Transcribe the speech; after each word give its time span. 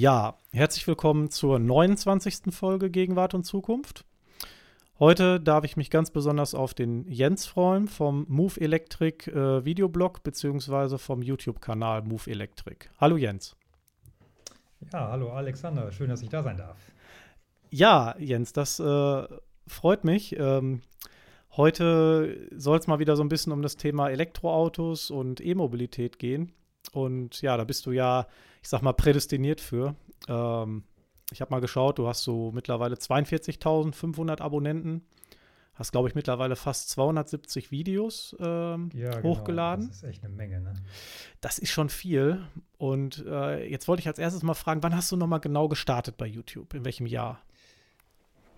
Ja, 0.00 0.38
herzlich 0.52 0.86
willkommen 0.86 1.28
zur 1.28 1.58
29. 1.58 2.54
Folge 2.54 2.88
Gegenwart 2.88 3.34
und 3.34 3.42
Zukunft. 3.42 4.04
Heute 5.00 5.40
darf 5.40 5.64
ich 5.64 5.76
mich 5.76 5.90
ganz 5.90 6.12
besonders 6.12 6.54
auf 6.54 6.72
den 6.72 7.04
Jens 7.08 7.46
freuen 7.46 7.88
vom 7.88 8.24
Move 8.28 8.60
Electric 8.60 9.28
äh, 9.28 9.64
Videoblog 9.64 10.22
beziehungsweise 10.22 10.98
vom 10.98 11.20
YouTube-Kanal 11.20 12.02
Move 12.02 12.30
Electric. 12.30 12.86
Hallo 13.00 13.16
Jens. 13.16 13.56
Ja, 14.92 15.08
hallo 15.08 15.32
Alexander, 15.32 15.90
schön, 15.90 16.10
dass 16.10 16.22
ich 16.22 16.28
da 16.28 16.44
sein 16.44 16.58
darf. 16.58 16.76
Ja, 17.70 18.14
Jens, 18.20 18.52
das 18.52 18.78
äh, 18.78 19.26
freut 19.66 20.04
mich. 20.04 20.38
Ähm, 20.38 20.82
heute 21.56 22.48
soll 22.56 22.78
es 22.78 22.86
mal 22.86 23.00
wieder 23.00 23.16
so 23.16 23.24
ein 23.24 23.28
bisschen 23.28 23.52
um 23.52 23.62
das 23.62 23.76
Thema 23.76 24.10
Elektroautos 24.10 25.10
und 25.10 25.44
E-Mobilität 25.44 26.20
gehen. 26.20 26.52
Und 26.92 27.42
ja, 27.42 27.56
da 27.56 27.64
bist 27.64 27.84
du 27.84 27.90
ja, 27.90 28.28
ich 28.62 28.68
sag 28.68 28.82
mal, 28.82 28.92
prädestiniert 28.92 29.60
für. 29.60 29.94
Ähm, 30.28 30.84
ich 31.30 31.40
habe 31.40 31.50
mal 31.50 31.60
geschaut, 31.60 31.98
du 31.98 32.08
hast 32.08 32.22
so 32.22 32.52
mittlerweile 32.52 32.96
42.500 32.96 34.40
Abonnenten. 34.40 35.02
Hast, 35.74 35.92
glaube 35.92 36.08
ich, 36.08 36.16
mittlerweile 36.16 36.56
fast 36.56 36.90
270 36.90 37.70
Videos 37.70 38.34
ähm, 38.40 38.90
ja, 38.94 39.10
genau. 39.10 39.22
hochgeladen. 39.22 39.86
Das 39.86 39.98
ist 39.98 40.02
echt 40.02 40.24
eine 40.24 40.34
Menge, 40.34 40.60
ne? 40.60 40.74
Das 41.40 41.58
ist 41.58 41.70
schon 41.70 41.88
viel. 41.88 42.44
Und 42.78 43.24
äh, 43.24 43.64
jetzt 43.64 43.86
wollte 43.86 44.00
ich 44.00 44.08
als 44.08 44.18
erstes 44.18 44.42
mal 44.42 44.54
fragen, 44.54 44.82
wann 44.82 44.96
hast 44.96 45.12
du 45.12 45.16
nochmal 45.16 45.38
genau 45.38 45.68
gestartet 45.68 46.16
bei 46.16 46.26
YouTube? 46.26 46.74
In 46.74 46.84
welchem 46.84 47.06
Jahr? 47.06 47.40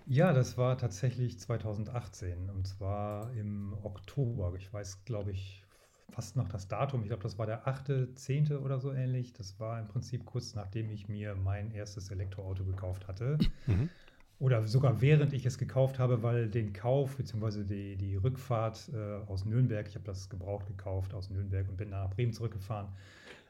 Ja, 0.07 0.33
das 0.33 0.57
war 0.57 0.79
tatsächlich 0.79 1.39
2018 1.39 2.49
und 2.49 2.67
zwar 2.67 3.31
im 3.33 3.75
Oktober. 3.83 4.53
Ich 4.57 4.73
weiß, 4.73 5.05
glaube 5.05 5.31
ich, 5.31 5.60
fast 6.11 6.35
noch 6.35 6.47
das 6.47 6.67
Datum. 6.67 7.01
Ich 7.01 7.07
glaube, 7.07 7.23
das 7.23 7.37
war 7.37 7.45
der 7.45 7.67
8., 7.67 7.89
oder 8.61 8.79
so 8.79 8.91
ähnlich. 8.91 9.33
Das 9.33 9.59
war 9.59 9.79
im 9.79 9.87
Prinzip 9.87 10.25
kurz 10.25 10.55
nachdem 10.55 10.89
ich 10.89 11.07
mir 11.07 11.35
mein 11.35 11.71
erstes 11.71 12.11
Elektroauto 12.11 12.63
gekauft 12.63 13.07
hatte. 13.07 13.37
Mhm. 13.67 13.89
Oder 14.39 14.67
sogar 14.67 15.01
während 15.01 15.33
ich 15.33 15.45
es 15.45 15.57
gekauft 15.57 15.99
habe, 15.99 16.23
weil 16.23 16.49
den 16.49 16.73
Kauf 16.73 17.15
bzw. 17.17 17.63
Die, 17.63 17.95
die 17.95 18.15
Rückfahrt 18.15 18.89
äh, 18.91 19.29
aus 19.29 19.45
Nürnberg, 19.45 19.87
ich 19.87 19.95
habe 19.95 20.05
das 20.05 20.29
gebraucht 20.29 20.65
gekauft 20.65 21.13
aus 21.13 21.29
Nürnberg 21.29 21.69
und 21.69 21.77
bin 21.77 21.89
nach 21.89 22.09
Bremen 22.09 22.33
zurückgefahren. 22.33 22.87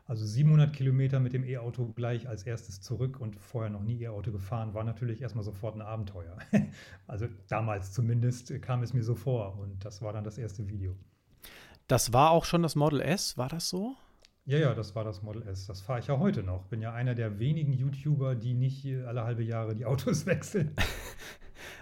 Also 0.08 0.26
700 0.26 0.74
Kilometer 0.74 1.22
mit 1.22 1.32
dem 1.32 1.46
E-Auto 1.46 1.86
gleich 1.96 2.28
als 2.28 2.44
erstes 2.44 2.82
zurück 2.82 3.22
und 3.22 3.40
vorher 3.40 3.70
noch 3.72 3.84
nie 3.84 4.02
E-Auto 4.02 4.34
gefahren, 4.34 4.74
war 4.74 4.84
natürlich 4.84 5.22
erstmal 5.22 5.46
sofort 5.46 5.76
ein 5.76 5.82
Abenteuer. 5.82 6.38
also 7.08 7.28
damals 7.48 7.94
zumindest 7.94 8.62
kam 8.62 8.84
es 8.84 8.94
mir 8.94 9.04
so 9.04 9.16
vor 9.16 9.58
und 9.60 9.86
das 9.86 10.02
war 10.02 10.12
dann 10.12 10.26
das 10.26 10.38
erste 10.38 10.68
Video. 10.68 10.98
Das 11.92 12.14
war 12.14 12.32
auch 12.32 12.46
schon 12.46 12.64
das 12.64 12.78
Model 12.78 13.02
S, 13.02 13.38
war 13.38 13.50
das 13.50 13.68
so? 13.68 13.98
Ja, 14.46 14.58
ja, 14.58 14.74
das 14.74 14.96
war 14.96 15.04
das 15.04 15.24
Model 15.24 15.46
S. 15.46 15.68
Das 15.68 15.82
fahre 15.82 16.00
ich 16.00 16.08
ja 16.08 16.20
heute 16.20 16.42
noch. 16.42 16.64
Bin 16.68 16.82
ja 16.82 16.94
einer 16.94 17.16
der 17.16 17.38
wenigen 17.38 17.74
YouTuber, 17.74 18.36
die 18.36 18.54
nicht 18.54 18.86
alle 19.06 19.26
halbe 19.26 19.44
Jahre 19.44 19.76
die 19.76 19.84
Autos 19.84 20.26
wechseln. 20.26 20.74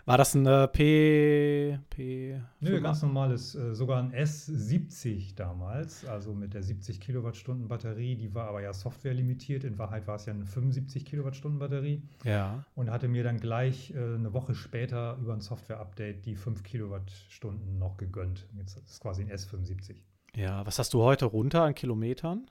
War 0.10 0.18
das 0.18 0.34
ein 0.34 0.48
äh, 0.48 0.68
P, 0.68 1.78
P? 1.92 2.42
Nö, 2.62 2.82
ganz 2.82 3.04
normales, 3.04 3.54
äh, 3.54 3.76
sogar 3.76 4.00
ein 4.00 4.12
S70 4.12 5.36
damals, 5.36 6.04
also 6.04 6.34
mit 6.34 6.56
der 6.56 6.64
70 6.64 7.00
Kilowattstunden 7.00 7.68
Batterie. 7.68 8.16
Die 8.16 8.34
war 8.34 8.48
aber 8.48 8.64
ja 8.64 8.74
Software 8.74 9.14
limitiert. 9.14 9.64
In 9.66 9.78
Wahrheit 9.78 10.08
war 10.08 10.16
es 10.16 10.26
ja 10.26 10.34
eine 10.34 10.48
75 10.48 11.06
Kilowattstunden 11.06 11.60
Batterie. 11.60 12.02
Ja. 12.24 12.66
Und 12.74 12.90
hatte 12.90 13.08
mir 13.08 13.24
dann 13.24 13.40
gleich 13.40 13.94
äh, 13.94 13.98
eine 14.16 14.34
Woche 14.34 14.56
später 14.56 15.16
über 15.22 15.34
ein 15.34 15.42
Software-Update 15.42 16.26
die 16.26 16.36
5 16.36 16.64
Kilowattstunden 16.64 17.78
noch 17.78 17.98
gegönnt. 17.98 18.48
Jetzt 18.58 18.78
ist 18.78 18.90
es 18.90 19.00
quasi 19.00 19.22
ein 19.22 19.30
S75. 19.30 19.98
Ja, 20.36 20.66
was 20.66 20.80
hast 20.80 20.96
du 20.96 21.04
heute 21.04 21.26
runter 21.26 21.62
an 21.62 21.76
Kilometern? 21.76 22.50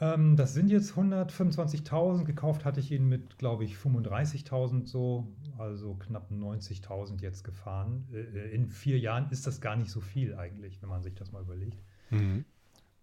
Ähm, 0.00 0.36
das 0.36 0.54
sind 0.54 0.70
jetzt 0.70 0.92
125.000. 0.92 2.24
Gekauft 2.24 2.64
hatte 2.64 2.80
ich 2.80 2.92
ihn 2.92 3.08
mit, 3.08 3.38
glaube 3.38 3.64
ich, 3.64 3.76
35.000 3.76 4.86
so, 4.86 5.26
also 5.56 5.94
knapp 5.94 6.30
90.000 6.30 7.20
jetzt 7.20 7.42
gefahren. 7.44 8.06
Äh, 8.12 8.20
äh, 8.20 8.54
in 8.54 8.68
vier 8.68 8.98
Jahren 8.98 9.28
ist 9.30 9.46
das 9.46 9.60
gar 9.60 9.76
nicht 9.76 9.90
so 9.90 10.00
viel 10.00 10.34
eigentlich, 10.36 10.80
wenn 10.82 10.88
man 10.88 11.02
sich 11.02 11.14
das 11.14 11.32
mal 11.32 11.42
überlegt. 11.42 11.82
Mhm. 12.10 12.44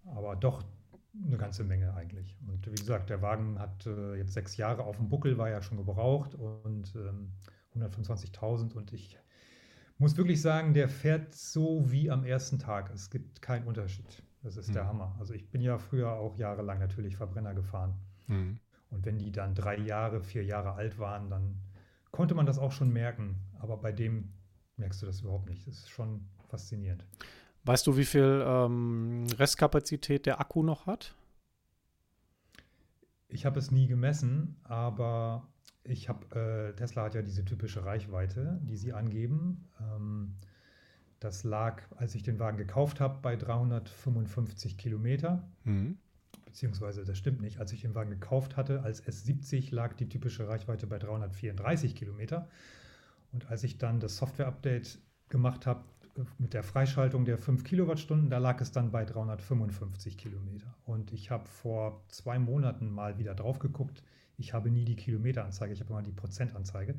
Aber 0.05 0.35
doch 0.35 0.63
eine 1.25 1.37
ganze 1.37 1.63
Menge 1.63 1.93
eigentlich. 1.93 2.35
Und 2.47 2.65
wie 2.67 2.75
gesagt, 2.75 3.09
der 3.09 3.21
Wagen 3.21 3.59
hat 3.59 3.85
äh, 3.85 4.15
jetzt 4.15 4.33
sechs 4.33 4.57
Jahre 4.57 4.83
auf 4.83 4.97
dem 4.97 5.09
Buckel, 5.09 5.37
war 5.37 5.49
ja 5.49 5.61
schon 5.61 5.77
gebraucht 5.77 6.35
und 6.35 6.93
ähm, 6.95 7.31
125.000 7.75 8.73
und 8.73 8.93
ich 8.93 9.17
muss 9.97 10.17
wirklich 10.17 10.41
sagen, 10.41 10.73
der 10.73 10.89
fährt 10.89 11.33
so 11.33 11.89
wie 11.89 12.11
am 12.11 12.25
ersten 12.25 12.59
Tag. 12.59 12.91
Es 12.93 13.09
gibt 13.09 13.41
keinen 13.41 13.65
Unterschied. 13.65 14.23
Das 14.45 14.57
ist 14.57 14.69
mhm. 14.69 14.73
der 14.73 14.87
Hammer. 14.87 15.15
Also 15.19 15.33
ich 15.33 15.49
bin 15.49 15.61
ja 15.61 15.79
früher 15.79 16.11
auch 16.11 16.37
jahrelang 16.37 16.77
natürlich 16.77 17.17
Verbrenner 17.17 17.55
gefahren. 17.55 17.95
Mhm. 18.27 18.59
Und 18.91 19.03
wenn 19.03 19.17
die 19.17 19.31
dann 19.31 19.55
drei 19.55 19.75
Jahre, 19.75 20.21
vier 20.21 20.43
Jahre 20.43 20.73
alt 20.73 20.99
waren, 20.99 21.31
dann 21.31 21.57
konnte 22.11 22.35
man 22.35 22.45
das 22.45 22.59
auch 22.59 22.71
schon 22.71 22.93
merken. 22.93 23.41
Aber 23.59 23.75
bei 23.77 23.91
dem 23.91 24.31
merkst 24.77 25.01
du 25.01 25.07
das 25.07 25.21
überhaupt 25.21 25.49
nicht. 25.49 25.67
Das 25.67 25.79
ist 25.79 25.89
schon 25.89 26.27
faszinierend. 26.47 27.03
Weißt 27.63 27.87
du, 27.87 27.97
wie 27.97 28.05
viel 28.05 28.45
ähm, 28.45 29.25
Restkapazität 29.35 30.27
der 30.27 30.39
Akku 30.39 30.61
noch 30.61 30.85
hat? 30.85 31.15
Ich 33.27 33.47
habe 33.47 33.57
es 33.57 33.71
nie 33.71 33.87
gemessen, 33.87 34.57
aber 34.63 35.47
ich 35.83 36.07
habe, 36.07 36.69
äh, 36.71 36.75
Tesla 36.75 37.05
hat 37.05 37.15
ja 37.15 37.23
diese 37.23 37.43
typische 37.43 37.83
Reichweite, 37.83 38.59
die 38.61 38.77
sie 38.77 38.93
angeben. 38.93 39.67
Ähm, 39.81 40.35
das 41.25 41.43
lag, 41.43 41.81
als 41.97 42.13
ich 42.15 42.23
den 42.23 42.39
Wagen 42.39 42.57
gekauft 42.57 42.99
habe, 42.99 43.17
bei 43.21 43.35
355 43.35 44.77
Kilometer. 44.77 45.49
Mhm. 45.63 45.97
Beziehungsweise, 46.45 47.03
das 47.03 47.17
stimmt 47.17 47.41
nicht. 47.41 47.59
Als 47.59 47.73
ich 47.73 47.81
den 47.81 47.95
Wagen 47.95 48.11
gekauft 48.11 48.55
hatte, 48.55 48.83
als 48.83 49.03
S70 49.03 49.73
lag 49.73 49.93
die 49.93 50.07
typische 50.07 50.47
Reichweite 50.47 50.87
bei 50.87 50.99
334 50.99 51.95
Kilometer. 51.95 52.47
Und 53.33 53.49
als 53.49 53.63
ich 53.63 53.77
dann 53.77 53.99
das 53.99 54.17
Software-Update 54.17 54.99
gemacht 55.27 55.65
habe 55.65 55.83
mit 56.37 56.53
der 56.53 56.63
Freischaltung 56.63 57.25
der 57.25 57.37
5 57.37 57.63
Kilowattstunden, 57.63 58.29
da 58.29 58.37
lag 58.37 58.61
es 58.61 58.71
dann 58.71 58.91
bei 58.91 59.03
355 59.03 60.17
Kilometer. 60.17 60.73
Und 60.85 61.11
ich 61.11 61.31
habe 61.31 61.45
vor 61.47 62.05
zwei 62.07 62.39
Monaten 62.39 62.89
mal 62.89 63.17
wieder 63.17 63.33
drauf 63.33 63.59
geguckt. 63.59 64.03
Ich 64.37 64.53
habe 64.53 64.69
nie 64.69 64.85
die 64.85 64.95
Kilometeranzeige, 64.95 65.73
ich 65.73 65.81
habe 65.81 65.89
immer 65.89 66.03
die 66.03 66.11
Prozentanzeige. 66.11 66.95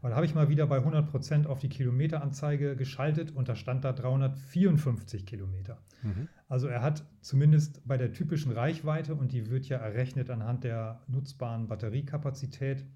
Aber 0.00 0.10
da 0.10 0.16
habe 0.16 0.24
ich 0.24 0.34
mal 0.34 0.48
wieder 0.48 0.66
bei 0.66 0.78
100% 0.78 1.46
auf 1.46 1.58
die 1.58 1.68
Kilometeranzeige 1.68 2.74
geschaltet 2.74 3.32
und 3.36 3.48
da 3.48 3.54
stand 3.54 3.84
da 3.84 3.92
354 3.92 5.26
Kilometer. 5.26 5.78
Mhm. 6.02 6.28
Also 6.48 6.68
er 6.68 6.80
hat 6.80 7.04
zumindest 7.20 7.86
bei 7.86 7.98
der 7.98 8.12
typischen 8.12 8.50
Reichweite, 8.50 9.14
und 9.14 9.32
die 9.32 9.50
wird 9.50 9.66
ja 9.66 9.76
errechnet 9.76 10.30
anhand 10.30 10.64
der 10.64 11.02
nutzbaren 11.06 11.68
Batteriekapazität, 11.68 12.86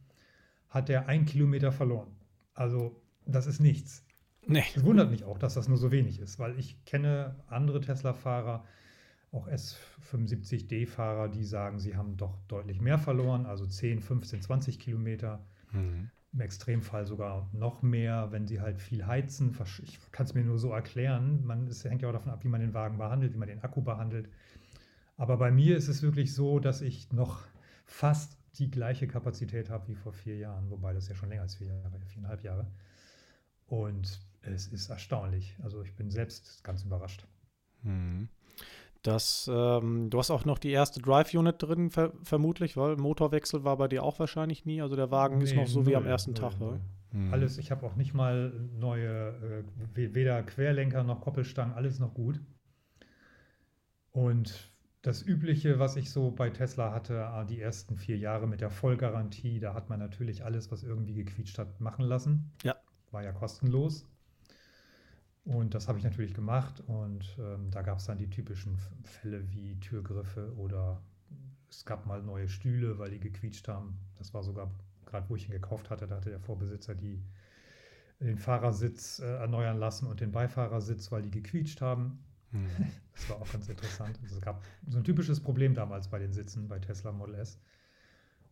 hat 0.70 0.88
er 0.88 1.06
ein 1.06 1.26
Kilometer 1.26 1.72
verloren. 1.72 2.08
Also 2.54 3.02
das 3.26 3.46
ist 3.46 3.60
nichts. 3.60 4.04
Nee. 4.46 4.64
Es 4.74 4.82
wundert 4.82 5.10
mich 5.10 5.24
auch, 5.24 5.38
dass 5.38 5.54
das 5.54 5.68
nur 5.68 5.78
so 5.78 5.92
wenig 5.92 6.20
ist, 6.20 6.38
weil 6.38 6.58
ich 6.58 6.84
kenne 6.84 7.36
andere 7.48 7.80
Tesla-Fahrer, 7.80 8.64
auch 9.30 9.48
S75D-Fahrer, 9.48 11.28
die 11.28 11.44
sagen, 11.44 11.78
sie 11.80 11.96
haben 11.96 12.16
doch 12.16 12.38
deutlich 12.46 12.80
mehr 12.80 12.98
verloren, 12.98 13.46
also 13.46 13.66
10, 13.66 14.00
15, 14.00 14.42
20 14.42 14.78
Kilometer. 14.78 15.44
Mhm 15.72 16.10
im 16.34 16.40
Extremfall 16.40 17.06
sogar 17.06 17.48
noch 17.52 17.82
mehr, 17.82 18.32
wenn 18.32 18.46
sie 18.46 18.60
halt 18.60 18.80
viel 18.80 19.06
heizen. 19.06 19.56
Ich 19.84 19.98
kann 20.10 20.26
es 20.26 20.34
mir 20.34 20.44
nur 20.44 20.58
so 20.58 20.72
erklären. 20.72 21.44
Man, 21.46 21.68
es 21.68 21.84
hängt 21.84 22.02
ja 22.02 22.08
auch 22.08 22.12
davon 22.12 22.32
ab, 22.32 22.42
wie 22.42 22.48
man 22.48 22.60
den 22.60 22.74
Wagen 22.74 22.98
behandelt, 22.98 23.32
wie 23.34 23.38
man 23.38 23.48
den 23.48 23.62
Akku 23.62 23.82
behandelt. 23.82 24.28
Aber 25.16 25.36
bei 25.36 25.52
mir 25.52 25.76
ist 25.76 25.88
es 25.88 26.02
wirklich 26.02 26.34
so, 26.34 26.58
dass 26.58 26.80
ich 26.80 27.12
noch 27.12 27.42
fast 27.86 28.36
die 28.58 28.70
gleiche 28.70 29.06
Kapazität 29.06 29.70
habe 29.70 29.88
wie 29.88 29.94
vor 29.94 30.12
vier 30.12 30.36
Jahren, 30.36 30.70
wobei 30.70 30.92
das 30.92 31.08
ja 31.08 31.14
schon 31.14 31.28
länger 31.28 31.42
als 31.42 31.54
vier 31.54 31.68
Jahre, 31.68 32.00
viereinhalb 32.08 32.42
Jahre. 32.42 32.66
Und 33.66 34.20
es 34.42 34.66
ist 34.66 34.90
erstaunlich. 34.90 35.56
Also 35.62 35.82
ich 35.82 35.94
bin 35.94 36.10
selbst 36.10 36.64
ganz 36.64 36.82
überrascht. 36.82 37.26
Hm. 37.82 38.28
Das, 39.04 39.50
ähm, 39.52 40.08
du 40.08 40.18
hast 40.18 40.30
auch 40.30 40.46
noch 40.46 40.58
die 40.58 40.70
erste 40.70 40.98
Drive-Unit 40.98 41.62
drin, 41.62 41.90
ver 41.90 42.14
vermutlich, 42.22 42.74
weil 42.74 42.96
Motorwechsel 42.96 43.62
war 43.62 43.76
bei 43.76 43.86
dir 43.86 44.02
auch 44.02 44.18
wahrscheinlich 44.18 44.64
nie. 44.64 44.80
Also 44.80 44.96
der 44.96 45.10
Wagen 45.10 45.38
nee, 45.38 45.44
ist 45.44 45.54
noch 45.54 45.66
so 45.66 45.80
null, 45.80 45.88
wie 45.88 45.96
am 45.96 46.06
ersten 46.06 46.32
null, 46.32 46.40
Tag. 46.40 46.58
Null. 46.58 46.80
Hm. 47.12 47.30
Alles, 47.30 47.58
ich 47.58 47.70
habe 47.70 47.84
auch 47.84 47.96
nicht 47.96 48.14
mal 48.14 48.50
neue, 48.80 49.64
äh, 49.94 50.14
weder 50.14 50.42
Querlenker 50.42 51.04
noch 51.04 51.20
Koppelstangen, 51.20 51.74
alles 51.74 51.98
noch 51.98 52.14
gut. 52.14 52.40
Und 54.10 54.72
das 55.02 55.22
Übliche, 55.22 55.78
was 55.78 55.96
ich 55.96 56.10
so 56.10 56.30
bei 56.30 56.48
Tesla 56.48 56.94
hatte, 56.94 57.26
ah, 57.26 57.44
die 57.44 57.60
ersten 57.60 57.98
vier 57.98 58.16
Jahre 58.16 58.46
mit 58.46 58.62
der 58.62 58.70
Vollgarantie, 58.70 59.60
da 59.60 59.74
hat 59.74 59.90
man 59.90 59.98
natürlich 59.98 60.46
alles, 60.46 60.72
was 60.72 60.82
irgendwie 60.82 61.12
gequietscht 61.12 61.58
hat, 61.58 61.78
machen 61.78 62.06
lassen. 62.06 62.52
Ja. 62.62 62.74
War 63.10 63.22
ja 63.22 63.32
kostenlos. 63.32 64.06
Und 65.44 65.74
das 65.74 65.88
habe 65.88 65.98
ich 65.98 66.04
natürlich 66.04 66.32
gemacht 66.32 66.82
und 66.86 67.36
ähm, 67.38 67.70
da 67.70 67.82
gab 67.82 67.98
es 67.98 68.06
dann 68.06 68.16
die 68.16 68.30
typischen 68.30 68.78
Fälle 69.02 69.50
wie 69.50 69.78
Türgriffe 69.78 70.54
oder 70.56 71.02
es 71.68 71.84
gab 71.84 72.06
mal 72.06 72.22
neue 72.22 72.48
Stühle, 72.48 72.98
weil 72.98 73.10
die 73.10 73.20
gequietscht 73.20 73.68
haben. 73.68 73.98
Das 74.16 74.32
war 74.32 74.42
sogar 74.42 74.70
gerade, 75.04 75.28
wo 75.28 75.36
ich 75.36 75.46
ihn 75.46 75.52
gekauft 75.52 75.90
hatte, 75.90 76.06
da 76.06 76.16
hatte 76.16 76.30
der 76.30 76.40
Vorbesitzer 76.40 76.94
die, 76.94 77.22
den 78.20 78.38
Fahrersitz 78.38 79.18
äh, 79.18 79.36
erneuern 79.36 79.78
lassen 79.78 80.06
und 80.06 80.20
den 80.20 80.32
Beifahrersitz, 80.32 81.12
weil 81.12 81.22
die 81.22 81.30
gequietscht 81.30 81.80
haben. 81.80 82.24
Mhm. 82.52 82.68
Das 83.14 83.30
war 83.30 83.36
auch 83.40 83.52
ganz 83.52 83.68
interessant. 83.68 84.18
Also 84.24 84.34
es 84.34 84.40
gab 84.40 84.64
so 84.88 84.98
ein 84.98 85.04
typisches 85.04 85.38
Problem 85.38 85.72
damals 85.72 86.08
bei 86.08 86.18
den 86.18 86.32
Sitzen 86.32 86.66
bei 86.66 86.80
Tesla 86.80 87.12
Model 87.12 87.36
S. 87.36 87.60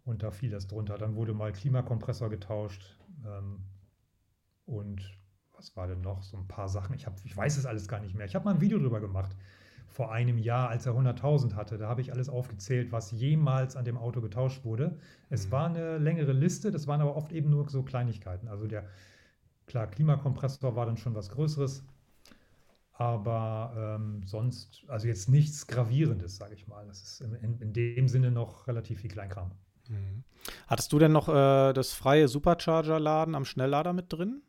Und 0.04 0.22
da 0.22 0.30
fiel 0.30 0.50
das 0.50 0.68
drunter. 0.68 0.98
Dann 0.98 1.16
wurde 1.16 1.34
mal 1.34 1.52
Klimakompressor 1.52 2.30
getauscht. 2.30 2.96
Ähm, 3.26 3.64
und 4.64 5.18
was 5.62 5.76
war 5.76 5.86
denn 5.86 6.00
noch? 6.00 6.22
So 6.22 6.36
ein 6.36 6.48
paar 6.48 6.68
Sachen. 6.68 6.94
Ich, 6.94 7.06
hab, 7.06 7.14
ich 7.24 7.36
weiß 7.36 7.56
es 7.56 7.66
alles 7.66 7.86
gar 7.86 8.00
nicht 8.00 8.14
mehr. 8.16 8.26
Ich 8.26 8.34
habe 8.34 8.44
mal 8.44 8.54
ein 8.54 8.60
Video 8.60 8.78
drüber 8.78 9.00
gemacht. 9.00 9.36
Vor 9.88 10.10
einem 10.10 10.38
Jahr, 10.38 10.70
als 10.70 10.86
er 10.86 10.94
100.000 10.94 11.54
hatte. 11.54 11.78
Da 11.78 11.88
habe 11.88 12.00
ich 12.00 12.12
alles 12.12 12.28
aufgezählt, 12.28 12.90
was 12.90 13.12
jemals 13.12 13.76
an 13.76 13.84
dem 13.84 13.96
Auto 13.96 14.20
getauscht 14.20 14.64
wurde. 14.64 14.98
Es 15.30 15.46
Mhm. 15.46 15.50
war 15.52 15.66
eine 15.66 15.98
längere 15.98 16.32
Liste. 16.32 16.70
Das 16.72 16.86
waren 16.88 17.00
aber 17.00 17.14
oft 17.16 17.30
eben 17.32 17.50
nur 17.50 17.68
so 17.68 17.82
Kleinigkeiten. 17.84 18.48
Also 18.48 18.66
der, 18.66 18.86
klar, 19.66 19.86
Klimakompressor 19.86 20.74
war 20.74 20.86
dann 20.86 20.96
schon 20.96 21.14
was 21.14 21.28
Größeres. 21.30 21.84
Aber 22.94 23.96
ähm, 24.00 24.22
sonst, 24.26 24.84
also 24.88 25.06
jetzt 25.08 25.28
nichts 25.28 25.66
Gravierendes, 25.66 26.36
sage 26.36 26.54
ich 26.54 26.66
mal. 26.68 26.86
Das 26.86 27.02
ist 27.02 27.20
in, 27.20 27.34
in, 27.34 27.58
in 27.60 27.72
dem 27.72 28.08
Sinne 28.08 28.30
noch 28.30 28.66
relativ 28.66 29.00
viel 29.00 29.10
Kleinkram. 29.10 29.52
Mhm. 29.88 30.24
Hattest 30.66 30.92
du 30.92 30.98
denn 30.98 31.12
noch 31.12 31.28
äh, 31.28 31.72
das 31.72 31.92
freie 31.92 32.28
Supercharger-Laden 32.28 33.34
am 33.34 33.44
Schnelllader 33.44 33.92
mit 33.92 34.12
drin? 34.12 34.42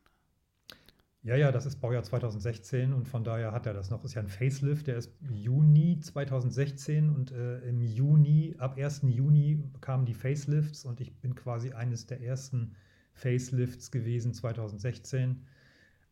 Ja, 1.24 1.38
ja, 1.38 1.54
das 1.54 1.66
ist 1.66 1.78
Baujahr 1.80 2.04
2016 2.04 2.92
und 2.92 3.08
von 3.08 3.24
daher 3.24 3.54
hat 3.54 3.66
er 3.66 3.74
das 3.74 3.90
noch. 3.90 4.04
Ist 4.04 4.14
ja 4.14 4.22
ein 4.22 4.28
Facelift, 4.28 4.88
der 4.88 4.98
ist 4.98 5.14
Juni 5.32 5.98
2016 6.02 7.10
und 7.10 7.32
äh, 7.32 7.60
im 7.60 7.82
Juni, 7.82 8.56
ab 8.58 8.78
1. 8.78 9.04
Juni 9.06 9.64
kamen 9.80 10.06
die 10.06 10.14
Facelifts 10.14 10.84
und 10.84 11.00
ich 11.00 11.16
bin 11.22 11.34
quasi 11.34 11.72
eines 11.72 12.06
der 12.06 12.22
ersten 12.22 12.76
Facelifts 13.14 13.90
gewesen 13.90 14.34
2016 14.34 15.46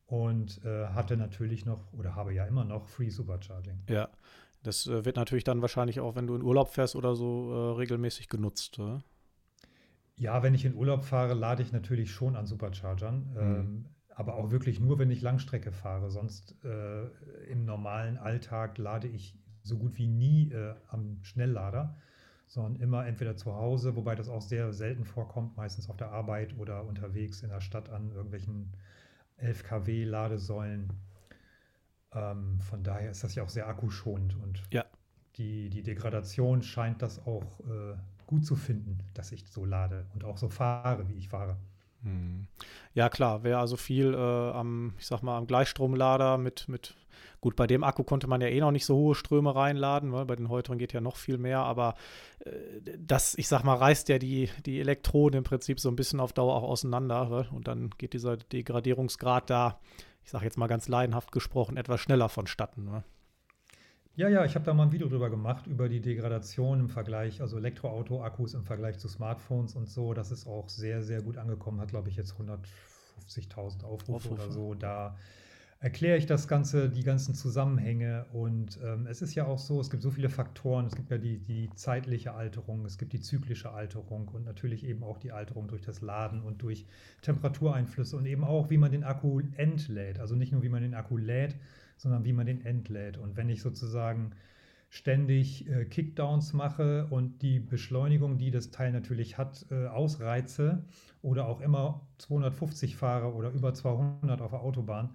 und 0.05 0.63
äh, 0.63 0.87
hatte 0.87 1.17
natürlich 1.17 1.65
noch 1.65 1.91
oder 1.91 2.15
habe 2.15 2.33
ja 2.33 2.45
immer 2.45 2.63
noch 2.63 2.87
Free 2.87 3.09
Supercharging. 3.09 3.79
Ja. 3.89 4.09
Das 4.63 4.87
äh, 4.87 5.03
wird 5.05 5.15
natürlich 5.15 5.43
dann 5.43 5.61
wahrscheinlich 5.61 5.99
auch, 5.99 6.15
wenn 6.15 6.27
du 6.27 6.35
in 6.35 6.43
Urlaub 6.43 6.69
fährst 6.69 6.95
oder 6.95 7.15
so, 7.15 7.51
äh, 7.51 7.77
regelmäßig 7.79 8.29
genutzt. 8.29 8.77
Oder? 8.79 9.03
Ja, 10.15 10.43
wenn 10.43 10.53
ich 10.53 10.65
in 10.65 10.75
Urlaub 10.75 11.03
fahre, 11.03 11.33
lade 11.33 11.63
ich 11.63 11.71
natürlich 11.71 12.11
schon 12.11 12.35
an 12.35 12.45
Superchargern. 12.45 13.31
Mhm. 13.33 13.39
Ähm, 13.39 13.85
aber 14.15 14.35
auch 14.35 14.51
wirklich 14.51 14.79
nur, 14.79 14.99
wenn 14.99 15.11
ich 15.11 15.21
Langstrecke 15.21 15.71
fahre. 15.71 16.09
Sonst 16.11 16.55
äh, 16.63 17.07
im 17.49 17.65
normalen 17.65 18.17
Alltag 18.17 18.77
lade 18.77 19.07
ich 19.07 19.37
so 19.63 19.77
gut 19.77 19.97
wie 19.97 20.07
nie 20.07 20.51
äh, 20.51 20.75
am 20.89 21.19
Schnelllader, 21.23 21.95
sondern 22.47 22.81
immer 22.81 23.05
entweder 23.07 23.35
zu 23.37 23.53
Hause, 23.55 23.95
wobei 23.95 24.15
das 24.15 24.29
auch 24.29 24.41
sehr 24.41 24.73
selten 24.73 25.05
vorkommt, 25.05 25.55
meistens 25.57 25.89
auf 25.89 25.97
der 25.97 26.11
Arbeit 26.11 26.57
oder 26.57 26.83
unterwegs 26.85 27.41
in 27.43 27.49
der 27.49 27.61
Stadt 27.61 27.89
an 27.89 28.11
irgendwelchen 28.11 28.73
11 29.37 29.63
kW 29.63 30.03
Ladesäulen. 30.05 30.89
Ähm, 32.13 32.59
von 32.61 32.83
daher 32.83 33.11
ist 33.11 33.23
das 33.23 33.35
ja 33.35 33.43
auch 33.43 33.49
sehr 33.49 33.67
akkuschonend 33.67 34.35
und 34.37 34.61
Ja. 34.71 34.85
die, 35.37 35.69
die 35.69 35.83
Degradation 35.83 36.63
scheint 36.63 37.01
das 37.01 37.25
auch 37.25 37.59
äh, 37.61 37.95
gut 38.27 38.45
zu 38.45 38.55
finden, 38.55 38.99
dass 39.13 39.31
ich 39.31 39.47
so 39.49 39.65
lade 39.65 40.07
und 40.13 40.23
auch 40.25 40.37
so 40.37 40.49
fahre, 40.49 41.07
wie 41.09 41.15
ich 41.15 41.29
fahre. 41.29 41.57
Hm. 42.03 42.47
Ja, 42.93 43.09
klar, 43.09 43.43
wäre 43.43 43.59
also 43.59 43.77
viel 43.77 44.13
äh, 44.13 44.17
am, 44.17 44.93
ich 44.99 45.07
sag 45.07 45.21
mal, 45.21 45.37
am 45.37 45.47
Gleichstromlader 45.47 46.37
mit, 46.37 46.67
mit, 46.67 46.95
gut, 47.39 47.55
bei 47.55 47.67
dem 47.67 47.83
Akku 47.83 48.03
konnte 48.03 48.27
man 48.27 48.41
ja 48.41 48.47
eh 48.47 48.59
noch 48.59 48.71
nicht 48.71 48.85
so 48.85 48.95
hohe 48.95 49.15
Ströme 49.15 49.55
reinladen, 49.55 50.11
weil 50.11 50.25
bei 50.25 50.35
den 50.35 50.49
heuteren 50.49 50.77
geht 50.77 50.93
ja 50.93 51.01
noch 51.01 51.15
viel 51.15 51.37
mehr, 51.37 51.59
aber 51.59 51.95
äh, 52.39 52.51
das, 52.97 53.35
ich 53.35 53.47
sag 53.47 53.63
mal, 53.63 53.75
reißt 53.75 54.09
ja 54.09 54.17
die, 54.17 54.49
die 54.65 54.79
Elektroden 54.79 55.37
im 55.37 55.43
Prinzip 55.43 55.79
so 55.79 55.89
ein 55.89 55.95
bisschen 55.95 56.19
auf 56.19 56.33
Dauer 56.33 56.55
auch 56.55 56.63
auseinander, 56.63 57.29
weil, 57.29 57.47
und 57.51 57.67
dann 57.67 57.91
geht 57.97 58.13
dieser 58.13 58.37
Degradierungsgrad 58.37 59.49
da, 59.49 59.79
ich 60.23 60.31
sag 60.31 60.43
jetzt 60.43 60.57
mal 60.57 60.67
ganz 60.67 60.87
leidenhaft 60.87 61.31
gesprochen, 61.31 61.77
etwas 61.77 62.01
schneller 62.01 62.29
vonstatten. 62.29 62.85
Ne? 62.85 63.03
Ja, 64.21 64.29
ja, 64.29 64.45
ich 64.45 64.53
habe 64.53 64.63
da 64.63 64.75
mal 64.75 64.83
ein 64.83 64.91
Video 64.91 65.07
drüber 65.07 65.31
gemacht, 65.31 65.65
über 65.65 65.89
die 65.89 65.99
Degradation 65.99 66.81
im 66.81 66.89
Vergleich, 66.89 67.41
also 67.41 67.57
Elektroauto-Akkus 67.57 68.53
im 68.53 68.63
Vergleich 68.63 68.99
zu 68.99 69.07
Smartphones 69.07 69.75
und 69.75 69.89
so. 69.89 70.13
Das 70.13 70.29
ist 70.29 70.45
auch 70.45 70.69
sehr, 70.69 71.01
sehr 71.01 71.23
gut 71.23 71.39
angekommen, 71.39 71.81
hat, 71.81 71.89
glaube 71.89 72.09
ich, 72.09 72.17
jetzt 72.17 72.35
150.000 72.35 73.83
Aufrufe 73.83 74.13
Aufrufe. 74.13 74.33
oder 74.35 74.51
so. 74.51 74.75
Da 74.75 75.17
erkläre 75.79 76.19
ich 76.19 76.27
das 76.27 76.47
Ganze, 76.47 76.87
die 76.87 77.01
ganzen 77.01 77.33
Zusammenhänge. 77.33 78.27
Und 78.31 78.79
ähm, 78.83 79.07
es 79.07 79.23
ist 79.23 79.33
ja 79.33 79.47
auch 79.47 79.57
so, 79.57 79.81
es 79.81 79.89
gibt 79.89 80.03
so 80.03 80.11
viele 80.11 80.29
Faktoren. 80.29 80.85
Es 80.85 80.95
gibt 80.95 81.09
ja 81.09 81.17
die, 81.17 81.39
die 81.39 81.71
zeitliche 81.73 82.35
Alterung, 82.35 82.85
es 82.85 82.99
gibt 82.99 83.13
die 83.13 83.21
zyklische 83.21 83.71
Alterung 83.71 84.27
und 84.27 84.45
natürlich 84.45 84.85
eben 84.85 85.03
auch 85.03 85.17
die 85.17 85.31
Alterung 85.31 85.67
durch 85.67 85.81
das 85.81 86.01
Laden 86.01 86.43
und 86.43 86.61
durch 86.61 86.85
Temperatureinflüsse 87.23 88.17
und 88.17 88.27
eben 88.27 88.43
auch, 88.43 88.69
wie 88.69 88.77
man 88.77 88.91
den 88.91 89.03
Akku 89.03 89.41
entlädt. 89.57 90.19
Also 90.19 90.35
nicht 90.35 90.51
nur, 90.51 90.61
wie 90.61 90.69
man 90.69 90.83
den 90.83 90.93
Akku 90.93 91.17
lädt, 91.17 91.55
sondern 92.01 92.25
wie 92.25 92.33
man 92.33 92.45
den 92.45 92.61
entlädt. 92.65 93.17
Und 93.17 93.37
wenn 93.37 93.49
ich 93.49 93.61
sozusagen 93.61 94.31
ständig 94.89 95.69
äh, 95.69 95.85
Kickdowns 95.85 96.53
mache 96.53 97.07
und 97.09 97.41
die 97.41 97.59
Beschleunigung, 97.59 98.37
die 98.37 98.51
das 98.51 98.71
Teil 98.71 98.91
natürlich 98.91 99.37
hat, 99.37 99.65
äh, 99.71 99.87
ausreize 99.87 100.83
oder 101.21 101.47
auch 101.47 101.61
immer 101.61 102.07
250 102.17 102.95
fahre 102.97 103.33
oder 103.33 103.51
über 103.51 103.73
200 103.73 104.41
auf 104.41 104.51
der 104.51 104.61
Autobahn, 104.61 105.11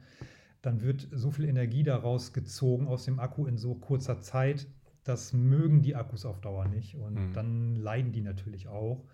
dann 0.62 0.80
wird 0.82 1.08
so 1.12 1.30
viel 1.30 1.44
Energie 1.46 1.82
daraus 1.82 2.32
gezogen 2.32 2.88
aus 2.88 3.04
dem 3.04 3.20
Akku 3.20 3.46
in 3.46 3.58
so 3.58 3.74
kurzer 3.74 4.20
Zeit. 4.20 4.66
Das 5.04 5.32
mögen 5.32 5.82
die 5.82 5.94
Akkus 5.94 6.24
auf 6.26 6.40
Dauer 6.40 6.66
nicht 6.66 6.96
und 6.96 7.30
Mhm. 7.30 7.32
dann 7.32 7.76
leiden 7.76 8.12
die 8.12 8.22
natürlich 8.22 8.68
auch. 8.68 9.04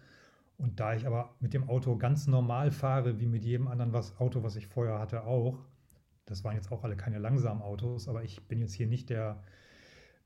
Und 0.58 0.80
da 0.80 0.94
ich 0.94 1.06
aber 1.06 1.34
mit 1.40 1.54
dem 1.54 1.68
Auto 1.68 1.96
ganz 1.96 2.26
normal 2.26 2.70
fahre, 2.70 3.20
wie 3.20 3.26
mit 3.26 3.44
jedem 3.44 3.68
anderen 3.68 3.92
was, 3.92 4.18
Auto, 4.20 4.42
was 4.42 4.56
ich 4.56 4.66
vorher 4.68 4.98
hatte, 4.98 5.24
auch, 5.24 5.58
das 6.26 6.44
waren 6.44 6.54
jetzt 6.54 6.70
auch 6.72 6.84
alle 6.84 6.96
keine 6.96 7.18
langsamen 7.18 7.62
Autos, 7.62 8.08
aber 8.08 8.22
ich 8.22 8.46
bin 8.48 8.60
jetzt 8.60 8.74
hier 8.74 8.86
nicht 8.86 9.10
der, 9.10 9.42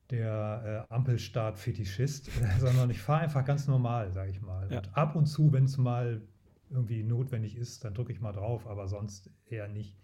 der 0.09 0.87
äh, 0.89 0.93
Ampelstart-Fetischist, 0.93 2.29
sondern 2.59 2.89
ich 2.89 3.01
fahre 3.01 3.21
einfach 3.21 3.45
ganz 3.45 3.67
normal, 3.67 4.11
sage 4.11 4.31
ich 4.31 4.41
mal. 4.41 4.71
Ja. 4.71 4.79
Und 4.79 4.97
ab 4.97 5.15
und 5.15 5.25
zu, 5.25 5.51
wenn 5.53 5.65
es 5.65 5.77
mal 5.77 6.21
irgendwie 6.69 7.03
notwendig 7.03 7.55
ist, 7.55 7.85
dann 7.85 7.93
drücke 7.93 8.11
ich 8.11 8.21
mal 8.21 8.33
drauf, 8.33 8.67
aber 8.67 8.87
sonst 8.87 9.29
eher 9.45 9.67
nicht. 9.67 9.97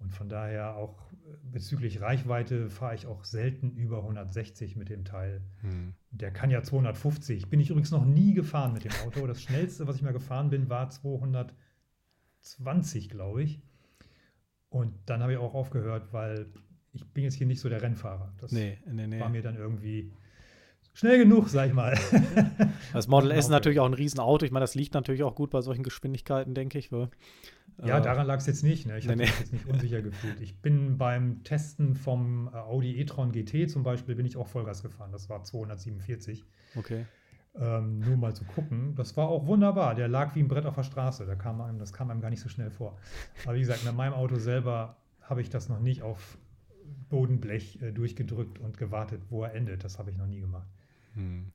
Und 0.00 0.12
von 0.12 0.28
daher 0.28 0.76
auch 0.76 1.10
äh, 1.10 1.36
bezüglich 1.50 2.00
Reichweite 2.00 2.70
fahre 2.70 2.94
ich 2.94 3.06
auch 3.06 3.24
selten 3.24 3.72
über 3.72 3.98
160 3.98 4.76
mit 4.76 4.88
dem 4.88 5.04
Teil. 5.04 5.42
Hm. 5.62 5.94
Der 6.10 6.30
kann 6.30 6.50
ja 6.50 6.62
250. 6.62 7.50
Bin 7.50 7.58
ich 7.58 7.70
übrigens 7.70 7.90
noch 7.90 8.04
nie 8.04 8.32
gefahren 8.32 8.72
mit 8.72 8.84
dem 8.84 8.92
Auto. 9.04 9.26
Das 9.26 9.42
schnellste, 9.42 9.88
was 9.88 9.96
ich 9.96 10.02
mal 10.02 10.12
gefahren 10.12 10.50
bin, 10.50 10.68
war 10.68 10.88
220, 10.88 13.10
glaube 13.10 13.42
ich. 13.42 13.60
Und 14.70 14.92
dann 15.06 15.22
habe 15.22 15.32
ich 15.32 15.38
auch 15.38 15.54
aufgehört, 15.54 16.12
weil 16.12 16.46
ich 16.92 17.04
bin 17.12 17.24
jetzt 17.24 17.34
hier 17.34 17.46
nicht 17.46 17.60
so 17.60 17.68
der 17.68 17.80
Rennfahrer. 17.82 18.32
Das 18.38 18.52
Nee, 18.52 18.78
nee, 18.90 19.06
nee. 19.06 19.20
war 19.20 19.28
mir 19.28 19.42
dann 19.42 19.56
irgendwie 19.56 20.12
schnell 20.94 21.18
genug, 21.18 21.48
sag 21.48 21.68
ich 21.68 21.74
mal. 21.74 21.96
Das 22.92 23.06
Model 23.08 23.30
S 23.30 23.40
ist 23.40 23.44
Genau. 23.46 23.56
natürlich 23.56 23.80
auch 23.80 23.86
ein 23.86 23.94
Riesenauto. 23.94 24.44
Ich 24.46 24.52
meine, 24.52 24.64
das 24.64 24.74
liegt 24.74 24.94
natürlich 24.94 25.22
auch 25.22 25.34
gut 25.34 25.50
bei 25.50 25.60
solchen 25.60 25.82
Geschwindigkeiten, 25.82 26.54
denke 26.54 26.78
ich. 26.78 26.90
weil, 26.90 27.08
Ja, 27.84 27.98
äh, 27.98 28.02
daran 28.02 28.26
lag 28.26 28.38
es 28.38 28.46
jetzt 28.46 28.62
nicht. 28.62 28.86
Ne? 28.86 28.98
Ich 28.98 29.04
Nee, 29.04 29.10
habe 29.12 29.18
nee. 29.22 29.26
mich 29.26 29.38
jetzt 29.38 29.52
nicht 29.52 29.66
unsicher 29.66 30.02
gefühlt. 30.02 30.40
Ich 30.40 30.56
bin 30.60 30.96
beim 30.98 31.44
Testen 31.44 31.94
vom 31.94 32.48
äh, 32.52 32.56
Audi 32.56 32.98
e-tron 32.98 33.30
GT 33.32 33.68
zum 33.70 33.82
Beispiel, 33.82 34.14
bin 34.16 34.26
ich 34.26 34.36
auch 34.36 34.48
Vollgas 34.48 34.82
gefahren. 34.82 35.12
Das 35.12 35.28
war 35.28 35.42
247. 35.44 36.44
Okay. 36.76 37.04
Ähm, 37.60 37.98
nur 38.00 38.16
mal 38.16 38.34
zu 38.34 38.44
gucken. 38.44 38.94
Das 38.94 39.16
war 39.16 39.28
auch 39.28 39.46
wunderbar. 39.46 39.94
Der 39.94 40.06
lag 40.06 40.34
wie 40.34 40.40
ein 40.40 40.48
Brett 40.48 40.64
auf 40.64 40.76
der 40.76 40.84
Straße. 40.84 41.26
Da 41.26 41.34
kam 41.34 41.60
einem, 41.60 41.78
das 41.78 41.92
kam 41.92 42.10
einem 42.10 42.20
gar 42.20 42.30
nicht 42.30 42.40
so 42.40 42.48
schnell 42.48 42.70
vor. 42.70 42.96
Aber 43.44 43.54
wie 43.54 43.60
gesagt, 43.60 43.84
mit 43.84 43.94
meinem 43.96 44.14
Auto 44.14 44.36
selber 44.36 44.96
habe 45.22 45.40
ich 45.40 45.50
das 45.50 45.68
noch 45.68 45.80
nicht 45.80 46.02
auf 46.02 46.38
Bodenblech 47.08 47.82
äh, 47.82 47.92
durchgedrückt 47.92 48.58
und 48.60 48.78
gewartet, 48.78 49.22
wo 49.30 49.42
er 49.42 49.54
endet. 49.54 49.82
Das 49.82 49.98
habe 49.98 50.10
ich 50.10 50.16
noch 50.16 50.26
nie 50.26 50.40
gemacht. 50.40 50.68
Hm. 51.14 51.50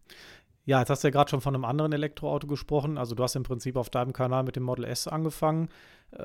Ja, 0.65 0.79
jetzt 0.79 0.89
hast 0.89 1.03
du 1.03 1.07
ja 1.07 1.11
gerade 1.11 1.29
schon 1.29 1.41
von 1.41 1.55
einem 1.55 1.65
anderen 1.65 1.91
Elektroauto 1.91 2.47
gesprochen. 2.47 2.97
Also 2.97 3.15
du 3.15 3.23
hast 3.23 3.35
im 3.35 3.43
Prinzip 3.43 3.75
auf 3.75 3.89
deinem 3.89 4.13
Kanal 4.13 4.43
mit 4.43 4.55
dem 4.55 4.63
Model 4.63 4.85
S 4.85 5.07
angefangen. 5.07 5.69
Äh, 6.11 6.19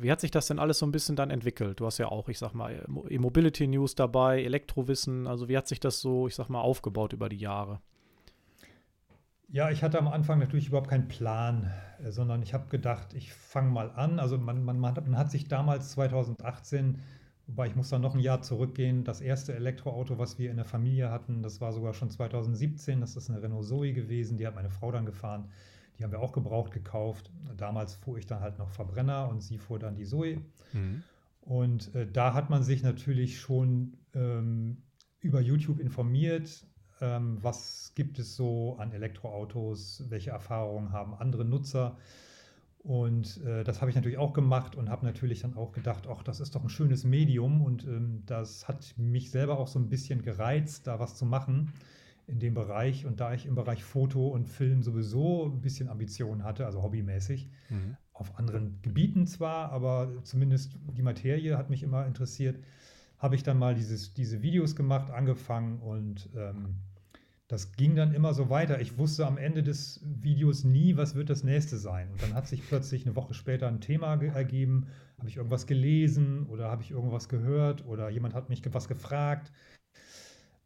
wie 0.00 0.10
hat 0.10 0.20
sich 0.20 0.30
das 0.30 0.46
denn 0.46 0.58
alles 0.58 0.78
so 0.78 0.86
ein 0.86 0.92
bisschen 0.92 1.16
dann 1.16 1.30
entwickelt? 1.30 1.80
Du 1.80 1.86
hast 1.86 1.98
ja 1.98 2.08
auch, 2.08 2.28
ich 2.28 2.38
sag 2.38 2.52
mal, 2.52 2.84
E-Mobility 3.08 3.66
News 3.66 3.94
dabei, 3.94 4.42
Elektrowissen. 4.42 5.26
Also 5.26 5.48
wie 5.48 5.56
hat 5.56 5.68
sich 5.68 5.80
das 5.80 6.00
so, 6.00 6.26
ich 6.26 6.34
sag 6.34 6.48
mal, 6.48 6.60
aufgebaut 6.60 7.12
über 7.12 7.28
die 7.28 7.38
Jahre? 7.38 7.80
Ja, 9.52 9.70
ich 9.70 9.82
hatte 9.82 9.98
am 9.98 10.06
Anfang 10.06 10.38
natürlich 10.38 10.68
überhaupt 10.68 10.88
keinen 10.88 11.08
Plan, 11.08 11.70
äh, 12.02 12.12
sondern 12.12 12.42
ich 12.42 12.54
habe 12.54 12.68
gedacht, 12.68 13.14
ich 13.14 13.32
fange 13.32 13.70
mal 13.70 13.90
an. 13.90 14.20
Also 14.20 14.38
man, 14.38 14.64
man, 14.64 14.78
man, 14.78 14.94
hat, 14.94 15.06
man 15.06 15.18
hat 15.18 15.30
sich 15.30 15.48
damals 15.48 15.90
2018, 15.90 17.00
wobei 17.48 17.66
ich 17.66 17.74
muss 17.74 17.88
dann 17.88 18.00
noch 18.00 18.14
ein 18.14 18.20
Jahr 18.20 18.42
zurückgehen, 18.42 19.02
das 19.02 19.20
erste 19.20 19.54
Elektroauto, 19.54 20.18
was 20.18 20.38
wir 20.38 20.50
in 20.50 20.56
der 20.56 20.64
Familie 20.64 21.10
hatten, 21.10 21.42
das 21.42 21.60
war 21.60 21.72
sogar 21.72 21.94
schon 21.94 22.10
2017. 22.10 23.00
Das 23.00 23.16
ist 23.16 23.28
eine 23.28 23.42
Renault 23.42 23.66
Zoe 23.66 23.92
gewesen, 23.92 24.38
die 24.38 24.46
hat 24.46 24.54
meine 24.54 24.70
Frau 24.70 24.92
dann 24.92 25.04
gefahren. 25.04 25.50
Die 25.98 26.04
haben 26.04 26.12
wir 26.12 26.20
auch 26.20 26.32
gebraucht 26.32 26.72
gekauft. 26.72 27.32
Damals 27.56 27.94
fuhr 27.94 28.18
ich 28.18 28.26
dann 28.26 28.40
halt 28.40 28.58
noch 28.58 28.70
Verbrenner 28.70 29.28
und 29.28 29.42
sie 29.42 29.58
fuhr 29.58 29.80
dann 29.80 29.96
die 29.96 30.04
Zoe. 30.04 30.40
Hm. 30.70 31.02
Und 31.40 31.92
äh, 31.96 32.06
da 32.10 32.34
hat 32.34 32.50
man 32.50 32.62
sich 32.62 32.84
natürlich 32.84 33.40
schon 33.40 33.96
ähm, 34.14 34.82
über 35.18 35.40
YouTube 35.40 35.80
informiert, 35.80 36.66
ähm, 37.00 37.38
was 37.42 37.92
gibt 37.94 38.18
es 38.18 38.36
so 38.36 38.76
an 38.78 38.92
Elektroautos, 38.92 40.04
welche 40.08 40.30
Erfahrungen 40.30 40.92
haben 40.92 41.14
andere 41.14 41.44
Nutzer. 41.44 41.96
Und 42.82 43.44
äh, 43.44 43.62
das 43.62 43.80
habe 43.80 43.90
ich 43.90 43.94
natürlich 43.94 44.16
auch 44.16 44.32
gemacht 44.32 44.74
und 44.74 44.88
habe 44.88 45.04
natürlich 45.04 45.40
dann 45.40 45.54
auch 45.54 45.72
gedacht, 45.72 46.06
ach, 46.10 46.22
das 46.22 46.40
ist 46.40 46.54
doch 46.54 46.62
ein 46.62 46.70
schönes 46.70 47.04
Medium 47.04 47.60
und 47.62 47.84
ähm, 47.84 48.22
das 48.24 48.68
hat 48.68 48.94
mich 48.96 49.30
selber 49.30 49.58
auch 49.58 49.68
so 49.68 49.78
ein 49.78 49.90
bisschen 49.90 50.22
gereizt, 50.22 50.86
da 50.86 50.98
was 50.98 51.14
zu 51.14 51.26
machen. 51.26 51.72
in 52.30 52.38
dem 52.38 52.54
Bereich. 52.54 53.06
Und 53.06 53.20
da 53.20 53.34
ich 53.34 53.46
im 53.46 53.54
Bereich 53.54 53.84
Foto 53.84 54.28
und 54.28 54.48
Film 54.48 54.82
sowieso 54.82 55.46
ein 55.46 55.60
bisschen 55.60 55.88
Ambitionen 55.88 56.44
hatte, 56.44 56.64
also 56.64 56.82
hobbymäßig, 56.82 57.50
mhm. 57.68 57.96
auf 58.12 58.38
anderen 58.38 58.80
Gebieten 58.82 59.26
zwar, 59.26 59.72
aber 59.72 60.10
zumindest 60.22 60.76
die 60.96 61.02
Materie 61.02 61.58
hat 61.58 61.70
mich 61.70 61.82
immer 61.82 62.06
interessiert, 62.06 62.56
habe 63.18 63.34
ich 63.34 63.42
dann 63.42 63.58
mal 63.58 63.74
dieses, 63.74 64.14
diese 64.14 64.42
Videos 64.42 64.76
gemacht, 64.76 65.10
angefangen 65.10 65.80
und 65.80 66.30
ähm, 66.34 66.76
das 67.50 67.72
ging 67.72 67.96
dann 67.96 68.14
immer 68.14 68.32
so 68.32 68.48
weiter. 68.48 68.80
Ich 68.80 68.96
wusste 68.96 69.26
am 69.26 69.36
Ende 69.36 69.64
des 69.64 70.00
Videos 70.04 70.62
nie, 70.62 70.96
was 70.96 71.16
wird 71.16 71.30
das 71.30 71.42
nächste 71.42 71.78
sein. 71.78 72.08
Und 72.12 72.22
dann 72.22 72.32
hat 72.32 72.46
sich 72.46 72.64
plötzlich 72.64 73.04
eine 73.04 73.16
Woche 73.16 73.34
später 73.34 73.66
ein 73.66 73.80
Thema 73.80 74.14
ergeben. 74.22 74.86
Habe 75.18 75.28
ich 75.28 75.36
irgendwas 75.36 75.66
gelesen 75.66 76.46
oder 76.46 76.70
habe 76.70 76.82
ich 76.82 76.92
irgendwas 76.92 77.28
gehört 77.28 77.84
oder 77.84 78.08
jemand 78.08 78.34
hat 78.34 78.50
mich 78.50 78.62
was 78.72 78.86
gefragt. 78.86 79.50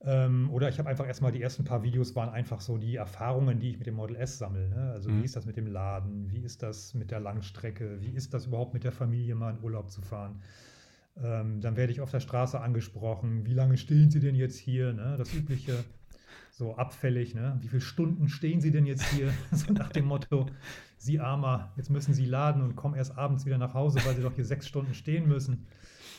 Ähm, 0.02 0.50
oder 0.50 0.68
ich 0.68 0.78
habe 0.78 0.90
einfach 0.90 1.06
erstmal 1.06 1.32
die 1.32 1.40
ersten 1.40 1.64
paar 1.64 1.82
Videos 1.82 2.14
waren 2.16 2.28
einfach 2.28 2.60
so 2.60 2.76
die 2.76 2.96
Erfahrungen, 2.96 3.60
die 3.60 3.70
ich 3.70 3.78
mit 3.78 3.86
dem 3.86 3.94
Model 3.94 4.16
S 4.16 4.36
sammle. 4.36 4.68
Ne? 4.68 4.90
Also 4.92 5.08
mhm. 5.08 5.22
wie 5.22 5.24
ist 5.24 5.36
das 5.36 5.46
mit 5.46 5.56
dem 5.56 5.66
Laden? 5.66 6.30
Wie 6.30 6.40
ist 6.40 6.62
das 6.62 6.92
mit 6.92 7.10
der 7.10 7.20
Langstrecke? 7.20 8.02
Wie 8.02 8.10
ist 8.10 8.34
das 8.34 8.44
überhaupt 8.44 8.74
mit 8.74 8.84
der 8.84 8.92
Familie 8.92 9.34
mal 9.34 9.54
in 9.56 9.64
Urlaub 9.64 9.90
zu 9.90 10.02
fahren? 10.02 10.42
Ähm, 11.16 11.62
dann 11.62 11.78
werde 11.78 11.92
ich 11.92 12.02
auf 12.02 12.10
der 12.10 12.20
Straße 12.20 12.60
angesprochen. 12.60 13.46
Wie 13.46 13.54
lange 13.54 13.78
stehen 13.78 14.10
Sie 14.10 14.20
denn 14.20 14.34
jetzt 14.34 14.58
hier? 14.58 14.92
Ne? 14.92 15.14
Das 15.16 15.32
übliche 15.32 15.82
so 16.56 16.76
abfällig, 16.76 17.34
ne? 17.34 17.56
Wie 17.61 17.68
viele 17.68 17.80
Stunden 17.80 18.28
stehen 18.28 18.61
Sie 18.61 18.70
denn 18.70 18.87
jetzt 18.87 19.04
hier? 19.06 19.32
so 19.52 19.73
nach 19.73 19.90
dem 19.90 20.04
Motto, 20.04 20.46
Sie 20.96 21.18
Armer, 21.18 21.73
jetzt 21.76 21.90
müssen 21.90 22.14
Sie 22.14 22.26
laden 22.26 22.62
und 22.62 22.76
kommen 22.76 22.94
erst 22.94 23.18
abends 23.18 23.44
wieder 23.44 23.58
nach 23.58 23.75
Hause, 23.75 23.99
weil 24.04 24.14
Sie 24.14 24.23
doch 24.23 24.34
hier 24.34 24.44
sechs 24.44 24.68
Stunden 24.68 24.94
stehen 24.94 25.26
müssen. 25.26 25.66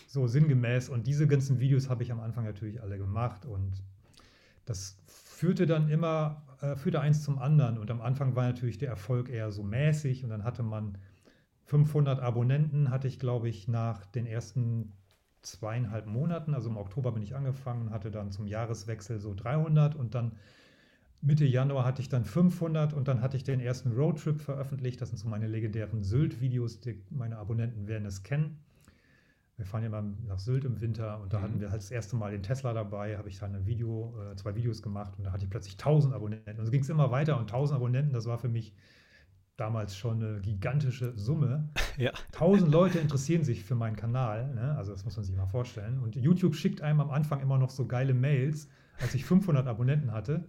So 0.08 0.28
sinngemäß. 0.28 0.90
Und 0.90 1.08
diese 1.08 1.26
ganzen 1.26 1.60
Videos 1.60 1.90
habe 1.90 2.04
ich 2.04 2.12
am 2.12 2.20
Anfang 2.20 2.44
natürlich 2.44 2.82
alle 2.82 2.98
gemacht 2.98 3.46
und 3.46 3.82
das 4.66 4.98
führte 5.08 5.68
dann 5.68 5.90
immer, 5.90 6.44
äh, 6.60 6.76
führte 6.76 7.00
eins 7.00 7.24
zum 7.24 7.40
anderen. 7.40 7.78
Und 7.78 7.90
am 7.90 8.02
Anfang 8.02 8.36
war 8.36 8.44
natürlich 8.44 8.78
der 8.78 8.90
Erfolg 8.90 9.30
eher 9.30 9.52
so 9.52 9.64
mäßig 9.64 10.26
und 10.26 10.32
dann 10.32 10.44
hatte 10.44 10.64
man 10.64 10.98
500 11.64 12.20
Abonnenten, 12.20 12.90
hatte 12.90 13.08
ich 13.08 13.20
glaube 13.20 13.48
ich 13.48 13.70
nach 13.70 14.06
den 14.06 14.26
ersten 14.26 14.92
zweieinhalb 15.46 16.08
Monaten, 16.08 16.54
also 16.54 16.70
im 16.70 16.78
Oktober 16.78 17.12
bin 17.12 17.24
ich 17.24 17.36
angefangen, 17.36 17.92
hatte 17.92 18.12
dann 18.12 18.32
zum 18.32 18.48
Jahreswechsel 18.48 19.20
so 19.20 19.34
300 19.34 19.96
und 19.96 20.16
dann 20.16 20.34
Mitte 21.22 21.46
Januar 21.46 21.86
hatte 21.86 22.02
ich 22.02 22.10
dann 22.10 22.24
500 22.24 22.94
und 22.94 23.08
dann 23.08 23.22
hatte 23.22 23.36
ich 23.36 23.44
den 23.44 23.60
ersten 23.60 23.92
Roadtrip 23.94 24.40
veröffentlicht. 24.40 25.02
Das 25.02 25.10
sind 25.10 25.18
so 25.18 25.28
meine 25.28 25.48
legendären 25.48 26.04
Sylt-Videos, 26.04 26.80
meine 27.10 27.38
Abonnenten 27.38 27.88
werden 27.88 28.06
es 28.06 28.22
kennen. 28.22 28.60
Wir 29.58 29.66
fahren 29.66 29.84
ja 29.84 29.90
mal 29.90 30.04
nach 30.28 30.38
Sylt 30.38 30.66
im 30.66 30.82
Winter 30.82 31.22
und 31.22 31.34
da 31.34 31.40
mhm. 31.40 31.44
hatten 31.44 31.60
wir 31.62 31.72
halt 31.72 31.82
das 31.82 31.90
erste 31.90 32.16
Mal 32.16 32.32
den 32.32 32.44
Tesla 32.44 32.74
dabei, 32.74 33.18
habe 33.18 33.30
ich 33.30 33.40
dann 33.40 33.56
ein 33.56 33.66
Video, 33.66 34.14
äh, 34.22 34.36
zwei 34.36 34.54
Videos 34.54 34.82
gemacht 34.82 35.14
und 35.18 35.24
da 35.24 35.32
hatte 35.32 35.46
ich 35.46 35.50
plötzlich 35.50 35.76
1000 35.76 36.14
Abonnenten. 36.14 36.60
Und 36.60 36.66
so 36.66 36.72
ging 36.72 36.82
es 36.82 36.90
immer 36.90 37.10
weiter 37.10 37.38
und 37.38 37.52
1000 37.52 37.78
Abonnenten, 37.78 38.14
das 38.14 38.26
war 38.26 38.38
für 38.38 38.50
mich 38.50 38.76
damals 39.58 39.96
schon 39.96 40.22
eine 40.22 40.42
gigantische 40.42 41.14
Summe. 41.18 41.70
Ja. 41.98 42.12
Tausend 42.34 42.74
Leute 42.74 43.00
interessieren 43.00 43.46
sich 43.46 43.64
für 43.64 43.74
meinen 43.74 43.96
Kanal, 43.96 44.54
ne? 44.54 44.76
also 44.78 44.92
das 44.92 45.06
muss 45.06 45.16
man 45.16 45.24
sich 45.24 45.34
mal 45.34 45.46
vorstellen. 45.46 46.00
Und 46.00 46.18
YouTube 46.18 46.54
schickt 46.54 46.82
einem 46.82 47.00
am 47.00 47.10
Anfang 47.10 47.40
immer 47.40 47.58
noch 47.58 47.70
so 47.70 47.86
geile 47.88 48.14
Mails. 48.14 48.68
Als 49.00 49.16
ich 49.16 49.24
500 49.24 49.66
Abonnenten 49.66 50.12
hatte, 50.12 50.44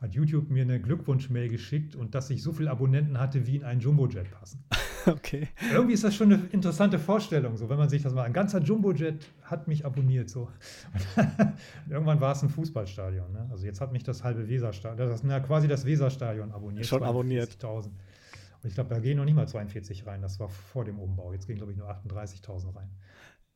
hat 0.00 0.14
YouTube 0.14 0.48
mir 0.48 0.62
eine 0.62 0.80
Glückwunsch-Mail 0.80 1.50
geschickt 1.50 1.96
und 1.96 2.14
dass 2.14 2.30
ich 2.30 2.42
so 2.42 2.52
viele 2.52 2.70
Abonnenten 2.70 3.18
hatte, 3.18 3.46
wie 3.46 3.56
in 3.56 3.64
einen 3.64 3.80
Jumbojet 3.80 4.30
passen. 4.30 4.64
Okay. 5.08 5.46
Irgendwie 5.72 5.94
ist 5.94 6.02
das 6.02 6.16
schon 6.16 6.32
eine 6.32 6.42
interessante 6.50 6.98
Vorstellung, 6.98 7.56
so 7.56 7.68
wenn 7.68 7.78
man 7.78 7.88
sich 7.88 8.02
das 8.02 8.12
mal, 8.12 8.24
ein 8.24 8.32
ganzer 8.32 8.60
Jumbojet 8.60 9.24
hat 9.42 9.68
mich 9.68 9.86
abonniert, 9.86 10.28
so. 10.28 10.48
irgendwann 11.88 12.20
war 12.20 12.32
es 12.32 12.42
ein 12.42 12.48
Fußballstadion, 12.48 13.30
ne? 13.30 13.46
Also 13.52 13.66
jetzt 13.66 13.80
hat 13.80 13.92
mich 13.92 14.02
das 14.02 14.24
halbe 14.24 14.48
Weserstadion, 14.48 15.08
das 15.08 15.22
ist 15.22 15.30
ja 15.30 15.38
quasi 15.38 15.68
das 15.68 15.86
Weserstadion 15.86 16.50
abonniert. 16.50 16.86
Schon 16.86 17.04
abonniert. 17.04 17.56
Und 18.66 18.70
ich 18.70 18.74
glaube, 18.74 18.90
da 18.90 18.98
gehen 18.98 19.16
noch 19.16 19.24
nicht 19.24 19.36
mal 19.36 19.46
42 19.46 20.08
rein. 20.08 20.22
Das 20.22 20.40
war 20.40 20.48
vor 20.48 20.84
dem 20.84 20.98
Umbau. 20.98 21.32
Jetzt 21.32 21.46
gehen, 21.46 21.54
glaube 21.54 21.70
ich, 21.70 21.78
nur 21.78 21.88
38.000 21.88 22.74
rein. 22.74 22.90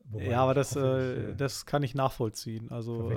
Wobei 0.04 0.26
ja, 0.26 0.40
aber 0.40 0.54
das, 0.54 0.76
äh, 0.76 1.34
das 1.34 1.66
kann 1.66 1.82
ich 1.82 1.96
nachvollziehen. 1.96 2.70
Also 2.70 3.10
äh, 3.10 3.16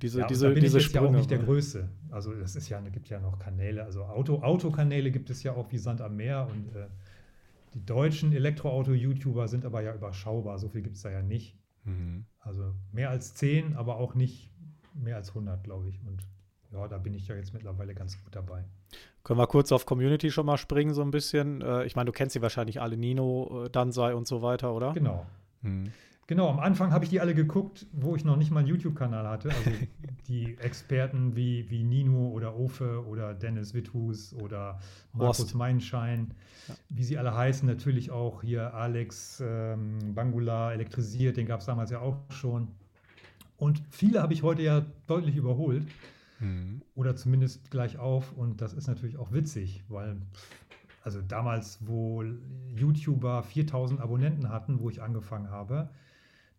diese, 0.00 0.20
ja, 0.20 0.26
diese, 0.26 0.48
da 0.48 0.54
bin 0.54 0.62
diese 0.62 0.78
ich 0.78 0.84
jetzt 0.84 0.90
Sprünge, 0.90 1.04
ja 1.04 1.10
auch 1.10 1.16
nicht 1.18 1.30
der 1.30 1.40
Größte. 1.40 1.90
Also 2.08 2.32
es 2.32 2.56
ist 2.56 2.70
ja, 2.70 2.80
gibt 2.80 3.10
ja 3.10 3.20
noch 3.20 3.38
Kanäle. 3.38 3.84
Also 3.84 4.04
Auto, 4.04 4.40
Autokanäle 4.40 5.10
gibt 5.10 5.28
es 5.28 5.42
ja 5.42 5.52
auch 5.52 5.70
wie 5.70 5.76
Sand 5.76 6.00
am 6.00 6.16
Meer 6.16 6.48
und 6.50 6.74
äh, 6.74 6.86
die 7.74 7.84
deutschen 7.84 8.32
Elektroauto-YouTuber 8.32 9.48
sind 9.48 9.66
aber 9.66 9.82
ja 9.82 9.94
überschaubar. 9.94 10.58
So 10.58 10.70
viel 10.70 10.80
gibt 10.80 10.96
es 10.96 11.02
da 11.02 11.10
ja 11.10 11.20
nicht. 11.20 11.58
Mhm. 11.84 12.24
Also 12.38 12.74
mehr 12.90 13.10
als 13.10 13.34
10, 13.34 13.76
aber 13.76 13.96
auch 13.96 14.14
nicht 14.14 14.50
mehr 14.94 15.16
als 15.16 15.28
100, 15.28 15.62
glaube 15.62 15.90
ich. 15.90 16.00
Und 16.06 16.26
ja, 16.72 16.88
da 16.88 16.96
bin 16.96 17.12
ich 17.12 17.28
ja 17.28 17.36
jetzt 17.36 17.52
mittlerweile 17.52 17.94
ganz 17.94 18.18
gut 18.24 18.34
dabei. 18.34 18.64
Können 19.22 19.38
wir 19.38 19.46
kurz 19.46 19.70
auf 19.72 19.86
Community 19.86 20.30
schon 20.30 20.46
mal 20.46 20.56
springen, 20.56 20.94
so 20.94 21.02
ein 21.02 21.10
bisschen? 21.10 21.60
Äh, 21.60 21.84
ich 21.84 21.94
meine, 21.94 22.06
du 22.06 22.12
kennst 22.12 22.32
sie 22.32 22.42
wahrscheinlich 22.42 22.80
alle, 22.80 22.96
Nino, 22.96 23.64
äh, 23.66 23.70
Dansai 23.70 24.14
und 24.14 24.26
so 24.26 24.42
weiter, 24.42 24.74
oder? 24.74 24.92
Genau. 24.92 25.26
Hm. 25.62 25.92
Genau, 26.30 26.48
am 26.48 26.60
Anfang 26.60 26.92
habe 26.92 27.04
ich 27.04 27.10
die 27.10 27.20
alle 27.20 27.34
geguckt, 27.34 27.86
wo 27.90 28.14
ich 28.14 28.24
noch 28.24 28.36
nicht 28.36 28.52
mal 28.52 28.60
einen 28.60 28.68
YouTube-Kanal 28.68 29.26
hatte. 29.26 29.48
Also 29.48 29.70
die 30.28 30.56
Experten 30.58 31.34
wie, 31.34 31.68
wie 31.70 31.82
Nino 31.82 32.28
oder 32.28 32.56
Ofe 32.56 33.04
oder 33.04 33.34
Dennis 33.34 33.74
Withus 33.74 34.32
oder 34.34 34.78
Markus 35.12 35.54
Meinschein, 35.54 36.32
ja. 36.68 36.74
wie 36.88 37.02
sie 37.02 37.18
alle 37.18 37.34
heißen. 37.34 37.66
Natürlich 37.66 38.12
auch 38.12 38.42
hier 38.42 38.72
Alex 38.74 39.42
ähm, 39.44 40.14
Bangula 40.14 40.72
elektrisiert, 40.72 41.36
den 41.36 41.46
gab 41.46 41.60
es 41.60 41.66
damals 41.66 41.90
ja 41.90 41.98
auch 41.98 42.16
schon. 42.30 42.68
Und 43.56 43.82
viele 43.90 44.22
habe 44.22 44.32
ich 44.32 44.44
heute 44.44 44.62
ja 44.62 44.86
deutlich 45.08 45.34
überholt. 45.34 45.82
Mhm. 46.40 46.82
Oder 46.94 47.16
zumindest 47.16 47.70
gleich 47.70 47.98
auf. 47.98 48.32
Und 48.32 48.60
das 48.60 48.72
ist 48.72 48.86
natürlich 48.88 49.16
auch 49.16 49.32
witzig, 49.32 49.84
weil, 49.88 50.16
also 51.02 51.20
damals, 51.22 51.78
wo 51.86 52.24
YouTuber 52.74 53.42
4000 53.42 54.00
Abonnenten 54.00 54.48
hatten, 54.48 54.80
wo 54.80 54.90
ich 54.90 55.02
angefangen 55.02 55.50
habe, 55.50 55.90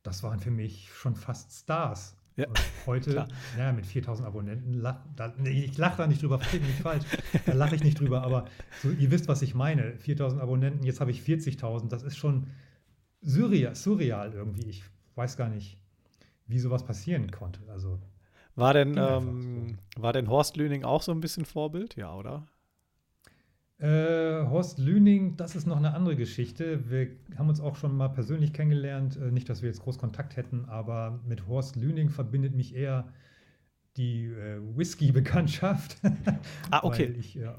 das 0.04 0.24
waren 0.24 0.40
für 0.40 0.52
mich 0.52 0.90
schon 0.94 1.16
fast 1.16 1.52
Stars. 1.52 2.16
Ja, 2.38 2.48
und 2.48 2.60
heute, 2.86 3.28
ja, 3.58 3.74
mit 3.74 3.86
4000 3.86 4.26
Abonnenten, 4.26 4.74
lach, 4.74 5.02
da, 5.18 5.34
nee, 5.38 5.66
ich 5.66 5.78
lache 5.78 5.98
da 5.98 6.08
nicht 6.08 6.22
drüber, 6.22 6.40
versteht 6.40 6.62
mich 6.62 6.76
falsch, 6.76 7.04
da 7.46 7.54
lache 7.54 7.76
ich 7.76 7.84
nicht 7.84 8.00
drüber, 8.00 8.24
aber 8.24 8.46
so, 8.82 8.90
ihr 8.90 9.12
wisst, 9.12 9.28
was 9.28 9.42
ich 9.42 9.54
meine. 9.54 9.98
4000 9.98 10.42
Abonnenten, 10.42 10.86
jetzt 10.86 11.02
habe 11.02 11.12
ich 11.12 11.22
40.000, 11.22 11.90
das 11.90 12.04
ist 12.04 12.18
schon 12.18 12.48
surreal, 13.22 13.76
surreal 13.76 14.32
irgendwie. 14.34 14.64
Ich 14.64 14.84
weiß 15.16 15.36
gar 15.36 15.50
nicht, 15.50 15.78
wie 16.48 16.58
sowas 16.58 16.86
passieren 16.86 17.30
konnte. 17.32 17.60
Also 17.70 18.00
war 18.56 18.74
denn, 18.74 18.98
ähm, 18.98 19.78
war 19.98 20.14
denn 20.14 20.30
Horst 20.30 20.58
Lüning 20.58 20.84
auch 20.84 21.02
so 21.02 21.12
ein 21.12 21.22
bisschen 21.22 21.46
Vorbild? 21.46 21.96
Ja, 21.96 22.14
oder? 22.16 22.46
Äh, 23.82 24.46
Horst 24.48 24.78
Lüning, 24.78 25.38
das 25.38 25.56
ist 25.56 25.66
noch 25.66 25.78
eine 25.78 25.96
andere 25.96 26.16
Geschichte. 26.16 26.92
Wir 26.92 27.08
haben 27.36 27.50
uns 27.50 27.60
auch 27.60 27.76
schon 27.76 27.98
mal 27.98 28.10
persönlich 28.10 28.54
kennengelernt. 28.54 29.18
Äh, 29.18 29.32
nicht, 29.32 29.50
dass 29.50 29.64
wir 29.64 29.70
jetzt 29.70 29.82
groß 29.82 29.98
Kontakt 29.98 30.38
hätten, 30.38 30.66
aber 30.66 31.20
mit 31.26 31.48
Horst 31.48 31.76
Lüning 31.76 32.10
verbindet 32.10 32.54
mich 32.54 32.76
eher 32.76 33.12
die 33.98 34.26
äh, 34.26 34.60
Whisky-Bekanntschaft. 34.76 35.98
ah, 36.70 36.82
okay. 36.84 37.10
Weil 37.14 37.20
ich 37.20 37.34
ja, 37.34 37.58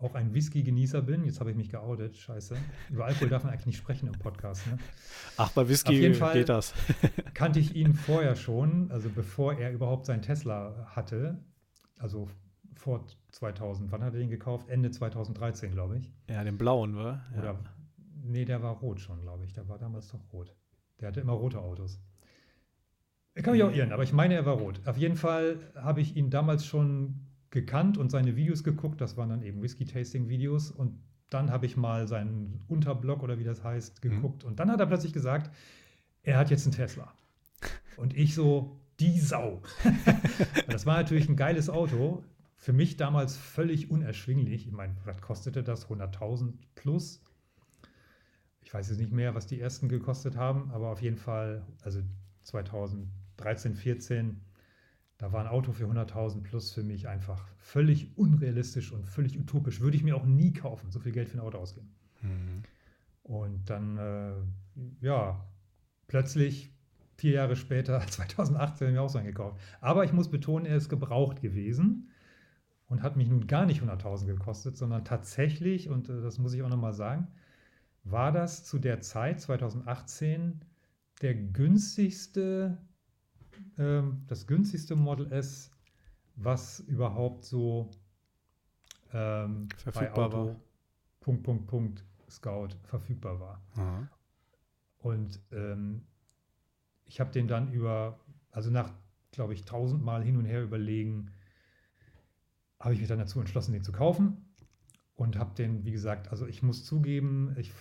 auch 0.00 0.14
ein 0.14 0.32
Whisky-Genießer 0.32 1.02
bin. 1.02 1.24
Jetzt 1.24 1.40
habe 1.40 1.50
ich 1.50 1.56
mich 1.56 1.68
geoutet, 1.68 2.16
scheiße. 2.16 2.56
Über 2.90 3.04
Alkohol 3.04 3.28
darf 3.28 3.44
man 3.44 3.52
eigentlich 3.52 3.66
nicht 3.66 3.76
sprechen 3.76 4.06
im 4.06 4.18
Podcast. 4.18 4.66
Ne? 4.66 4.78
Ach, 5.36 5.50
bei 5.52 5.68
Whisky 5.68 5.90
Auf 5.90 5.94
jeden 5.94 6.14
Fall 6.14 6.34
geht 6.34 6.48
das. 6.48 6.74
kannte 7.34 7.60
ich 7.60 7.76
ihn 7.76 7.94
vorher 7.94 8.34
schon, 8.34 8.90
also 8.90 9.10
bevor 9.10 9.54
er 9.54 9.72
überhaupt 9.72 10.06
seinen 10.06 10.22
Tesla 10.22 10.86
hatte. 10.94 11.38
Also 11.98 12.28
vor 12.74 13.04
2000. 13.32 13.92
Wann 13.92 14.02
hat 14.02 14.14
er 14.14 14.20
den 14.20 14.30
gekauft? 14.30 14.68
Ende 14.68 14.90
2013, 14.90 15.72
glaube 15.72 15.98
ich. 15.98 16.10
Ja, 16.28 16.42
den 16.44 16.56
blauen, 16.56 16.96
war? 16.96 17.22
Ja. 17.34 17.38
Oder, 17.38 17.58
nee, 18.22 18.46
der 18.46 18.62
war 18.62 18.72
rot 18.76 19.00
schon, 19.00 19.20
glaube 19.20 19.44
ich. 19.44 19.52
Der 19.52 19.68
war 19.68 19.78
damals 19.78 20.08
doch 20.08 20.20
rot. 20.32 20.54
Der 21.00 21.08
hatte 21.08 21.20
immer 21.20 21.34
rote 21.34 21.60
Autos. 21.60 22.00
Ich 23.34 23.44
kann 23.44 23.52
mich 23.52 23.62
auch 23.62 23.72
irren, 23.72 23.92
aber 23.92 24.02
ich 24.02 24.12
meine, 24.12 24.34
er 24.34 24.44
war 24.44 24.54
rot. 24.54 24.80
Auf 24.86 24.96
jeden 24.96 25.16
Fall 25.16 25.58
habe 25.76 26.00
ich 26.00 26.16
ihn 26.16 26.30
damals 26.30 26.66
schon 26.66 27.29
gekannt 27.50 27.98
und 27.98 28.10
seine 28.10 28.36
Videos 28.36 28.64
geguckt. 28.64 29.00
Das 29.00 29.16
waren 29.16 29.28
dann 29.28 29.42
eben 29.42 29.62
Whisky-Tasting-Videos. 29.62 30.70
Und 30.70 30.98
dann 31.30 31.50
habe 31.50 31.66
ich 31.66 31.76
mal 31.76 32.08
seinen 32.08 32.60
Unterblog 32.68 33.22
oder 33.22 33.38
wie 33.38 33.44
das 33.44 33.64
heißt 33.64 34.04
mhm. 34.04 34.10
geguckt. 34.10 34.42
Mhm. 34.42 34.50
Und 34.50 34.60
dann 34.60 34.70
hat 34.70 34.80
er 34.80 34.86
plötzlich 34.86 35.12
gesagt, 35.12 35.50
er 36.22 36.38
hat 36.38 36.50
jetzt 36.50 36.66
einen 36.66 36.74
Tesla. 36.74 37.12
Und 37.96 38.16
ich 38.16 38.34
so, 38.34 38.80
die 39.00 39.18
Sau. 39.18 39.62
das 40.68 40.86
war 40.86 40.96
natürlich 40.96 41.28
ein 41.28 41.36
geiles 41.36 41.70
Auto. 41.70 42.22
Für 42.56 42.72
mich 42.74 42.98
damals 42.98 43.36
völlig 43.36 43.90
unerschwinglich. 43.90 44.66
Ich 44.66 44.72
meine, 44.72 44.94
was 45.04 45.20
kostete 45.22 45.62
das? 45.62 45.88
100.000 45.88 46.52
plus. 46.74 47.22
Ich 48.60 48.74
weiß 48.74 48.90
jetzt 48.90 48.98
nicht 48.98 49.12
mehr, 49.12 49.34
was 49.34 49.46
die 49.46 49.58
ersten 49.58 49.88
gekostet 49.88 50.36
haben, 50.36 50.70
aber 50.70 50.90
auf 50.90 51.00
jeden 51.00 51.16
Fall, 51.16 51.64
also 51.82 52.02
2013, 52.44 53.74
14 53.74 54.40
da 55.20 55.32
war 55.32 55.42
ein 55.42 55.48
Auto 55.48 55.72
für 55.72 55.84
100.000 55.84 56.42
plus 56.42 56.72
für 56.72 56.82
mich 56.82 57.06
einfach 57.06 57.46
völlig 57.58 58.16
unrealistisch 58.16 58.90
und 58.90 59.06
völlig 59.06 59.38
utopisch. 59.38 59.82
Würde 59.82 59.94
ich 59.94 60.02
mir 60.02 60.16
auch 60.16 60.24
nie 60.24 60.54
kaufen, 60.54 60.90
so 60.90 60.98
viel 60.98 61.12
Geld 61.12 61.28
für 61.28 61.36
ein 61.36 61.44
Auto 61.44 61.58
ausgeben. 61.58 61.94
Mhm. 62.22 62.62
Und 63.22 63.68
dann, 63.68 63.98
äh, 63.98 64.32
ja, 65.02 65.46
plötzlich 66.08 66.72
vier 67.18 67.32
Jahre 67.32 67.54
später, 67.54 68.00
2018, 68.00 68.86
habe 68.86 68.90
ich 68.92 68.94
mir 68.94 69.02
auch 69.02 69.10
so 69.10 69.18
einen 69.18 69.26
gekauft. 69.26 69.60
Aber 69.82 70.04
ich 70.04 70.14
muss 70.14 70.30
betonen, 70.30 70.64
er 70.64 70.76
ist 70.76 70.88
gebraucht 70.88 71.42
gewesen 71.42 72.08
und 72.88 73.02
hat 73.02 73.18
mich 73.18 73.28
nun 73.28 73.46
gar 73.46 73.66
nicht 73.66 73.82
100.000 73.82 74.24
gekostet, 74.24 74.78
sondern 74.78 75.04
tatsächlich, 75.04 75.90
und 75.90 76.08
äh, 76.08 76.22
das 76.22 76.38
muss 76.38 76.54
ich 76.54 76.62
auch 76.62 76.70
nochmal 76.70 76.94
sagen, 76.94 77.28
war 78.04 78.32
das 78.32 78.64
zu 78.64 78.78
der 78.78 79.02
Zeit, 79.02 79.38
2018, 79.38 80.64
der 81.20 81.34
günstigste, 81.34 82.78
ähm, 83.78 84.24
das 84.26 84.46
günstigste 84.46 84.96
Model 84.96 85.32
S, 85.32 85.70
was 86.36 86.80
überhaupt 86.80 87.44
so 87.44 87.90
ähm, 89.12 89.68
verfügbar 89.76 90.32
war. 90.32 90.56
Punkt, 91.20 91.42
Punkt, 91.42 91.66
Punkt, 91.66 92.04
Scout 92.28 92.70
verfügbar 92.84 93.40
war. 93.40 93.62
Aha. 93.74 94.08
Und 94.98 95.40
ähm, 95.52 96.02
ich 97.04 97.20
habe 97.20 97.32
den 97.32 97.48
dann 97.48 97.72
über, 97.72 98.20
also 98.50 98.70
nach, 98.70 98.92
glaube 99.32 99.54
ich, 99.54 99.64
tausendmal 99.64 100.22
hin 100.22 100.36
und 100.36 100.44
her 100.44 100.62
überlegen, 100.62 101.32
habe 102.78 102.94
ich 102.94 103.00
mich 103.00 103.08
dann 103.08 103.18
dazu 103.18 103.40
entschlossen, 103.40 103.72
den 103.72 103.82
zu 103.82 103.92
kaufen 103.92 104.54
und 105.16 105.36
habe 105.36 105.54
den, 105.54 105.84
wie 105.84 105.92
gesagt, 105.92 106.28
also 106.28 106.46
ich 106.46 106.62
muss 106.62 106.84
zugeben, 106.84 107.54
ich, 107.58 107.72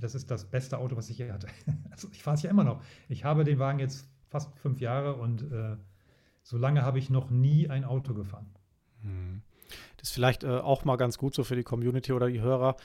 das 0.00 0.14
ist 0.14 0.30
das 0.30 0.50
beste 0.50 0.78
Auto, 0.78 0.96
was 0.96 1.08
ich 1.08 1.18
je 1.18 1.30
hatte. 1.32 1.46
Also 1.90 2.08
ich 2.12 2.22
fahre 2.22 2.36
es 2.36 2.42
ja 2.42 2.50
immer 2.50 2.64
noch. 2.64 2.82
Ich 3.08 3.24
habe 3.24 3.44
den 3.44 3.58
Wagen 3.58 3.78
jetzt 3.78 4.09
fast 4.30 4.56
fünf 4.58 4.80
Jahre 4.80 5.14
und 5.16 5.42
äh, 5.52 5.76
so 6.42 6.56
lange 6.56 6.82
habe 6.82 6.98
ich 6.98 7.10
noch 7.10 7.30
nie 7.30 7.68
ein 7.68 7.84
Auto 7.84 8.14
gefahren. 8.14 8.46
Hm. 9.02 9.42
Das 9.98 10.08
ist 10.08 10.14
vielleicht 10.14 10.44
äh, 10.44 10.58
auch 10.58 10.84
mal 10.84 10.96
ganz 10.96 11.18
gut 11.18 11.34
so 11.34 11.44
für 11.44 11.56
die 11.56 11.62
Community 11.62 12.12
oder 12.12 12.28
die 12.28 12.40
Hörer 12.40 12.76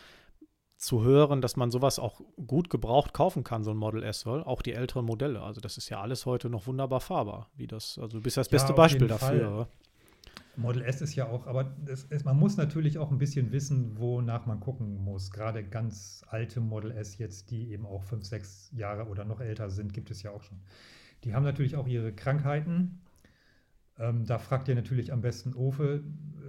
zu 0.77 1.03
hören, 1.03 1.41
dass 1.41 1.55
man 1.55 1.71
sowas 1.71 1.99
auch 1.99 2.21
gut 2.47 2.69
gebraucht 2.69 3.13
kaufen 3.13 3.43
kann, 3.43 3.63
so 3.63 3.71
ein 3.71 3.77
Model 3.77 4.03
S, 4.03 4.25
auch 4.25 4.61
die 4.61 4.73
älteren 4.73 5.05
Modelle. 5.05 5.41
Also 5.41 5.61
das 5.61 5.77
ist 5.77 5.89
ja 5.89 6.01
alles 6.01 6.25
heute 6.25 6.49
noch 6.49 6.67
wunderbar 6.67 6.99
fahrbar, 6.99 7.49
wie 7.55 7.65
das, 7.65 7.97
also 7.97 8.17
du 8.17 8.23
bist 8.23 8.37
das 8.37 8.49
beste 8.49 8.69
ja, 8.69 8.75
Beispiel 8.75 9.07
dafür. 9.07 9.69
Model 10.57 10.83
S 10.83 11.01
ist 11.01 11.15
ja 11.15 11.27
auch, 11.27 11.47
aber 11.47 11.75
ist, 11.85 12.25
man 12.25 12.37
muss 12.37 12.57
natürlich 12.57 12.97
auch 12.97 13.11
ein 13.11 13.17
bisschen 13.17 13.51
wissen, 13.51 13.97
wonach 13.97 14.45
man 14.45 14.59
gucken 14.59 15.03
muss. 15.03 15.31
Gerade 15.31 15.63
ganz 15.63 16.23
alte 16.27 16.61
Model 16.61 16.91
S 16.91 17.17
jetzt, 17.17 17.51
die 17.51 17.71
eben 17.71 17.85
auch 17.85 18.03
fünf, 18.03 18.25
sechs 18.25 18.69
Jahre 18.73 19.07
oder 19.07 19.25
noch 19.25 19.41
älter 19.41 19.69
sind, 19.69 19.93
gibt 19.93 20.11
es 20.11 20.23
ja 20.23 20.31
auch 20.31 20.43
schon. 20.43 20.59
Die 21.25 21.33
haben 21.33 21.43
natürlich 21.43 21.75
auch 21.75 21.87
ihre 21.87 22.13
Krankheiten. 22.13 23.01
Ähm, 23.97 24.25
da 24.25 24.37
fragt 24.37 24.67
ihr 24.67 24.75
natürlich 24.75 25.11
am 25.11 25.21
besten 25.21 25.53
Ofe, 25.53 26.03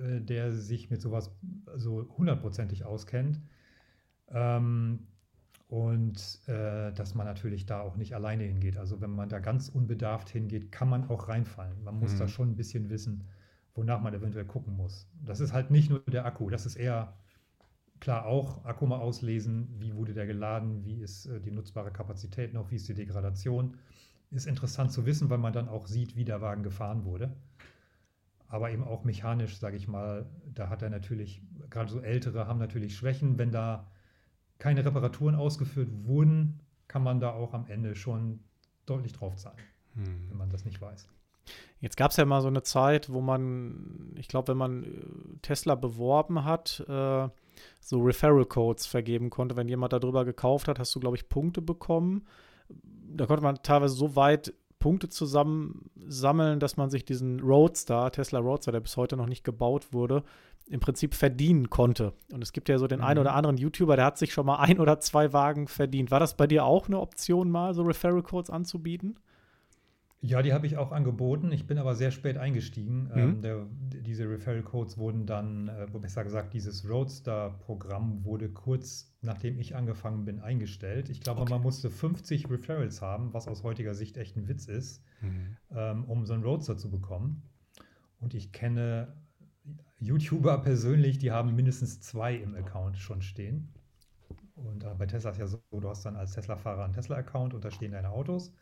äh, 0.04 0.20
der 0.20 0.52
sich 0.52 0.90
mit 0.90 1.00
sowas 1.00 1.34
so 1.74 2.08
hundertprozentig 2.16 2.84
auskennt. 2.84 3.40
Ähm, 4.28 5.06
und 5.68 6.40
äh, 6.46 6.92
dass 6.92 7.14
man 7.14 7.26
natürlich 7.26 7.66
da 7.66 7.80
auch 7.80 7.96
nicht 7.96 8.14
alleine 8.14 8.44
hingeht. 8.44 8.76
Also 8.76 9.00
wenn 9.00 9.10
man 9.10 9.28
da 9.28 9.40
ganz 9.40 9.68
unbedarft 9.68 10.28
hingeht, 10.28 10.70
kann 10.70 10.88
man 10.88 11.08
auch 11.08 11.28
reinfallen. 11.28 11.82
Man 11.82 11.98
muss 11.98 12.14
mhm. 12.14 12.18
da 12.18 12.28
schon 12.28 12.50
ein 12.50 12.56
bisschen 12.56 12.88
wissen, 12.88 13.24
wonach 13.74 14.00
man 14.00 14.14
eventuell 14.14 14.44
gucken 14.44 14.76
muss. 14.76 15.08
Das 15.24 15.40
ist 15.40 15.52
halt 15.52 15.70
nicht 15.70 15.90
nur 15.90 16.00
der 16.00 16.24
Akku, 16.24 16.50
das 16.50 16.66
ist 16.66 16.76
eher 16.76 17.16
klar 17.98 18.26
auch 18.26 18.64
Akku 18.64 18.86
mal 18.86 18.98
auslesen, 18.98 19.68
wie 19.78 19.94
wurde 19.94 20.14
der 20.14 20.26
geladen, 20.26 20.84
wie 20.84 21.00
ist 21.00 21.26
äh, 21.26 21.40
die 21.40 21.50
nutzbare 21.50 21.90
Kapazität 21.90 22.52
noch, 22.54 22.70
wie 22.70 22.76
ist 22.76 22.88
die 22.88 22.94
Degradation. 22.94 23.76
Ist 24.30 24.46
interessant 24.46 24.92
zu 24.92 25.06
wissen, 25.06 25.30
weil 25.30 25.38
man 25.38 25.52
dann 25.52 25.68
auch 25.68 25.86
sieht, 25.86 26.16
wie 26.16 26.24
der 26.24 26.40
Wagen 26.40 26.62
gefahren 26.62 27.04
wurde. 27.04 27.34
Aber 28.48 28.70
eben 28.70 28.84
auch 28.84 29.04
mechanisch, 29.04 29.58
sage 29.58 29.76
ich 29.76 29.88
mal, 29.88 30.26
da 30.54 30.68
hat 30.68 30.82
er 30.82 30.90
natürlich, 30.90 31.42
gerade 31.70 31.90
so 31.90 32.00
ältere 32.00 32.46
haben 32.46 32.58
natürlich 32.58 32.96
Schwächen, 32.96 33.38
wenn 33.38 33.50
da 33.50 33.90
keine 34.58 34.84
Reparaturen 34.84 35.34
ausgeführt 35.34 35.88
wurden, 36.04 36.60
kann 36.88 37.02
man 37.02 37.20
da 37.20 37.32
auch 37.32 37.54
am 37.54 37.66
Ende 37.66 37.94
schon 37.94 38.40
deutlich 38.86 39.12
drauf 39.12 39.36
zahlen, 39.36 39.58
hm. 39.94 40.28
wenn 40.28 40.36
man 40.36 40.50
das 40.50 40.64
nicht 40.64 40.80
weiß. 40.80 41.08
Jetzt 41.80 41.96
gab 41.96 42.10
es 42.10 42.16
ja 42.16 42.24
mal 42.24 42.40
so 42.40 42.48
eine 42.48 42.62
Zeit, 42.62 43.12
wo 43.12 43.20
man, 43.20 44.12
ich 44.16 44.28
glaube, 44.28 44.48
wenn 44.48 44.56
man 44.56 44.84
äh, 44.84 44.88
Tesla 45.42 45.74
beworben 45.74 46.44
hat, 46.44 46.84
äh, 46.88 47.28
so 47.80 48.02
Referral-Codes 48.02 48.86
vergeben 48.86 49.30
konnte. 49.30 49.56
Wenn 49.56 49.68
jemand 49.68 49.92
darüber 49.92 50.24
gekauft 50.24 50.68
hat, 50.68 50.78
hast 50.78 50.94
du, 50.94 51.00
glaube 51.00 51.16
ich, 51.16 51.28
Punkte 51.28 51.62
bekommen. 51.62 52.26
Da 52.68 53.26
konnte 53.26 53.42
man 53.42 53.62
teilweise 53.62 53.94
so 53.94 54.16
weit 54.16 54.54
Punkte 54.78 55.08
zusammensammeln, 55.08 56.60
dass 56.60 56.76
man 56.76 56.90
sich 56.90 57.04
diesen 57.04 57.40
Roadster, 57.40 58.10
Tesla 58.12 58.38
Roadster, 58.38 58.72
der 58.72 58.80
bis 58.80 58.96
heute 58.96 59.16
noch 59.16 59.26
nicht 59.26 59.42
gebaut 59.42 59.92
wurde, 59.92 60.22
im 60.68 60.80
Prinzip 60.80 61.14
verdienen 61.14 61.70
konnte. 61.70 62.12
Und 62.32 62.42
es 62.42 62.52
gibt 62.52 62.68
ja 62.68 62.78
so 62.78 62.86
den 62.86 63.00
mhm. 63.00 63.06
einen 63.06 63.20
oder 63.20 63.34
anderen 63.34 63.56
YouTuber, 63.56 63.96
der 63.96 64.04
hat 64.04 64.18
sich 64.18 64.32
schon 64.32 64.46
mal 64.46 64.56
ein 64.56 64.78
oder 64.78 65.00
zwei 65.00 65.32
Wagen 65.32 65.68
verdient. 65.68 66.10
War 66.10 66.20
das 66.20 66.36
bei 66.36 66.46
dir 66.46 66.64
auch 66.64 66.88
eine 66.88 67.00
Option, 67.00 67.50
mal 67.50 67.74
so 67.74 67.82
Referral 67.82 68.22
Codes 68.22 68.50
anzubieten? 68.50 69.18
Ja, 70.20 70.42
die 70.42 70.52
habe 70.52 70.66
ich 70.66 70.76
auch 70.76 70.92
angeboten. 70.92 71.52
Ich 71.52 71.66
bin 71.66 71.78
aber 71.78 71.94
sehr 71.94 72.10
spät 72.10 72.36
eingestiegen. 72.36 73.04
Mhm. 73.04 73.18
Ähm, 73.18 73.42
der, 73.42 73.66
diese 74.02 74.28
Referral 74.28 74.62
Codes 74.62 74.98
wurden 74.98 75.26
dann, 75.26 75.68
äh, 75.68 75.86
besser 76.00 76.24
gesagt, 76.24 76.54
dieses 76.54 76.88
Roadster-Programm 76.88 78.24
wurde 78.24 78.48
kurz 78.48 79.16
nachdem 79.26 79.58
ich 79.58 79.76
angefangen 79.76 80.24
bin 80.24 80.40
eingestellt. 80.40 81.10
Ich 81.10 81.20
glaube, 81.20 81.42
okay. 81.42 81.50
man 81.50 81.62
musste 81.62 81.90
50 81.90 82.48
Referrals 82.48 83.02
haben, 83.02 83.34
was 83.34 83.48
aus 83.48 83.62
heutiger 83.62 83.94
Sicht 83.94 84.16
echt 84.16 84.36
ein 84.36 84.48
Witz 84.48 84.66
ist, 84.66 85.02
mhm. 85.20 85.56
ähm, 85.70 86.04
um 86.04 86.24
so 86.24 86.32
einen 86.32 86.44
Roadster 86.44 86.78
zu 86.78 86.90
bekommen. 86.90 87.42
Und 88.20 88.32
ich 88.32 88.52
kenne 88.52 89.14
YouTuber 89.98 90.58
persönlich, 90.62 91.18
die 91.18 91.32
haben 91.32 91.54
mindestens 91.54 92.00
zwei 92.00 92.34
im 92.36 92.54
Account 92.54 92.96
schon 92.96 93.20
stehen. 93.20 93.74
Und 94.54 94.84
äh, 94.84 94.94
bei 94.96 95.06
Tesla 95.06 95.30
ist 95.30 95.38
ja 95.38 95.46
so, 95.46 95.60
du 95.70 95.88
hast 95.88 96.06
dann 96.06 96.16
als 96.16 96.32
Tesla-Fahrer 96.32 96.84
einen 96.84 96.94
Tesla-Account 96.94 97.52
und 97.52 97.64
da 97.64 97.70
stehen 97.70 97.92
deine 97.92 98.10
Autos. 98.10 98.54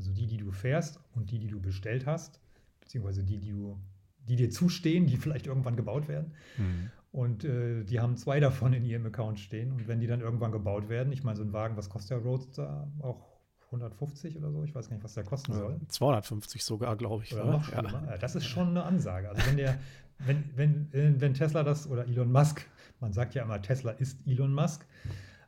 Also 0.00 0.12
die, 0.12 0.26
die 0.26 0.38
du 0.38 0.50
fährst 0.50 0.98
und 1.14 1.30
die, 1.30 1.38
die 1.38 1.48
du 1.48 1.60
bestellt 1.60 2.06
hast, 2.06 2.40
beziehungsweise 2.80 3.22
die, 3.22 3.36
die, 3.36 3.50
du, 3.50 3.78
die 4.26 4.36
dir 4.36 4.48
zustehen, 4.48 5.06
die 5.06 5.18
vielleicht 5.18 5.46
irgendwann 5.46 5.76
gebaut 5.76 6.08
werden. 6.08 6.32
Mhm. 6.56 6.90
Und 7.12 7.44
äh, 7.44 7.84
die 7.84 8.00
haben 8.00 8.16
zwei 8.16 8.40
davon 8.40 8.72
in 8.72 8.82
ihrem 8.82 9.04
Account 9.04 9.38
stehen. 9.40 9.72
Und 9.72 9.88
wenn 9.88 10.00
die 10.00 10.06
dann 10.06 10.22
irgendwann 10.22 10.52
gebaut 10.52 10.88
werden, 10.88 11.12
ich 11.12 11.22
meine, 11.22 11.36
so 11.36 11.42
ein 11.42 11.52
Wagen, 11.52 11.76
was 11.76 11.90
kostet 11.90 12.12
der 12.12 12.18
Roadster? 12.18 12.90
Auch 13.00 13.26
150 13.66 14.38
oder 14.38 14.50
so? 14.50 14.64
Ich 14.64 14.74
weiß 14.74 14.88
gar 14.88 14.94
nicht, 14.94 15.04
was 15.04 15.12
der 15.12 15.24
kosten 15.24 15.52
soll. 15.52 15.78
250 15.88 16.64
sogar, 16.64 16.96
glaube 16.96 17.24
ich. 17.24 17.34
Oder 17.34 17.44
noch 17.44 17.70
Ja. 17.70 17.82
Das 18.16 18.36
ist 18.36 18.46
schon 18.46 18.68
eine 18.68 18.84
Ansage. 18.84 19.28
Also 19.28 19.46
wenn 19.46 19.58
der, 19.58 19.78
wenn, 20.20 20.44
wenn, 20.56 20.92
äh, 20.94 21.12
wenn 21.20 21.34
Tesla 21.34 21.62
das 21.62 21.86
oder 21.86 22.06
Elon 22.06 22.32
Musk, 22.32 22.66
man 23.00 23.12
sagt 23.12 23.34
ja 23.34 23.42
immer, 23.42 23.60
Tesla 23.60 23.90
ist 23.90 24.26
Elon 24.26 24.54
Musk. 24.54 24.86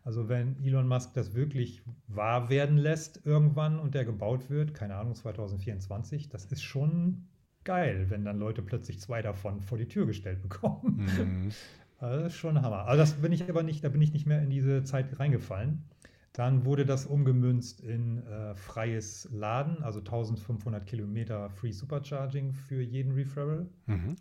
Also 0.05 0.29
wenn 0.29 0.63
Elon 0.65 0.89
Musk 0.89 1.15
das 1.15 1.35
wirklich 1.35 1.83
wahr 2.09 2.51
werden 2.51 2.77
lässt 2.77 3.25
irgendwann 3.25 3.79
und 3.79 3.95
der 3.95 4.05
gebaut 4.05 4.51
wird, 4.51 4.75
keine 4.75 4.97
Ahnung, 4.97 5.15
2024, 5.15 6.29
das 6.29 6.47
ist 6.47 6.63
schon 6.63 7.29
geil, 7.65 8.07
wenn 8.09 8.25
dann 8.25 8.39
Leute 8.39 8.63
plötzlich 8.63 9.01
zwei 9.01 9.23
davon 9.23 9.61
vor 9.61 9.79
die 9.79 9.87
Tür 9.87 10.07
gestellt 10.07 10.43
bekommen. 10.43 11.07
Mhm. 11.07 11.51
Das 12.01 12.33
ist 12.33 12.35
schon 12.35 12.61
Hammer. 12.61 12.87
Also 12.87 13.01
das 13.01 13.13
bin 13.13 13.31
ich 13.31 13.49
aber 13.49 13.63
nicht, 13.63 13.85
da 13.85 13.89
bin 13.89 14.03
ich 14.03 14.13
nicht 14.13 14.27
mehr 14.27 14.43
in 14.43 14.51
diese 14.51 14.83
Zeit 14.83 15.21
reingefallen. 15.21 15.85
Dann 16.33 16.65
wurde 16.65 16.85
das 16.85 17.07
umgemünzt 17.07 17.81
in 17.81 18.27
äh, 18.27 18.57
freies 18.57 19.29
Laden, 19.31 19.85
also 19.85 20.01
1500 20.01 20.85
Kilometer 20.85 21.49
Free 21.51 21.71
Supercharging 21.71 22.55
für 22.55 22.83
jeden 22.83 23.13
Referral. 23.13 23.69
Mhm. 23.87 24.17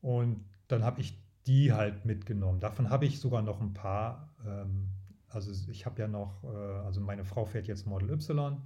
Und 0.00 0.44
dann 0.68 0.82
habe 0.82 1.02
ich 1.02 1.22
die 1.46 1.72
halt 1.72 2.04
mitgenommen. 2.04 2.60
Davon 2.60 2.90
habe 2.90 3.06
ich 3.06 3.20
sogar 3.20 3.42
noch 3.42 3.60
ein 3.60 3.74
paar. 3.74 4.29
Ähm, 4.46 4.88
also 5.28 5.52
ich 5.70 5.86
habe 5.86 6.02
ja 6.02 6.08
noch, 6.08 6.44
äh, 6.44 6.46
also 6.46 7.00
meine 7.00 7.24
Frau 7.24 7.44
fährt 7.44 7.68
jetzt 7.68 7.86
Model 7.86 8.10
Y 8.10 8.60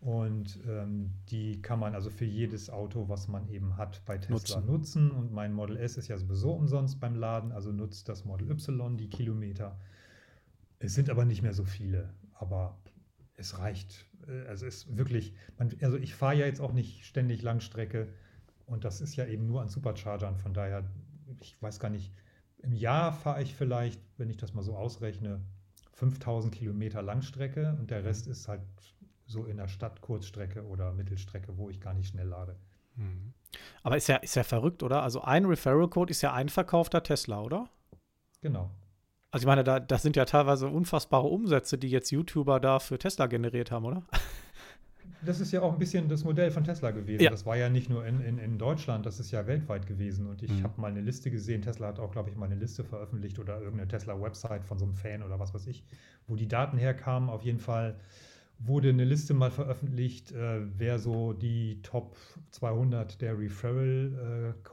und 0.00 0.58
ähm, 0.66 1.12
die 1.28 1.60
kann 1.60 1.78
man 1.78 1.94
also 1.94 2.08
für 2.08 2.24
jedes 2.24 2.70
Auto, 2.70 3.10
was 3.10 3.28
man 3.28 3.46
eben 3.48 3.76
hat, 3.76 4.02
bei 4.06 4.16
Tesla 4.16 4.60
nutzen. 4.60 4.66
nutzen. 4.66 5.10
Und 5.10 5.32
mein 5.32 5.52
Model 5.52 5.76
S 5.76 5.98
ist 5.98 6.08
ja 6.08 6.16
sowieso 6.16 6.52
umsonst 6.52 7.00
beim 7.00 7.14
Laden, 7.14 7.52
also 7.52 7.70
nutzt 7.70 8.08
das 8.08 8.24
Model 8.24 8.50
Y 8.50 8.96
die 8.96 9.10
Kilometer. 9.10 9.78
Es 10.78 10.94
sind 10.94 11.10
aber 11.10 11.26
nicht 11.26 11.42
mehr 11.42 11.52
so 11.52 11.64
viele, 11.64 12.14
aber 12.32 12.78
es 13.36 13.58
reicht. 13.58 14.06
Äh, 14.26 14.46
also 14.46 14.64
es 14.64 14.84
ist 14.84 14.96
wirklich, 14.96 15.34
man, 15.58 15.70
also 15.82 15.98
ich 15.98 16.14
fahre 16.14 16.36
ja 16.36 16.46
jetzt 16.46 16.62
auch 16.62 16.72
nicht 16.72 17.04
ständig 17.04 17.42
Langstrecke 17.42 18.08
und 18.64 18.84
das 18.84 19.02
ist 19.02 19.16
ja 19.16 19.26
eben 19.26 19.46
nur 19.46 19.60
an 19.60 19.68
Superchargern. 19.68 20.38
Von 20.38 20.54
daher, 20.54 20.88
ich 21.40 21.60
weiß 21.60 21.78
gar 21.78 21.90
nicht, 21.90 22.10
im 22.62 22.74
Jahr 22.74 23.12
fahre 23.12 23.42
ich 23.42 23.54
vielleicht, 23.54 24.00
wenn 24.16 24.30
ich 24.30 24.36
das 24.36 24.54
mal 24.54 24.62
so 24.62 24.76
ausrechne, 24.76 25.40
5000 25.92 26.54
Kilometer 26.54 27.02
Langstrecke 27.02 27.76
und 27.78 27.90
der 27.90 28.04
Rest 28.04 28.26
ist 28.26 28.48
halt 28.48 28.62
so 29.26 29.44
in 29.44 29.58
der 29.58 29.68
Stadt 29.68 30.00
Kurzstrecke 30.00 30.64
oder 30.66 30.92
Mittelstrecke, 30.92 31.56
wo 31.56 31.70
ich 31.70 31.80
gar 31.80 31.94
nicht 31.94 32.08
schnell 32.08 32.28
lade. 32.28 32.56
Mhm. 32.96 33.32
Aber 33.82 33.96
ist 33.96 34.08
ja, 34.08 34.16
ist 34.16 34.34
ja 34.34 34.42
verrückt, 34.42 34.82
oder? 34.82 35.02
Also 35.02 35.22
ein 35.22 35.44
Referral-Code 35.44 36.10
ist 36.10 36.22
ja 36.22 36.32
ein 36.32 36.48
verkaufter 36.48 37.02
Tesla, 37.02 37.40
oder? 37.40 37.68
Genau. 38.40 38.70
Also 39.30 39.44
ich 39.44 39.46
meine, 39.46 39.62
da, 39.62 39.78
das 39.78 40.02
sind 40.02 40.16
ja 40.16 40.24
teilweise 40.24 40.68
unfassbare 40.68 41.26
Umsätze, 41.26 41.78
die 41.78 41.88
jetzt 41.88 42.10
YouTuber 42.10 42.58
da 42.58 42.78
für 42.80 42.98
Tesla 42.98 43.26
generiert 43.26 43.70
haben, 43.70 43.84
oder? 43.84 44.02
Das 45.24 45.40
ist 45.40 45.52
ja 45.52 45.62
auch 45.62 45.72
ein 45.72 45.78
bisschen 45.78 46.08
das 46.08 46.24
Modell 46.24 46.50
von 46.50 46.64
Tesla 46.64 46.90
gewesen. 46.90 47.22
Ja. 47.22 47.30
Das 47.30 47.44
war 47.46 47.56
ja 47.56 47.68
nicht 47.68 47.90
nur 47.90 48.06
in, 48.06 48.20
in, 48.20 48.38
in 48.38 48.58
Deutschland, 48.58 49.04
das 49.06 49.20
ist 49.20 49.30
ja 49.30 49.46
weltweit 49.46 49.86
gewesen. 49.86 50.26
Und 50.26 50.42
ich 50.42 50.50
mhm. 50.50 50.62
habe 50.62 50.80
mal 50.80 50.90
eine 50.90 51.00
Liste 51.00 51.30
gesehen, 51.30 51.62
Tesla 51.62 51.88
hat 51.88 51.98
auch, 51.98 52.10
glaube 52.10 52.30
ich, 52.30 52.36
mal 52.36 52.46
eine 52.46 52.54
Liste 52.54 52.84
veröffentlicht 52.84 53.38
oder 53.38 53.60
irgendeine 53.60 53.88
Tesla-Website 53.88 54.64
von 54.64 54.78
so 54.78 54.84
einem 54.84 54.94
Fan 54.94 55.22
oder 55.22 55.38
was 55.38 55.52
weiß 55.52 55.66
ich, 55.66 55.84
wo 56.26 56.36
die 56.36 56.48
Daten 56.48 56.78
herkamen. 56.78 57.28
Auf 57.28 57.42
jeden 57.42 57.60
Fall 57.60 57.96
wurde 58.58 58.90
eine 58.90 59.04
Liste 59.04 59.34
mal 59.34 59.50
veröffentlicht, 59.50 60.32
äh, 60.32 60.60
wer 60.76 60.98
so 60.98 61.32
die 61.32 61.80
Top 61.82 62.16
200 62.50 63.20
der 63.20 63.38
Referral 63.38 64.54
äh, 64.64 64.70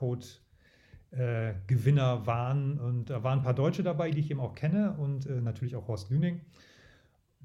äh, 1.12 1.54
Gewinner 1.68 2.26
waren. 2.28 2.80
Und 2.80 3.10
da 3.10 3.24
waren 3.24 3.40
ein 3.40 3.44
paar 3.44 3.54
Deutsche 3.54 3.84
dabei, 3.84 4.12
die 4.12 4.20
ich 4.20 4.32
eben 4.32 4.40
auch 4.40 4.56
kenne 4.56 4.96
und 4.98 5.26
äh, 5.26 5.42
natürlich 5.42 5.76
auch 5.76 5.88
Horst 5.88 6.10
Lüning. 6.10 6.42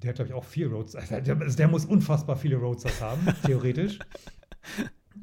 Der 0.03 0.11
hat, 0.11 0.17
glaube 0.17 0.29
ich, 0.29 0.35
auch 0.35 0.45
vier 0.45 0.71
Roads. 0.71 0.97
Also 0.97 1.21
der, 1.21 1.35
der, 1.35 1.69
muss 1.69 1.85
unfassbar 1.85 2.37
viele 2.37 2.57
Roadsters 2.57 3.01
haben, 3.01 3.27
theoretisch. 3.47 3.99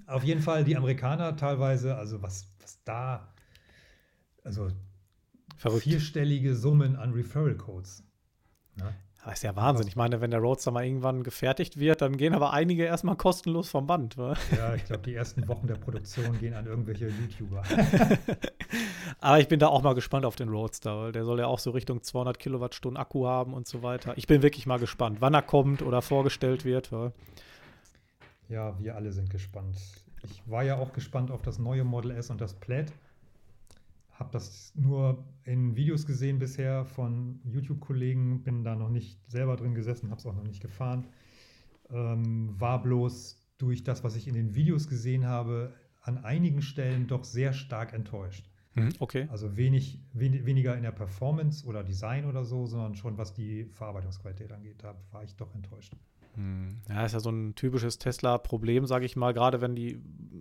Auf 0.08 0.24
jeden 0.24 0.42
Fall 0.42 0.64
die 0.64 0.76
Amerikaner 0.76 1.36
teilweise, 1.36 1.96
also 1.96 2.22
was, 2.22 2.52
was 2.62 2.82
da, 2.84 3.34
also 4.44 4.72
Verrückt. 5.58 5.84
vierstellige 5.84 6.56
Summen 6.56 6.96
an 6.96 7.14
Referral 7.14 7.56
Codes. 7.56 8.04
Ja. 8.78 8.94
Das 9.26 9.36
ist 9.36 9.44
ja 9.44 9.56
Wahnsinn. 9.56 9.88
Ich 9.88 9.98
meine, 9.98 10.22
wenn 10.22 10.32
der 10.32 10.40
Roadster 10.40 10.72
mal 10.72 10.86
irgendwann 10.86 11.24
gefertigt 11.24 11.78
wird, 11.78 12.02
dann 12.02 12.16
gehen 12.16 12.34
aber 12.34 12.54
einige 12.54 12.86
erstmal 12.86 13.18
kostenlos 13.18 13.70
vom 13.70 13.86
Band. 13.86 14.18
Wa? 14.18 14.34
Ja, 14.56 14.74
ich 14.76 14.86
glaube, 14.86 15.04
die 15.04 15.14
ersten 15.14 15.48
Wochen 15.48 15.68
der 15.68 15.76
Produktion 15.76 16.40
gehen 16.40 16.54
an 16.54 16.66
irgendwelche 16.66 17.10
YouTuber. 17.10 17.64
aber 19.20 19.40
ich 19.40 19.50
bin 19.50 19.60
da 19.60 19.68
auch 19.68 19.82
mal 19.82 19.94
gespannt 19.94 20.26
auf 20.26 20.38
den 20.38 20.48
Roadster, 20.48 20.98
weil 20.98 21.12
der 21.12 21.26
soll 21.26 21.40
ja 21.40 21.48
auch 21.48 21.60
so 21.60 21.72
Richtung 21.72 22.02
200 22.02 22.40
Kilowattstunden 22.40 22.98
Akku 22.98 23.28
haben 23.28 23.54
und 23.54 23.68
so 23.68 23.84
weiter. 23.84 24.14
Ich 24.18 24.26
bin 24.26 24.42
wirklich 24.42 24.66
mal 24.66 24.80
gespannt, 24.80 25.18
wann 25.20 25.34
er 25.34 25.42
kommt 25.42 25.82
oder 25.82 26.02
vorgestellt 26.02 26.64
wird. 26.64 26.92
Wa? 26.94 27.12
Ja, 28.48 28.80
wir 28.80 28.96
alle 28.96 29.12
sind 29.12 29.30
gespannt. 29.30 29.78
Ich 30.24 30.42
war 30.50 30.64
ja 30.64 30.78
auch 30.78 30.94
gespannt 30.94 31.30
auf 31.30 31.42
das 31.42 31.60
neue 31.60 31.84
Model 31.84 32.12
S 32.12 32.30
und 32.30 32.40
das 32.40 32.54
Plaid 32.54 32.92
habe 34.20 34.32
das 34.32 34.74
nur 34.76 35.26
in 35.46 35.76
Videos 35.78 36.06
gesehen 36.06 36.40
bisher 36.40 36.84
von 36.86 37.40
YouTube-Kollegen, 37.46 38.44
bin 38.44 38.64
da 38.64 38.76
noch 38.76 38.90
nicht 38.90 39.20
selber 39.32 39.56
drin 39.56 39.74
gesessen, 39.74 40.10
habe 40.12 40.20
es 40.20 40.26
auch 40.26 40.36
noch 40.36 40.44
nicht 40.44 40.62
gefahren. 40.62 41.08
Ähm, 41.90 42.60
war 42.60 42.82
bloß 42.82 43.38
durch 43.58 43.84
das, 43.84 44.04
was 44.04 44.16
ich 44.16 44.28
in 44.28 44.34
den 44.34 44.56
Videos 44.56 44.88
gesehen 44.88 45.26
habe, 45.26 45.74
an 46.02 46.18
einigen 46.18 46.62
Stellen 46.62 47.08
doch 47.08 47.24
sehr 47.24 47.54
stark 47.54 47.94
enttäuscht. 47.94 48.50
Mhm, 48.76 48.90
okay. 49.00 49.28
Also 49.32 49.58
wenig, 49.58 50.02
wen, 50.14 50.46
weniger 50.46 50.76
in 50.76 50.84
der 50.84 50.92
Performance 50.92 51.66
oder 51.66 51.84
Design 51.84 52.26
oder 52.26 52.44
so, 52.44 52.66
sondern 52.66 52.96
schon 52.96 53.18
was 53.18 53.34
die 53.34 53.66
Verarbeitungsqualität 53.66 54.52
angeht, 54.52 54.84
da 54.84 54.96
war 55.12 55.24
ich 55.24 55.36
doch 55.36 55.56
enttäuscht. 55.56 55.94
Hm. 56.36 56.78
Ja, 56.88 57.06
ist 57.06 57.14
ja 57.14 57.20
so 57.20 57.32
ein 57.32 57.56
typisches 57.56 57.98
Tesla-Problem, 57.98 58.86
sage 58.86 59.06
ich 59.06 59.16
mal, 59.16 59.34
gerade 59.34 59.62
wenn 59.62 59.76
die 59.76 60.00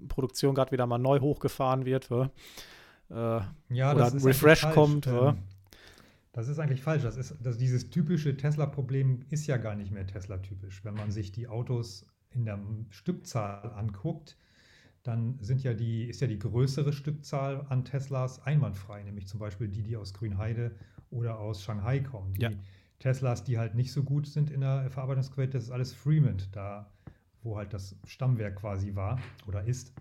Produktion 0.08 0.54
gerade 0.54 0.72
wieder 0.72 0.86
mal 0.86 0.98
neu 0.98 1.20
hochgefahren 1.20 1.86
wird. 1.86 2.10
Äh, 3.10 3.40
ja, 3.70 3.94
oder 3.94 4.12
ein 4.12 4.18
Refresh 4.18 4.62
kommt. 4.72 5.06
Ähm, 5.06 5.38
das 6.32 6.48
ist 6.48 6.58
eigentlich 6.58 6.82
falsch. 6.82 7.02
Das 7.02 7.16
ist, 7.16 7.34
das, 7.42 7.58
dieses 7.58 7.90
typische 7.90 8.36
Tesla-Problem 8.36 9.24
ist 9.30 9.46
ja 9.46 9.56
gar 9.56 9.74
nicht 9.74 9.90
mehr 9.90 10.06
Tesla-typisch. 10.06 10.84
Wenn 10.84 10.94
man 10.94 11.10
sich 11.10 11.32
die 11.32 11.48
Autos 11.48 12.06
in 12.30 12.44
der 12.44 12.58
Stückzahl 12.90 13.72
anguckt, 13.72 14.36
dann 15.02 15.38
sind 15.40 15.62
ja 15.62 15.74
die, 15.74 16.04
ist 16.04 16.20
ja 16.20 16.26
die 16.26 16.38
größere 16.38 16.92
Stückzahl 16.92 17.64
an 17.68 17.84
Teslas 17.84 18.42
einwandfrei, 18.42 19.02
nämlich 19.02 19.26
zum 19.26 19.40
Beispiel 19.40 19.68
die, 19.68 19.82
die 19.82 19.96
aus 19.96 20.12
Grünheide 20.12 20.72
oder 21.10 21.38
aus 21.38 21.62
Shanghai 21.62 22.00
kommen. 22.00 22.34
Die 22.34 22.42
ja. 22.42 22.50
Teslas, 22.98 23.44
die 23.44 23.58
halt 23.58 23.74
nicht 23.74 23.92
so 23.92 24.02
gut 24.02 24.26
sind 24.26 24.50
in 24.50 24.60
der 24.60 24.90
Verarbeitungsqualität, 24.90 25.54
das 25.54 25.64
ist 25.64 25.70
alles 25.70 25.94
Fremont, 25.94 26.48
da 26.52 26.90
wo 27.42 27.56
halt 27.56 27.72
das 27.72 27.96
Stammwerk 28.04 28.56
quasi 28.56 28.94
war 28.94 29.18
oder 29.46 29.64
ist. 29.64 29.92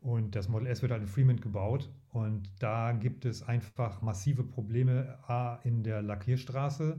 Und 0.00 0.36
das 0.36 0.48
Model 0.48 0.68
S 0.68 0.82
wird 0.82 0.92
halt 0.92 1.02
in 1.02 1.08
Fremont 1.08 1.42
gebaut. 1.42 1.90
Und 2.12 2.50
da 2.58 2.92
gibt 2.92 3.24
es 3.24 3.42
einfach 3.42 4.02
massive 4.02 4.42
Probleme, 4.42 5.18
A, 5.28 5.60
in 5.62 5.82
der 5.84 6.02
Lackierstraße 6.02 6.98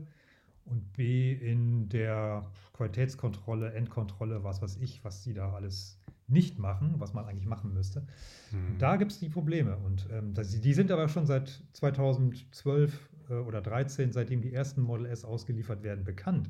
und 0.64 0.92
B, 0.94 1.32
in 1.32 1.88
der 1.88 2.46
Qualitätskontrolle, 2.72 3.74
Endkontrolle, 3.74 4.42
was 4.42 4.62
weiß 4.62 4.76
ich, 4.76 5.04
was 5.04 5.22
sie 5.22 5.34
da 5.34 5.52
alles 5.52 5.98
nicht 6.28 6.58
machen, 6.58 6.94
was 6.98 7.12
man 7.12 7.26
eigentlich 7.26 7.46
machen 7.46 7.74
müsste. 7.74 8.06
Hm. 8.50 8.78
Da 8.78 8.96
gibt 8.96 9.12
es 9.12 9.18
die 9.18 9.28
Probleme. 9.28 9.76
Und 9.76 10.08
ähm, 10.10 10.32
das, 10.32 10.58
die 10.60 10.74
sind 10.74 10.90
aber 10.90 11.08
schon 11.08 11.26
seit 11.26 11.62
2012 11.74 13.10
äh, 13.28 13.34
oder 13.34 13.62
2013, 13.62 14.12
seitdem 14.12 14.40
die 14.40 14.54
ersten 14.54 14.80
Model 14.80 15.06
S 15.06 15.24
ausgeliefert 15.24 15.82
werden, 15.82 16.04
bekannt. 16.04 16.48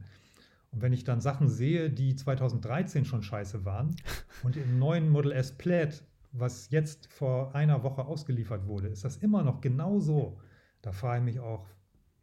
Und 0.70 0.82
wenn 0.82 0.92
ich 0.92 1.04
dann 1.04 1.20
Sachen 1.20 1.48
sehe, 1.48 1.90
die 1.90 2.14
2013 2.14 3.04
schon 3.04 3.22
scheiße 3.22 3.64
waren 3.64 3.96
und 4.42 4.56
im 4.56 4.78
neuen 4.78 5.08
Model 5.08 5.32
S 5.32 5.52
Plaid 5.52 6.04
was 6.32 6.70
jetzt 6.70 7.12
vor 7.12 7.54
einer 7.54 7.82
Woche 7.82 8.04
ausgeliefert 8.04 8.66
wurde, 8.66 8.88
ist 8.88 9.04
das 9.04 9.18
immer 9.18 9.42
noch 9.42 9.60
genau 9.60 10.00
so. 10.00 10.38
Da 10.80 10.92
frage 10.92 11.18
ich 11.18 11.24
mich 11.24 11.40
auch, 11.40 11.66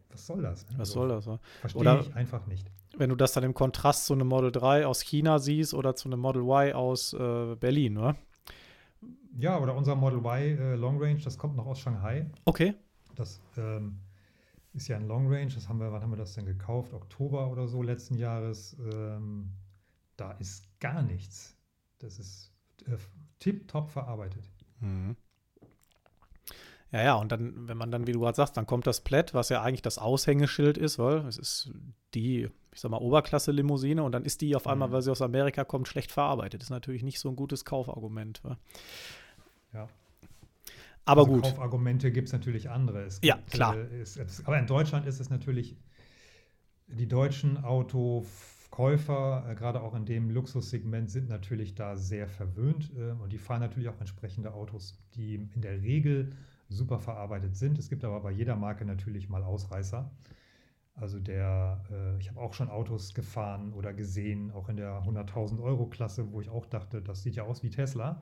was 0.09 0.25
soll 0.25 0.41
das? 0.41 0.65
Was 0.71 0.79
also, 0.79 0.93
soll 0.93 1.09
das? 1.09 1.25
Ja? 1.27 1.39
Verstehe 1.61 1.99
ich 2.01 2.15
einfach 2.15 2.47
nicht. 2.47 2.69
Wenn 2.97 3.09
du 3.09 3.15
das 3.15 3.33
dann 3.33 3.43
im 3.43 3.53
Kontrast 3.53 4.07
zu 4.07 4.13
einem 4.13 4.27
Model 4.27 4.51
3 4.51 4.87
aus 4.87 5.01
China 5.01 5.37
siehst 5.37 5.73
oder 5.73 5.95
zu 5.95 6.09
einem 6.09 6.19
Model 6.19 6.41
Y 6.41 6.73
aus 6.73 7.13
äh, 7.13 7.55
Berlin, 7.55 7.97
oder? 7.97 8.15
Ja, 9.37 9.59
oder 9.59 9.75
unser 9.75 9.95
Model 9.95 10.19
Y 10.19 10.57
äh, 10.57 10.75
Long 10.75 11.01
Range, 11.01 11.19
das 11.23 11.37
kommt 11.37 11.55
noch 11.55 11.67
aus 11.67 11.79
Shanghai. 11.79 12.29
Okay. 12.45 12.73
Das 13.15 13.39
ähm, 13.57 13.99
ist 14.73 14.87
ja 14.87 14.97
ein 14.97 15.07
Long 15.07 15.31
Range, 15.31 15.53
das 15.53 15.69
haben 15.69 15.79
wir, 15.79 15.91
wann 15.91 16.01
haben 16.01 16.11
wir 16.11 16.17
das 16.17 16.33
denn 16.33 16.45
gekauft? 16.45 16.93
Oktober 16.93 17.51
oder 17.51 17.67
so 17.67 17.83
letzten 17.83 18.15
Jahres. 18.15 18.75
Ähm, 18.91 19.51
da 20.17 20.31
ist 20.33 20.65
gar 20.79 21.03
nichts. 21.03 21.55
Das 21.99 22.17
ist 22.17 22.51
äh, 22.87 22.97
tipptopp 23.39 23.89
verarbeitet. 23.89 24.49
Mhm. 24.79 25.15
Ja, 26.91 27.03
ja, 27.03 27.15
und 27.15 27.31
dann, 27.31 27.67
wenn 27.67 27.77
man 27.77 27.91
dann, 27.91 28.07
wie 28.07 28.13
du 28.13 28.19
gerade 28.19 28.35
sagst, 28.35 28.57
dann 28.57 28.65
kommt 28.65 28.87
das 28.87 29.01
Plaid, 29.01 29.35
was 29.35 29.49
ja 29.49 29.61
eigentlich 29.61 29.83
das 29.83 29.99
Aushängeschild 29.99 30.77
ist, 30.77 30.97
weil 30.97 31.19
es 31.27 31.37
ist 31.37 31.71
die, 32.15 32.49
ich 32.73 32.79
sag 32.79 32.89
mal, 32.89 32.97
Oberklasse-Limousine 32.97 34.01
und 34.01 34.11
dann 34.11 34.25
ist 34.25 34.41
die 34.41 34.55
auf 34.55 34.65
einmal, 34.65 34.87
mhm. 34.87 34.93
weil 34.93 35.01
sie 35.03 35.11
aus 35.11 35.21
Amerika 35.21 35.63
kommt, 35.63 35.87
schlecht 35.87 36.11
verarbeitet. 36.11 36.61
Das 36.61 36.67
ist 36.67 36.71
natürlich 36.71 37.03
nicht 37.03 37.19
so 37.19 37.29
ein 37.29 37.35
gutes 37.35 37.63
Kaufargument. 37.63 38.43
Wa? 38.43 38.57
Ja. 39.73 39.87
Aber 41.05 41.21
also 41.21 41.33
gut. 41.33 41.43
Kaufargumente 41.43 42.11
gibt 42.11 42.29
es 42.29 42.33
natürlich 42.33 42.71
andere. 42.71 43.03
Es 43.03 43.21
gibt, 43.21 43.25
ja, 43.25 43.37
klar. 43.51 43.75
Äh, 43.75 44.01
es, 44.01 44.17
es, 44.17 44.45
aber 44.47 44.57
in 44.57 44.65
Deutschland 44.65 45.05
ist 45.05 45.19
es 45.19 45.29
natürlich, 45.29 45.77
die 46.87 47.07
deutschen 47.07 47.63
Auto 47.63 48.25
Käufer, 48.69 49.45
äh, 49.49 49.55
gerade 49.55 49.81
auch 49.81 49.95
in 49.95 50.05
dem 50.05 50.29
Luxussegment, 50.29 51.09
sind 51.09 51.29
natürlich 51.29 51.75
da 51.75 51.95
sehr 51.97 52.27
verwöhnt 52.27 52.91
äh, 52.97 53.11
und 53.11 53.33
die 53.33 53.37
fahren 53.37 53.61
natürlich 53.61 53.89
auch 53.89 53.99
entsprechende 53.99 54.53
Autos, 54.53 54.97
die 55.15 55.35
in 55.35 55.61
der 55.61 55.81
Regel 55.81 56.31
super 56.69 56.99
verarbeitet 56.99 57.55
sind. 57.55 57.79
Es 57.79 57.89
gibt 57.89 58.03
aber 58.03 58.19
bei 58.21 58.31
jeder 58.31 58.55
Marke 58.55 58.85
natürlich 58.85 59.27
mal 59.29 59.43
Ausreißer. 59.43 60.11
Also 60.95 61.19
der, 61.19 61.83
äh, 61.91 62.19
ich 62.19 62.29
habe 62.29 62.39
auch 62.39 62.53
schon 62.53 62.69
Autos 62.69 63.13
gefahren 63.13 63.73
oder 63.73 63.93
gesehen, 63.93 64.51
auch 64.51 64.69
in 64.69 64.75
der 64.77 65.01
100.000 65.03 65.61
Euro 65.61 65.87
Klasse, 65.87 66.31
wo 66.31 66.41
ich 66.41 66.49
auch 66.49 66.65
dachte, 66.65 67.01
das 67.01 67.23
sieht 67.23 67.35
ja 67.35 67.43
aus 67.43 67.63
wie 67.63 67.69
Tesla, 67.69 68.19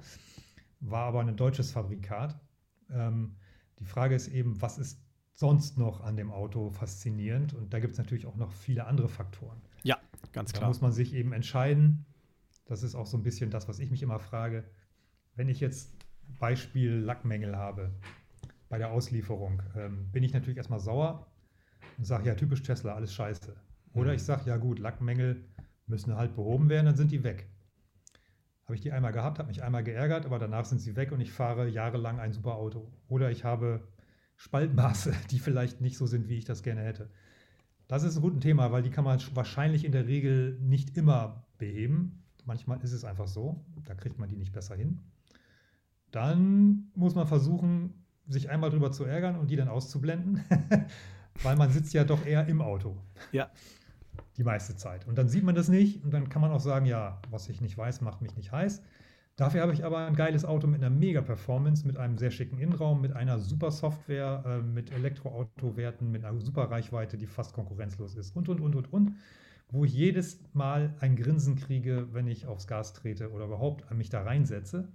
war 0.80 1.06
aber 1.06 1.22
ein 1.22 1.36
deutsches 1.36 1.72
Fabrikat. 1.72 2.40
Ähm, 2.92 3.36
die 3.80 3.86
Frage 3.86 4.16
ist 4.16 4.28
eben, 4.28 4.62
was 4.62 4.78
ist 4.78 5.02
sonst 5.34 5.78
noch 5.78 6.02
an 6.02 6.16
dem 6.18 6.32
Auto 6.32 6.70
faszinierend? 6.70 7.54
Und 7.54 7.74
da 7.74 7.80
gibt 7.80 7.94
es 7.94 7.98
natürlich 7.98 8.26
auch 8.28 8.36
noch 8.36 8.52
viele 8.52 8.86
andere 8.86 9.10
Faktoren. 9.10 9.62
Ganz 10.32 10.52
klar. 10.52 10.62
Da 10.62 10.68
muss 10.68 10.82
man 10.82 10.92
sich 10.92 11.14
eben 11.14 11.34
entscheiden. 11.34 12.06
Das 12.66 12.84
ist 12.84 12.96
auch 12.96 13.06
so 13.06 13.18
ein 13.18 13.24
bisschen 13.24 13.50
das, 13.50 13.68
was 13.68 13.80
ich 13.80 13.92
mich 13.92 14.04
immer 14.04 14.20
frage. 14.20 14.64
Wenn 15.36 15.50
ich 15.50 15.60
jetzt 15.60 15.96
Beispiel 16.40 16.94
Lackmängel 16.94 17.56
habe 17.56 17.92
bei 18.70 18.78
der 18.78 18.92
Auslieferung, 18.92 19.62
ähm, 19.76 20.12
bin 20.12 20.24
ich 20.24 20.34
natürlich 20.34 20.58
erstmal 20.58 20.80
sauer 20.80 21.28
und 21.98 22.06
sage, 22.06 22.28
ja, 22.28 22.36
typisch 22.36 22.64
Tesla, 22.64 22.94
alles 22.94 23.14
scheiße. 23.14 23.56
Oder 23.94 24.10
mhm. 24.10 24.16
ich 24.16 24.24
sage, 24.24 24.50
ja 24.50 24.58
gut, 24.58 24.80
Lackmängel 24.80 25.46
müssen 25.88 26.16
halt 26.16 26.36
behoben 26.36 26.70
werden, 26.70 26.86
dann 26.86 26.98
sind 26.98 27.12
die 27.12 27.24
weg. 27.24 27.48
Habe 28.66 28.76
ich 28.76 28.82
die 28.82 28.92
einmal 28.92 29.14
gehabt, 29.14 29.40
habe 29.40 29.48
mich 29.48 29.64
einmal 29.64 29.84
geärgert, 29.84 30.26
aber 30.26 30.40
danach 30.40 30.66
sind 30.66 30.80
sie 30.80 30.98
weg 30.98 31.14
und 31.14 31.22
ich 31.22 31.32
fahre 31.32 31.70
jahrelang 31.70 32.20
ein 32.20 32.34
super 32.34 32.56
Auto. 32.56 32.92
Oder 33.08 33.32
ich 33.32 33.46
habe 33.46 33.88
Spaltmaße, 34.36 35.14
die 35.32 35.40
vielleicht 35.40 35.80
nicht 35.80 35.98
so 35.98 36.06
sind, 36.06 36.28
wie 36.28 36.38
ich 36.38 36.46
das 36.46 36.64
gerne 36.64 36.84
hätte. 36.84 37.10
Das 37.88 38.04
ist 38.04 38.18
ein 38.18 38.22
gutes 38.22 38.42
Thema, 38.42 38.72
weil 38.72 38.84
die 38.84 38.90
kann 38.90 39.04
man 39.04 39.20
wahrscheinlich 39.34 39.86
in 39.86 39.92
der 39.92 40.08
Regel 40.08 40.58
nicht 40.60 40.98
immer 40.98 41.46
beheben. 41.58 42.24
Manchmal 42.46 42.82
ist 42.82 42.92
es 42.92 43.06
einfach 43.06 43.28
so, 43.28 43.64
da 43.86 43.96
kriegt 43.96 44.20
man 44.20 44.30
die 44.30 44.36
nicht 44.36 44.54
besser 44.54 44.76
hin. 44.76 45.00
Dann 46.12 46.92
muss 46.96 47.16
man 47.16 47.28
versuchen, 47.28 47.94
sich 48.28 48.50
einmal 48.50 48.70
drüber 48.70 48.92
zu 48.92 49.06
ärgern 49.06 49.38
und 49.38 49.50
die 49.50 49.56
dann 49.56 49.70
auszublenden, 49.70 50.44
weil 51.44 51.56
man 51.56 51.72
sitzt 51.72 51.94
ja 51.94 52.04
doch 52.04 52.26
eher 52.26 52.48
im 52.48 52.62
Auto. 52.62 52.98
Ja. 53.32 53.50
Die 54.38 54.44
meiste 54.44 54.76
Zeit. 54.76 55.08
Und 55.08 55.18
dann 55.18 55.30
sieht 55.30 55.44
man 55.44 55.56
das 55.56 55.70
nicht 55.70 56.04
und 56.04 56.12
dann 56.12 56.30
kann 56.30 56.42
man 56.42 56.52
auch 56.52 56.60
sagen, 56.60 56.86
ja, 56.86 57.22
was 57.30 57.50
ich 57.50 57.62
nicht 57.62 57.78
weiß, 57.78 58.02
macht 58.02 58.22
mich 58.22 58.36
nicht 58.36 58.52
heiß. 58.52 58.82
Dafür 59.38 59.62
habe 59.62 59.72
ich 59.72 59.86
aber 59.86 60.00
ein 60.00 60.16
geiles 60.16 60.46
Auto 60.46 60.66
mit 60.66 60.84
einer 60.84 60.90
Mega-Performance, 60.90 61.86
mit 61.86 61.96
einem 61.96 62.18
sehr 62.18 62.32
schicken 62.32 62.58
Innenraum, 62.58 63.02
mit 63.02 63.14
einer 63.14 63.38
super 63.38 63.70
Software, 63.70 64.44
äh, 64.48 64.62
mit 64.64 64.92
Elektroauto-Werten, 64.92 66.10
mit 66.10 66.26
einer 66.26 66.42
super 66.42 66.72
Reichweite, 66.72 67.20
die 67.20 67.28
fast 67.28 67.54
konkurrenzlos 67.54 68.16
ist 68.16 68.36
und, 68.36 68.50
und, 68.50 68.60
und, 68.60 68.76
und, 68.76 68.92
und. 68.92 69.16
Wo 69.70 69.86
ich 69.86 69.94
jedes 69.94 70.40
Mal 70.54 70.96
ein 71.02 71.16
Grinsen 71.16 71.56
kriege, 71.56 72.08
wenn 72.14 72.28
ich 72.28 72.48
aufs 72.48 72.66
Gas 72.66 72.94
trete 72.94 73.32
oder 73.32 73.46
überhaupt 73.46 73.94
mich 73.94 74.10
da 74.10 74.24
reinsetze. 74.24 74.88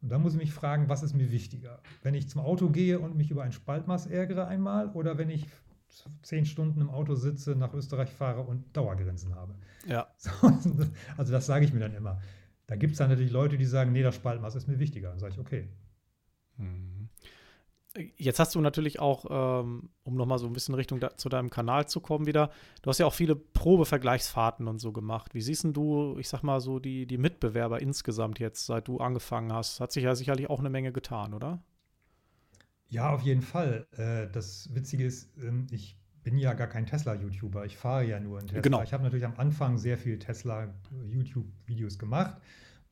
Und 0.00 0.08
da 0.10 0.18
muss 0.18 0.32
ich 0.32 0.40
mich 0.40 0.52
fragen, 0.52 0.88
was 0.88 1.04
ist 1.04 1.14
mir 1.14 1.30
wichtiger? 1.30 1.80
Wenn 2.02 2.14
ich 2.14 2.28
zum 2.28 2.40
Auto 2.40 2.68
gehe 2.68 2.98
und 2.98 3.16
mich 3.16 3.30
über 3.30 3.44
ein 3.44 3.52
Spaltmaß 3.52 4.06
ärgere 4.06 4.48
einmal 4.48 4.88
oder 4.88 5.18
wenn 5.18 5.30
ich 5.30 5.46
zehn 6.22 6.46
Stunden 6.46 6.80
im 6.80 6.90
Auto 6.90 7.14
sitze, 7.14 7.54
nach 7.54 7.74
Österreich 7.74 8.10
fahre 8.10 8.40
und 8.40 8.76
Dauergrenzen 8.76 9.36
habe. 9.36 9.54
Ja. 9.86 10.08
So, 10.16 10.30
also 11.16 11.30
das 11.30 11.46
sage 11.46 11.64
ich 11.64 11.72
mir 11.72 11.80
dann 11.80 11.94
immer. 11.94 12.20
Da 12.72 12.76
gibt 12.76 12.92
es 12.92 12.98
dann 12.98 13.10
natürlich 13.10 13.30
Leute, 13.30 13.58
die 13.58 13.66
sagen, 13.66 13.92
nee, 13.92 14.02
das 14.02 14.14
Spaltmaß 14.14 14.54
ist 14.54 14.66
mir 14.66 14.78
wichtiger. 14.78 15.10
Dann 15.10 15.18
sage 15.18 15.34
ich, 15.34 15.38
okay. 15.38 15.68
Mhm. 16.56 17.10
Jetzt 18.16 18.38
hast 18.38 18.54
du 18.54 18.62
natürlich 18.62 18.98
auch, 18.98 19.26
ähm, 19.28 19.90
um 20.04 20.14
nochmal 20.14 20.38
so 20.38 20.46
ein 20.46 20.54
bisschen 20.54 20.74
Richtung 20.74 20.98
da, 20.98 21.14
zu 21.18 21.28
deinem 21.28 21.50
Kanal 21.50 21.86
zu 21.86 22.00
kommen 22.00 22.24
wieder, 22.24 22.50
du 22.80 22.88
hast 22.88 22.96
ja 22.96 23.04
auch 23.04 23.12
viele 23.12 23.36
Probevergleichsfahrten 23.36 24.68
und 24.68 24.78
so 24.78 24.90
gemacht. 24.90 25.34
Wie 25.34 25.42
siehst 25.42 25.66
du, 25.70 26.16
ich 26.18 26.30
sag 26.30 26.42
mal 26.42 26.62
so, 26.62 26.78
die, 26.78 27.04
die 27.04 27.18
Mitbewerber 27.18 27.82
insgesamt 27.82 28.38
jetzt, 28.38 28.64
seit 28.64 28.88
du 28.88 29.00
angefangen 29.00 29.52
hast? 29.52 29.78
Hat 29.78 29.92
sich 29.92 30.04
ja 30.04 30.14
sicherlich 30.14 30.48
auch 30.48 30.60
eine 30.60 30.70
Menge 30.70 30.92
getan, 30.92 31.34
oder? 31.34 31.62
Ja, 32.88 33.10
auf 33.10 33.20
jeden 33.20 33.42
Fall. 33.42 33.86
Äh, 33.98 34.32
das 34.32 34.74
Witzige 34.74 35.04
ist, 35.04 35.36
ähm, 35.36 35.66
ich 35.70 35.98
bin 36.22 36.38
ja 36.38 36.54
gar 36.54 36.68
kein 36.68 36.86
Tesla-YouTuber. 36.86 37.64
Ich 37.66 37.76
fahre 37.76 38.04
ja 38.04 38.20
nur 38.20 38.40
in 38.40 38.46
Tesla. 38.46 38.62
Genau. 38.62 38.82
Ich 38.82 38.92
habe 38.92 39.02
natürlich 39.02 39.24
am 39.24 39.36
Anfang 39.36 39.78
sehr 39.78 39.98
viel 39.98 40.18
Tesla-YouTube-Videos 40.18 41.98
gemacht, 41.98 42.40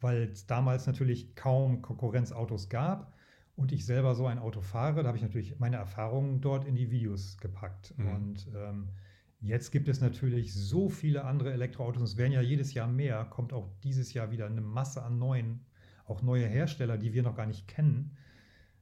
weil 0.00 0.30
es 0.32 0.46
damals 0.46 0.86
natürlich 0.86 1.34
kaum 1.34 1.82
Konkurrenzautos 1.82 2.68
gab 2.68 3.14
und 3.56 3.72
ich 3.72 3.84
selber 3.84 4.14
so 4.14 4.26
ein 4.26 4.38
Auto 4.38 4.60
fahre. 4.60 5.02
Da 5.02 5.08
habe 5.08 5.18
ich 5.18 5.22
natürlich 5.22 5.58
meine 5.58 5.76
Erfahrungen 5.76 6.40
dort 6.40 6.64
in 6.64 6.74
die 6.74 6.90
Videos 6.90 7.38
gepackt. 7.38 7.94
Mhm. 7.96 8.08
Und 8.08 8.48
ähm, 8.54 8.88
jetzt 9.40 9.70
gibt 9.70 9.88
es 9.88 10.00
natürlich 10.00 10.54
so 10.54 10.88
viele 10.88 11.24
andere 11.24 11.52
Elektroautos. 11.52 12.02
Es 12.02 12.16
werden 12.16 12.32
ja 12.32 12.40
jedes 12.40 12.74
Jahr 12.74 12.88
mehr. 12.88 13.24
Kommt 13.26 13.52
auch 13.52 13.68
dieses 13.84 14.12
Jahr 14.12 14.30
wieder 14.30 14.46
eine 14.46 14.60
Masse 14.60 15.02
an 15.02 15.18
neuen, 15.18 15.66
auch 16.04 16.22
neue 16.22 16.46
Hersteller, 16.46 16.98
die 16.98 17.12
wir 17.12 17.22
noch 17.22 17.36
gar 17.36 17.46
nicht 17.46 17.68
kennen 17.68 18.16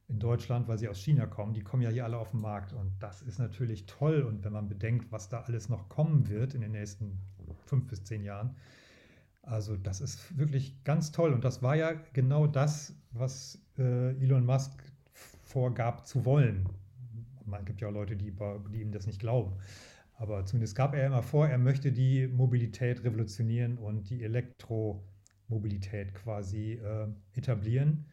in 0.09 0.19
Deutschland, 0.19 0.67
weil 0.67 0.79
sie 0.79 0.89
aus 0.89 0.99
China 0.99 1.27
kommen, 1.27 1.53
die 1.53 1.61
kommen 1.61 1.83
ja 1.83 1.89
hier 1.89 2.03
alle 2.03 2.17
auf 2.17 2.31
den 2.31 2.41
Markt 2.41 2.73
und 2.73 2.91
das 2.99 3.21
ist 3.21 3.37
natürlich 3.37 3.85
toll. 3.85 4.23
Und 4.23 4.43
wenn 4.43 4.51
man 4.51 4.67
bedenkt, 4.67 5.11
was 5.11 5.29
da 5.29 5.41
alles 5.41 5.69
noch 5.69 5.87
kommen 5.87 6.27
wird 6.27 6.55
in 6.55 6.61
den 6.61 6.71
nächsten 6.71 7.19
fünf 7.65 7.87
bis 7.87 8.03
zehn 8.03 8.23
Jahren, 8.23 8.55
also 9.43 9.77
das 9.77 10.01
ist 10.01 10.37
wirklich 10.37 10.83
ganz 10.83 11.11
toll. 11.11 11.31
Und 11.31 11.43
das 11.43 11.61
war 11.61 11.75
ja 11.75 11.93
genau 12.13 12.47
das, 12.47 12.95
was 13.11 13.61
äh, 13.77 14.15
Elon 14.19 14.45
Musk 14.45 14.71
vorgab 15.43 16.07
zu 16.07 16.25
wollen. 16.25 16.67
Man 17.45 17.63
gibt 17.65 17.81
ja 17.81 17.87
auch 17.87 17.93
Leute, 17.93 18.15
die, 18.15 18.33
die 18.71 18.81
ihm 18.81 18.91
das 18.91 19.05
nicht 19.05 19.19
glauben. 19.19 19.53
Aber 20.15 20.43
zumindest 20.45 20.75
gab 20.75 20.95
er 20.95 21.05
immer 21.05 21.23
vor, 21.23 21.47
er 21.47 21.57
möchte 21.57 21.91
die 21.91 22.27
Mobilität 22.27 23.03
revolutionieren 23.03 23.77
und 23.77 24.09
die 24.09 24.23
Elektromobilität 24.23 26.13
quasi 26.15 26.73
äh, 26.73 27.07
etablieren 27.33 28.05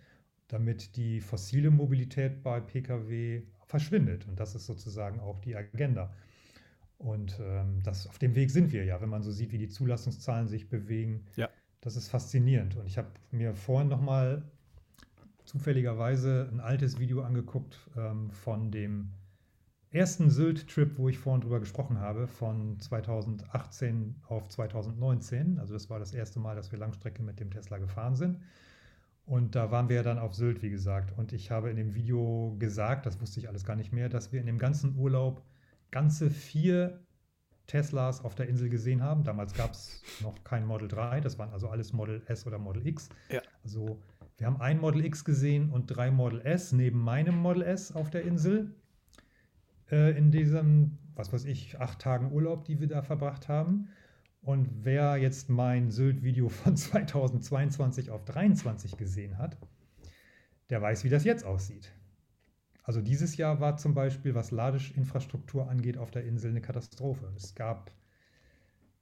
damit 0.49 0.97
die 0.97 1.21
fossile 1.21 1.71
Mobilität 1.71 2.43
bei 2.43 2.61
Pkw 2.61 3.43
verschwindet. 3.67 4.27
Und 4.29 4.39
das 4.39 4.55
ist 4.55 4.67
sozusagen 4.67 5.21
auch 5.21 5.41
die 5.41 5.57
Agenda. 5.57 6.13
Und 6.99 7.39
ähm, 7.43 7.83
das, 7.83 8.07
auf 8.07 8.19
dem 8.19 8.35
Weg 8.35 8.51
sind 8.51 8.73
wir 8.73 8.85
ja, 8.85 9.01
wenn 9.01 9.09
man 9.09 9.23
so 9.23 9.31
sieht, 9.31 9.53
wie 9.53 9.59
die 9.59 9.69
Zulassungszahlen 9.69 10.49
sich 10.49 10.69
bewegen. 10.69 11.25
Ja. 11.37 11.49
Das 11.81 11.97
ist 11.97 12.09
faszinierend. 12.09 12.77
Und 12.77 12.87
ich 12.87 12.97
habe 12.97 13.09
mir 13.31 13.55
vorhin 13.55 13.89
nochmal 13.89 14.43
zufälligerweise 15.45 16.49
ein 16.53 16.61
altes 16.61 16.99
Video 16.99 17.23
angeguckt 17.23 17.79
ähm, 17.97 18.31
von 18.31 18.71
dem 18.71 19.13
ersten 19.91 20.31
Sylt-Trip, 20.31 20.99
wo 20.99 21.09
ich 21.09 21.19
vorhin 21.19 21.41
drüber 21.43 21.61
gesprochen 21.61 22.01
habe, 22.01 22.27
von 22.27 22.79
2018 22.81 24.17
auf 24.29 24.49
2019. 24.49 25.59
Also 25.59 25.75
das 25.75 25.89
war 25.89 25.99
das 25.99 26.13
erste 26.13 26.39
Mal, 26.41 26.57
dass 26.57 26.73
wir 26.73 26.79
Langstrecke 26.79 27.23
mit 27.23 27.41
dem 27.41 27.51
Tesla 27.51 27.79
gefahren 27.79 28.17
sind. 28.17 28.39
Und 29.27 29.57
da 29.57 29.73
waren 29.73 29.89
wir 29.89 29.97
ja 29.97 30.03
dann 30.05 30.19
auf 30.19 30.35
Sylt, 30.35 30.63
wie 30.63 30.71
gesagt. 30.71 31.17
Und 31.19 31.33
ich 31.33 31.51
habe 31.51 31.69
in 31.69 31.77
dem 31.77 31.95
Video 31.95 32.55
gesagt, 32.59 33.07
das 33.07 33.21
wusste 33.21 33.41
ich 33.41 33.49
alles 33.49 33.65
gar 33.65 33.75
nicht 33.75 33.93
mehr, 33.93 34.09
dass 34.09 34.33
wir 34.33 34.41
in 34.41 34.47
dem 34.47 34.59
ganzen 34.59 34.97
Urlaub 34.97 35.43
ganze 35.91 36.31
vier 36.31 37.01
Teslas 37.67 38.25
auf 38.25 38.37
der 38.37 38.49
Insel 38.49 38.69
gesehen 38.69 39.03
haben. 39.03 39.25
Damals 39.25 39.53
gab 39.53 39.73
es 39.73 40.01
noch 40.21 40.45
kein 40.45 40.65
Model 40.65 40.87
3, 40.87 41.21
das 41.21 41.39
waren 41.39 41.51
also 41.51 41.69
alles 41.69 41.93
Model 41.93 42.23
S 42.27 42.47
oder 42.47 42.59
Model 42.59 42.87
X. 42.87 43.09
Ja. 43.29 43.43
Also 43.65 44.01
wir 44.39 44.47
haben 44.47 44.61
ein 44.61 44.79
Model 44.79 45.05
X 45.05 45.25
gesehen 45.25 45.71
und 45.71 45.87
drei 45.87 46.13
Model 46.13 46.41
S 46.43 46.71
neben 46.71 47.01
meinem 47.01 47.37
Model 47.37 47.63
S 47.63 47.91
auf 47.93 48.11
der 48.11 48.23
Insel. 48.23 48.75
Äh, 49.91 50.17
in 50.17 50.31
diesem, 50.31 50.99
was 51.15 51.33
weiß 51.33 51.45
ich, 51.47 51.81
acht 51.81 52.01
Tagen 52.01 52.31
Urlaub, 52.33 52.65
die 52.65 52.81
wir 52.81 52.87
da 52.87 53.03
verbracht 53.03 53.49
haben. 53.49 53.89
Und 54.47 54.85
wer 54.85 55.17
jetzt 55.17 55.51
mein 55.51 55.91
Sylt-Video 55.91 56.49
von 56.49 56.77
2022 56.77 58.13
auf 58.13 58.25
23 58.25 58.97
gesehen 58.97 59.39
hat, 59.39 59.59
der 60.71 60.81
weiß, 60.81 61.03
wie 61.03 61.09
das 61.09 61.25
jetzt 61.25 61.45
aussieht. 61.45 61.93
Also 62.85 63.03
dieses 63.03 63.37
Jahr 63.37 63.59
war 63.59 63.77
zum 63.77 63.95
Beispiel, 63.95 64.37
was 64.37 64.53
Ladeinfrastruktur 64.53 65.69
angeht, 65.69 65.99
auf 65.99 66.13
der 66.13 66.25
Insel 66.25 66.53
eine 66.53 66.61
Katastrophe. 66.61 67.33
Es 67.35 67.57
gab 67.57 67.91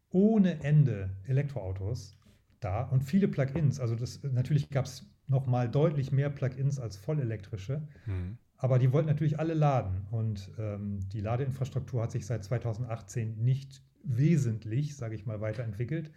ohne 0.08 0.64
Ende 0.64 1.10
Elektroautos 1.26 2.16
da 2.60 2.84
und 2.84 3.02
viele 3.02 3.28
Plugins. 3.28 3.80
Also 3.80 3.96
das, 3.96 4.22
natürlich 4.22 4.70
gab 4.70 4.86
es 4.86 5.04
noch 5.26 5.46
mal 5.46 5.68
deutlich 5.68 6.10
mehr 6.10 6.30
Plugins 6.30 6.80
als 6.80 6.96
vollelektrische. 6.96 7.86
Mhm. 8.06 8.38
Aber 8.56 8.78
die 8.78 8.94
wollten 8.94 9.08
natürlich 9.08 9.38
alle 9.38 9.52
laden. 9.52 10.06
Und 10.10 10.50
ähm, 10.58 11.00
die 11.12 11.20
Ladeinfrastruktur 11.20 12.02
hat 12.02 12.12
sich 12.12 12.24
seit 12.24 12.44
2018 12.44 13.36
nicht 13.44 13.82
wesentlich, 14.04 14.96
sage 14.96 15.14
ich 15.14 15.26
mal, 15.26 15.40
weiterentwickelt. 15.40 16.10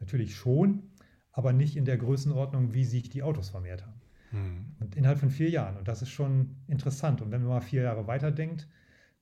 Natürlich 0.00 0.36
schon, 0.36 0.90
aber 1.32 1.52
nicht 1.52 1.76
in 1.76 1.84
der 1.84 1.98
Größenordnung, 1.98 2.74
wie 2.74 2.84
sich 2.84 3.08
die 3.08 3.22
Autos 3.22 3.50
vermehrt 3.50 3.84
haben. 3.86 4.00
Hm. 4.30 4.64
Und 4.80 4.96
innerhalb 4.96 5.18
von 5.18 5.30
vier 5.30 5.50
Jahren. 5.50 5.76
Und 5.76 5.88
das 5.88 6.02
ist 6.02 6.10
schon 6.10 6.56
interessant. 6.66 7.20
Und 7.22 7.30
wenn 7.30 7.42
man 7.42 7.50
mal 7.50 7.60
vier 7.60 7.82
Jahre 7.82 8.06
weiterdenkt, 8.06 8.68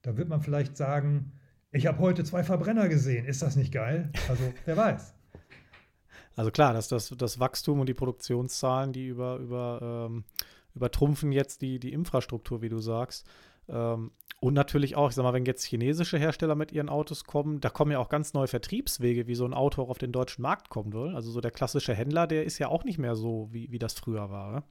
da 0.03 0.17
wird 0.17 0.29
man 0.29 0.41
vielleicht 0.41 0.77
sagen, 0.77 1.33
ich 1.71 1.87
habe 1.87 1.99
heute 1.99 2.25
zwei 2.25 2.45
Verbrenner 2.45 2.89
gesehen. 2.89 3.25
Ist 3.25 3.43
das 3.43 3.57
nicht 3.57 3.73
geil? 3.73 4.11
Also, 4.29 4.53
wer 4.65 4.77
weiß. 4.77 5.15
Also 6.35 6.51
klar, 6.51 6.73
dass 6.73 6.89
das, 6.89 7.09
das 7.11 7.39
Wachstum 7.41 7.81
und 7.81 7.89
die 7.89 7.95
Produktionszahlen, 7.95 8.93
die 8.93 9.07
über, 9.07 9.37
über, 9.37 10.09
ähm, 10.11 10.25
übertrumpfen 10.75 11.33
jetzt 11.33 11.63
die, 11.63 11.79
die 11.79 11.93
Infrastruktur, 11.93 12.63
wie 12.63 12.69
du 12.69 12.79
sagst. 12.79 13.27
Ähm, 13.73 14.13
und 14.41 14.55
natürlich 14.55 14.97
auch, 14.97 15.09
ich 15.09 15.15
sag 15.15 15.23
mal, 15.23 15.33
wenn 15.33 15.45
jetzt 15.45 15.65
chinesische 15.65 16.19
Hersteller 16.19 16.57
mit 16.57 16.73
ihren 16.73 16.89
Autos 16.89 17.25
kommen, 17.25 17.61
da 17.61 17.71
kommen 17.71 17.93
ja 17.93 18.01
auch 18.01 18.09
ganz 18.09 18.35
neue 18.35 18.49
Vertriebswege, 18.49 19.29
wie 19.29 19.37
so 19.37 19.45
ein 19.45 19.55
Auto 19.55 19.83
auch 19.83 19.89
auf 19.89 19.99
den 19.99 20.11
deutschen 20.11 20.43
Markt 20.43 20.69
kommen 20.69 20.93
will. 20.93 21.15
Also 21.15 21.31
so 21.31 21.41
der 21.41 21.53
klassische 21.53 21.95
Händler, 21.95 22.27
der 22.27 22.45
ist 22.45 22.59
ja 22.59 22.67
auch 22.69 22.85
nicht 22.85 22.99
mehr 22.99 23.15
so, 23.15 23.49
wie, 23.53 23.71
wie 23.71 23.79
das 23.79 23.95
früher 23.95 24.31
war. 24.31 24.53
Ne? 24.53 24.63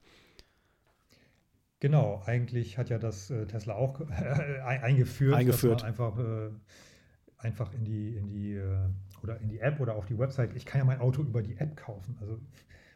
Genau, 1.80 2.22
eigentlich 2.26 2.78
hat 2.78 2.90
ja 2.90 2.98
das 2.98 3.30
äh, 3.30 3.46
Tesla 3.46 3.74
auch 3.74 4.00
äh, 4.00 4.04
eingeführt, 4.64 5.34
eingeführt. 5.34 5.82
dass 5.82 5.98
man 5.98 6.10
einfach, 6.10 6.18
äh, 6.18 6.50
einfach 7.38 7.72
in 7.72 7.84
die, 7.84 8.16
in 8.16 8.28
die 8.28 8.54
äh, 8.54 8.88
oder 9.22 9.40
in 9.40 9.48
die 9.48 9.60
App 9.60 9.80
oder 9.80 9.94
auf 9.94 10.04
die 10.04 10.18
Website, 10.18 10.54
ich 10.54 10.66
kann 10.66 10.80
ja 10.80 10.84
mein 10.84 11.00
Auto 11.00 11.22
über 11.22 11.42
die 11.42 11.56
App 11.56 11.76
kaufen. 11.76 12.18
Also 12.20 12.38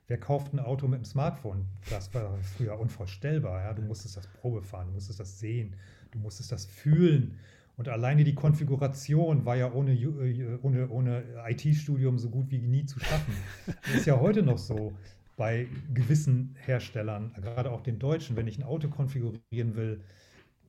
wer 0.08 0.18
kauft 0.18 0.52
ein 0.52 0.60
Auto 0.60 0.86
mit 0.88 0.98
dem 0.98 1.04
Smartphone? 1.04 1.66
Das 1.90 2.12
war 2.14 2.36
früher 2.56 2.78
unvorstellbar. 2.78 3.62
Ja? 3.62 3.72
Du 3.72 3.82
musstest 3.82 4.16
das 4.16 4.26
Probe 4.26 4.62
fahren, 4.62 4.88
du 4.88 4.92
musstest 4.92 5.20
das 5.20 5.38
sehen, 5.38 5.74
du 6.16 6.22
musstest 6.22 6.52
das 6.52 6.66
fühlen. 6.66 7.38
Und 7.76 7.88
alleine 7.88 8.24
die 8.24 8.34
Konfiguration 8.34 9.44
war 9.44 9.56
ja 9.56 9.70
ohne, 9.72 9.92
äh, 9.92 10.58
ohne, 10.62 10.88
ohne 10.88 11.22
IT-Studium 11.46 12.18
so 12.18 12.30
gut 12.30 12.50
wie 12.50 12.58
nie 12.58 12.86
zu 12.86 12.98
schaffen. 12.98 13.34
Das 13.66 13.94
ist 13.96 14.06
ja 14.06 14.18
heute 14.18 14.42
noch 14.42 14.58
so 14.58 14.92
bei 15.36 15.68
gewissen 15.92 16.56
Herstellern, 16.64 17.34
gerade 17.42 17.70
auch 17.70 17.82
den 17.82 17.98
deutschen, 17.98 18.36
wenn 18.36 18.46
ich 18.46 18.58
ein 18.58 18.62
Auto 18.62 18.88
konfigurieren 18.88 19.76
will, 19.76 20.00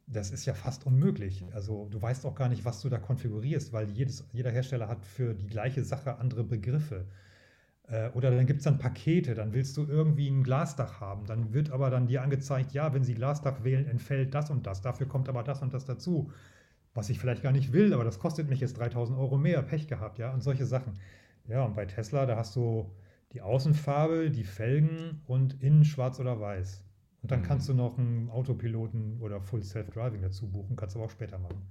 das 0.08 0.32
ist 0.32 0.46
ja 0.46 0.54
fast 0.54 0.86
unmöglich. 0.86 1.44
Also 1.54 1.88
du 1.90 2.02
weißt 2.02 2.26
auch 2.26 2.36
gar 2.36 2.50
nicht, 2.50 2.66
was 2.66 2.82
du 2.82 2.90
da 2.90 2.98
konfigurierst, 2.98 3.74
weil 3.74 3.90
jedes, 3.92 4.26
jeder 4.34 4.52
Hersteller 4.52 4.88
hat 4.88 5.06
für 5.06 5.34
die 5.34 5.48
gleiche 5.48 5.84
Sache 5.84 6.18
andere 6.18 6.44
Begriffe. 6.44 7.06
Äh, 7.88 8.10
oder 8.10 8.32
dann 8.32 8.46
gibt 8.46 8.60
es 8.60 8.66
dann 8.66 8.78
Pakete, 8.78 9.34
dann 9.34 9.54
willst 9.54 9.78
du 9.78 9.86
irgendwie 9.86 10.30
ein 10.30 10.44
Glasdach 10.44 11.00
haben. 11.00 11.26
Dann 11.26 11.54
wird 11.54 11.72
aber 11.72 11.90
dann 11.90 12.08
dir 12.08 12.22
angezeigt, 12.22 12.74
ja, 12.74 12.94
wenn 12.94 13.04
Sie 13.04 13.16
Glasdach 13.16 13.64
wählen, 13.64 13.88
entfällt 13.88 14.34
das 14.34 14.50
und 14.50 14.68
das. 14.68 14.82
Dafür 14.82 15.08
kommt 15.08 15.30
aber 15.30 15.44
das 15.44 15.62
und 15.62 15.74
das 15.74 15.86
dazu. 15.86 16.32
Was 16.94 17.10
ich 17.10 17.20
vielleicht 17.20 17.44
gar 17.44 17.52
nicht 17.52 17.74
will, 17.74 17.94
aber 17.94 18.04
das 18.04 18.20
kostet 18.20 18.50
mich 18.50 18.60
jetzt 18.60 18.78
3000 18.80 19.18
Euro 19.20 19.38
mehr, 19.38 19.62
Pech 19.62 19.88
gehabt, 19.88 20.18
ja, 20.18 20.34
und 20.34 20.42
solche 20.42 20.66
Sachen. 20.66 20.94
Ja, 21.48 21.64
und 21.64 21.76
bei 21.76 21.86
Tesla, 21.86 22.26
da 22.26 22.36
hast 22.38 22.56
du 22.56 22.92
die 23.34 23.42
Außenfarbe, 23.42 24.32
die 24.32 24.44
Felgen 24.44 25.22
und 25.28 25.62
innen 25.62 25.86
schwarz 25.86 26.20
oder 26.20 26.40
weiß. 26.40 26.84
Und 27.22 27.32
dann 27.32 27.42
mhm. 27.42 27.46
kannst 27.46 27.70
du 27.70 27.74
noch 27.74 27.98
einen 27.98 28.30
Autopiloten 28.30 29.20
oder 29.22 29.42
Full 29.42 29.64
Self-Driving 29.64 30.22
dazu 30.22 30.50
buchen, 30.50 30.76
kannst 30.76 30.96
du 30.96 31.00
aber 31.00 31.06
auch 31.08 31.12
später 31.12 31.38
machen. 31.38 31.62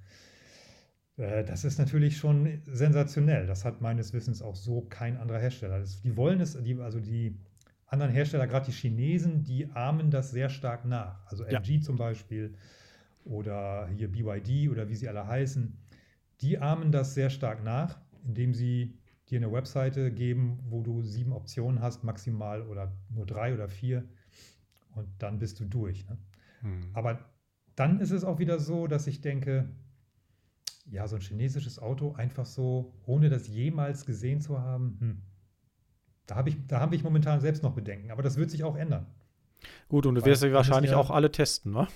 Äh, 1.17 1.45
das 1.45 1.65
ist 1.65 1.79
natürlich 1.79 2.17
schon 2.17 2.63
sensationell. 2.67 3.47
Das 3.47 3.65
hat 3.65 3.81
meines 3.81 4.13
Wissens 4.13 4.43
auch 4.43 4.57
so 4.57 4.83
kein 4.83 5.17
anderer 5.17 5.39
Hersteller. 5.39 5.81
Das, 5.81 6.01
die 6.03 6.17
wollen 6.17 6.41
es, 6.41 6.61
die, 6.63 6.79
also 6.81 7.01
die 7.01 7.39
anderen 7.87 8.13
Hersteller, 8.13 8.47
gerade 8.47 8.67
die 8.67 8.73
Chinesen, 8.73 9.45
die 9.45 9.71
ahmen 9.71 10.11
das 10.11 10.31
sehr 10.31 10.49
stark 10.49 10.85
nach. 10.85 11.25
Also 11.27 11.45
LG 11.45 11.69
ja. 11.69 11.81
zum 11.81 11.97
Beispiel 11.97 12.55
oder 13.25 13.89
hier 13.89 14.11
BYD 14.11 14.71
oder 14.71 14.89
wie 14.89 14.95
sie 14.95 15.09
alle 15.09 15.27
heißen, 15.27 15.77
die 16.41 16.59
ahmen 16.59 16.93
das 16.93 17.15
sehr 17.15 17.31
stark 17.31 17.65
nach, 17.65 17.99
indem 18.25 18.55
sie 18.55 18.99
dir 19.29 19.39
eine 19.39 19.53
Webseite 19.53 20.13
geben, 20.13 20.61
wo 20.69 20.83
du 20.83 21.03
sieben 21.03 21.33
Optionen 21.33 21.81
hast, 21.81 22.05
maximal 22.05 22.63
oder 22.63 22.93
nur 23.09 23.27
drei 23.27 23.55
oder 23.55 23.69
vier 23.69 24.05
und 24.95 25.09
dann 25.19 25.39
bist 25.39 25.59
du 25.59 25.65
durch. 25.65 26.09
Ne? 26.09 26.19
Hm. 26.61 26.91
Aber 26.93 27.19
dann 27.75 28.01
ist 28.01 28.13
es 28.13 28.25
auch 28.25 28.39
wieder 28.39 28.59
so, 28.59 28.87
dass 28.87 29.07
ich 29.07 29.21
denke, 29.21 29.69
ja, 30.91 31.07
so 31.09 31.17
ein 31.17 31.23
chinesisches 31.23 31.79
Auto 31.79 32.13
einfach 32.13 32.47
so, 32.47 32.93
ohne 33.07 33.29
das 33.29 33.49
jemals 33.49 34.07
gesehen 34.07 34.41
zu 34.41 34.61
haben, 34.61 34.97
hm, 35.01 35.23
da 36.27 36.37
habe 36.37 36.51
ich, 36.51 36.57
da 36.67 36.81
habe 36.81 36.95
ich 36.95 37.05
momentan 37.05 37.41
selbst 37.41 37.63
noch 37.63 37.75
Bedenken. 37.75 38.11
Aber 38.11 38.23
das 38.23 38.37
wird 38.37 38.51
sich 38.51 38.65
auch 38.65 38.77
ändern. 38.77 39.07
Gut, 39.89 40.07
und 40.07 40.17
du 40.17 40.25
wirst 40.25 40.43
sie 40.43 40.53
wahrscheinlich 40.53 40.93
ja, 40.93 40.97
auch 40.97 41.11
alle 41.11 41.31
testen, 41.31 41.73
ne? 41.73 41.89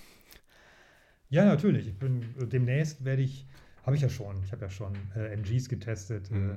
Ja, 1.29 1.44
natürlich. 1.44 1.88
Ich 1.88 1.98
bin, 1.98 2.22
demnächst 2.48 3.05
werde 3.05 3.22
ich, 3.22 3.46
habe 3.85 3.96
ich 3.96 4.03
ja 4.03 4.09
schon, 4.09 4.42
ich 4.42 4.53
habe 4.53 4.62
ja 4.62 4.70
schon 4.70 4.94
äh, 5.14 5.33
MGs 5.33 5.68
getestet, 5.68 6.31
mhm. 6.31 6.53
äh, 6.53 6.57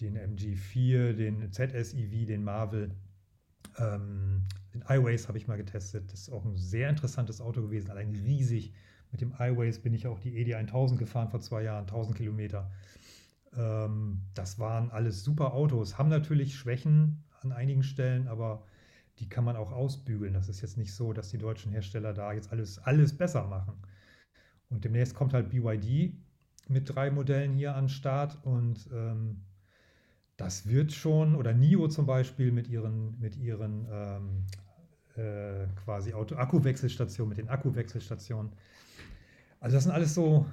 den 0.00 0.16
MG4, 0.16 1.12
den 1.12 1.52
ZSEV, 1.52 2.26
den 2.26 2.44
Marvel, 2.44 2.90
ähm, 3.78 4.42
den 4.74 4.82
iWays 4.88 5.28
habe 5.28 5.38
ich 5.38 5.46
mal 5.46 5.56
getestet. 5.56 6.12
Das 6.12 6.20
ist 6.20 6.30
auch 6.30 6.44
ein 6.44 6.56
sehr 6.56 6.88
interessantes 6.88 7.40
Auto 7.40 7.62
gewesen, 7.62 7.90
allein 7.90 8.10
riesig. 8.10 8.72
Mit 9.12 9.20
dem 9.20 9.34
iWays 9.38 9.78
bin 9.78 9.94
ich 9.94 10.06
auch 10.06 10.18
die 10.18 10.32
ED1000 10.32 10.96
gefahren 10.96 11.28
vor 11.28 11.40
zwei 11.40 11.62
Jahren, 11.62 11.84
1000 11.84 12.16
Kilometer. 12.16 12.70
Ähm, 13.54 14.22
das 14.34 14.58
waren 14.58 14.90
alles 14.90 15.22
super 15.22 15.52
Autos, 15.52 15.98
haben 15.98 16.08
natürlich 16.08 16.56
Schwächen 16.56 17.22
an 17.42 17.52
einigen 17.52 17.82
Stellen, 17.82 18.26
aber 18.26 18.64
die 19.18 19.28
kann 19.28 19.44
man 19.44 19.56
auch 19.56 19.70
ausbügeln. 19.70 20.32
Das 20.32 20.48
ist 20.48 20.62
jetzt 20.62 20.78
nicht 20.78 20.94
so, 20.94 21.12
dass 21.12 21.28
die 21.28 21.38
deutschen 21.38 21.70
Hersteller 21.72 22.14
da 22.14 22.32
jetzt 22.32 22.50
alles, 22.50 22.78
alles 22.78 23.16
besser 23.16 23.46
machen. 23.46 23.74
Und 24.70 24.84
demnächst 24.84 25.14
kommt 25.14 25.34
halt 25.34 25.50
BYD 25.50 26.14
mit 26.68 26.94
drei 26.94 27.10
Modellen 27.10 27.52
hier 27.52 27.74
an 27.74 27.84
den 27.84 27.90
Start 27.90 28.38
und 28.44 28.88
ähm, 28.92 29.44
das 30.38 30.66
wird 30.66 30.92
schon, 30.92 31.34
oder 31.34 31.52
NIO 31.52 31.88
zum 31.88 32.06
Beispiel 32.06 32.50
mit 32.52 32.68
ihren, 32.68 33.18
mit 33.20 33.36
ihren 33.36 33.86
ähm, 33.90 34.46
äh, 35.16 35.66
quasi 35.84 36.12
Auto 36.14 36.36
Akkuwechselstationen, 36.36 37.28
mit 37.28 37.38
den 37.38 37.48
Akkuwechselstationen. 37.48 38.52
Also 39.60 39.76
das 39.76 39.84
sind 39.84 39.92
alles 39.92 40.14
so 40.14 40.46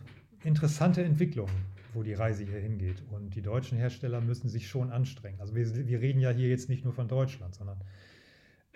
interessante 0.44 1.04
Entwicklungen, 1.04 1.54
wo 1.94 2.04
die 2.04 2.14
Reise 2.14 2.44
hier 2.44 2.60
hingeht. 2.60 3.04
Und 3.10 3.36
die 3.36 3.42
deutschen 3.42 3.78
Hersteller 3.78 4.22
müssen 4.22 4.50
sich 4.50 4.68
schon 4.68 4.92
anstrengen. 4.92 5.40
Also 5.40 5.56
wir, 5.56 5.88
wir 5.88 6.02
reden 6.02 6.20
ja 6.20 6.30
hier 6.30 6.50
jetzt 6.50 6.70
nicht 6.70 6.84
nur 6.84 6.94
von 6.94 7.08
Deutschland, 7.08 7.56
sondern 7.56 7.80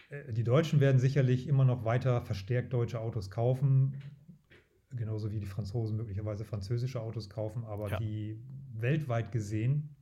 äh, 0.09 0.33
die 0.33 0.43
Deutschen 0.43 0.79
werden 0.79 0.99
sicherlich 0.99 1.47
immer 1.47 1.65
noch 1.65 1.85
weiter 1.85 2.21
verstärkt 2.21 2.73
deutsche 2.73 2.99
Autos 2.99 3.29
kaufen, 3.29 3.95
genauso 4.95 5.31
wie 5.31 5.39
die 5.39 5.45
Franzosen 5.45 5.97
möglicherweise 5.97 6.45
französische 6.45 7.01
Autos 7.01 7.29
kaufen, 7.29 7.63
aber 7.65 7.89
ja. 7.89 7.99
die 7.99 8.39
weltweit 8.73 9.31
gesehen, 9.31 9.95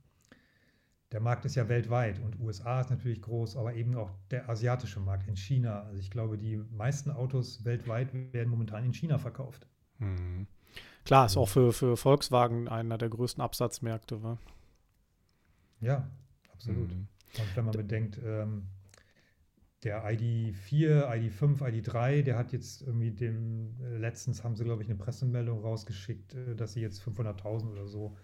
der 1.12 1.20
Markt 1.20 1.44
ist 1.44 1.54
ja 1.54 1.68
weltweit 1.68 2.20
und 2.20 2.40
USA 2.40 2.80
ist 2.80 2.90
natürlich 2.90 3.20
groß, 3.20 3.56
aber 3.56 3.74
eben 3.74 3.94
auch 3.94 4.10
der 4.30 4.48
asiatische 4.48 5.00
Markt 5.00 5.28
in 5.28 5.36
China. 5.36 5.82
Also 5.82 5.98
ich 5.98 6.10
glaube, 6.10 6.38
die 6.38 6.56
meisten 6.56 7.10
Autos 7.10 7.64
weltweit 7.64 8.12
werden 8.32 8.48
momentan 8.48 8.84
in 8.84 8.94
China 8.94 9.18
verkauft. 9.18 9.66
Mhm. 9.98 10.46
Klar, 11.04 11.26
ist 11.26 11.36
auch 11.36 11.48
für, 11.48 11.72
für 11.72 11.96
Volkswagen 11.96 12.68
einer 12.68 12.96
der 12.96 13.10
größten 13.10 13.42
Absatzmärkte. 13.42 14.22
Wa? 14.22 14.38
Ja, 15.80 16.08
absolut. 16.52 16.90
Mhm. 16.90 17.08
Und 17.38 17.56
wenn 17.56 17.64
man 17.64 17.72
bedenkt, 17.72 18.20
ähm, 18.24 18.68
der 19.82 20.04
ID4, 20.04 21.10
ID5, 21.10 21.60
ID3, 21.60 22.22
der 22.22 22.38
hat 22.38 22.52
jetzt 22.52 22.82
irgendwie 22.82 23.10
dem, 23.10 23.74
äh, 23.82 23.96
letztens 23.96 24.44
haben 24.44 24.54
sie, 24.54 24.64
glaube 24.64 24.82
ich, 24.82 24.88
eine 24.88 24.96
Pressemeldung 24.96 25.60
rausgeschickt, 25.60 26.34
äh, 26.34 26.54
dass 26.54 26.74
sie 26.74 26.80
jetzt 26.80 27.02
500.000 27.02 27.72
oder 27.72 27.86
so, 27.86 28.16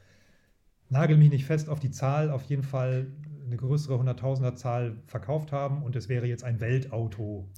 nagel 0.90 1.16
mich 1.16 1.30
nicht 1.30 1.44
fest 1.44 1.68
auf 1.68 1.80
die 1.80 1.90
Zahl, 1.90 2.30
auf 2.30 2.44
jeden 2.44 2.62
Fall 2.62 3.12
eine 3.46 3.56
größere 3.56 3.94
100.000er 3.94 4.54
Zahl 4.54 4.96
verkauft 5.06 5.52
haben 5.52 5.82
und 5.82 5.96
es 5.96 6.08
wäre 6.08 6.26
jetzt 6.26 6.44
ein 6.44 6.60
Weltauto. 6.60 7.48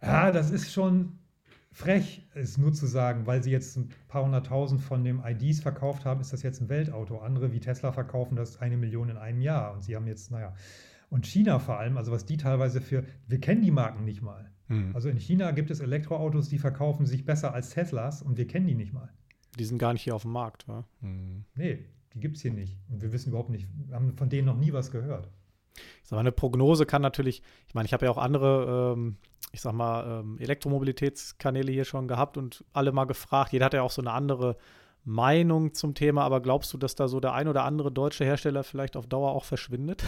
ja, 0.00 0.30
das 0.32 0.50
ist 0.50 0.72
schon 0.72 1.18
frech, 1.72 2.24
es 2.34 2.56
nur 2.56 2.72
zu 2.72 2.86
sagen, 2.86 3.26
weil 3.26 3.42
sie 3.42 3.50
jetzt 3.50 3.76
ein 3.76 3.88
paar 4.06 4.24
hunderttausend 4.24 4.80
von 4.80 5.02
dem 5.02 5.22
IDs 5.24 5.60
verkauft 5.60 6.04
haben, 6.04 6.20
ist 6.20 6.32
das 6.32 6.42
jetzt 6.42 6.60
ein 6.60 6.68
Weltauto. 6.68 7.18
Andere 7.18 7.52
wie 7.52 7.58
Tesla 7.58 7.90
verkaufen 7.90 8.36
das 8.36 8.60
eine 8.60 8.76
Million 8.76 9.08
in 9.08 9.16
einem 9.16 9.40
Jahr 9.40 9.74
und 9.74 9.82
sie 9.82 9.96
haben 9.96 10.06
jetzt, 10.06 10.30
naja, 10.30 10.54
und 11.10 11.26
China 11.26 11.58
vor 11.58 11.78
allem, 11.78 11.96
also 11.96 12.12
was 12.12 12.24
die 12.24 12.36
teilweise 12.36 12.80
für, 12.80 13.04
wir 13.26 13.40
kennen 13.40 13.62
die 13.62 13.72
Marken 13.72 14.04
nicht 14.04 14.22
mal. 14.22 14.50
Mhm. 14.68 14.94
Also 14.94 15.08
in 15.08 15.18
China 15.18 15.50
gibt 15.50 15.70
es 15.70 15.80
Elektroautos, 15.80 16.48
die 16.48 16.58
verkaufen 16.58 17.06
sich 17.06 17.24
besser 17.24 17.52
als 17.52 17.70
Teslas 17.70 18.22
und 18.22 18.38
wir 18.38 18.46
kennen 18.46 18.66
die 18.66 18.74
nicht 18.74 18.92
mal. 18.92 19.12
Die 19.58 19.64
sind 19.64 19.78
gar 19.78 19.92
nicht 19.92 20.02
hier 20.02 20.14
auf 20.14 20.22
dem 20.22 20.32
Markt, 20.32 20.66
wa? 20.68 20.84
Mhm. 21.00 21.44
Nee, 21.54 21.84
die 22.12 22.20
gibt 22.20 22.36
es 22.36 22.42
hier 22.42 22.52
nicht. 22.52 22.78
Und 22.90 23.02
wir 23.02 23.12
wissen 23.12 23.30
überhaupt 23.30 23.50
nicht, 23.50 23.68
wir 23.86 23.94
haben 23.94 24.16
von 24.16 24.28
denen 24.28 24.46
noch 24.46 24.56
nie 24.56 24.72
was 24.72 24.90
gehört. 24.90 25.28
Ich 25.76 26.08
sag 26.08 26.12
mal, 26.16 26.20
eine 26.20 26.32
Prognose 26.32 26.86
kann 26.86 27.02
natürlich, 27.02 27.42
ich 27.66 27.74
meine, 27.74 27.86
ich 27.86 27.92
habe 27.92 28.06
ja 28.06 28.10
auch 28.10 28.18
andere, 28.18 28.94
ähm, 28.96 29.16
ich 29.52 29.60
sag 29.60 29.72
mal, 29.72 30.20
ähm, 30.20 30.38
Elektromobilitätskanäle 30.38 31.72
hier 31.72 31.84
schon 31.84 32.08
gehabt 32.08 32.36
und 32.36 32.64
alle 32.72 32.92
mal 32.92 33.04
gefragt. 33.04 33.52
Jeder 33.52 33.66
hat 33.66 33.74
ja 33.74 33.82
auch 33.82 33.90
so 33.90 34.02
eine 34.02 34.12
andere 34.12 34.56
Meinung 35.04 35.74
zum 35.74 35.94
Thema, 35.94 36.22
aber 36.22 36.40
glaubst 36.40 36.72
du, 36.72 36.78
dass 36.78 36.94
da 36.94 37.08
so 37.08 37.20
der 37.20 37.34
ein 37.34 37.48
oder 37.48 37.64
andere 37.64 37.92
deutsche 37.92 38.24
Hersteller 38.24 38.64
vielleicht 38.64 38.96
auf 38.96 39.06
Dauer 39.06 39.32
auch 39.32 39.44
verschwindet? 39.44 40.04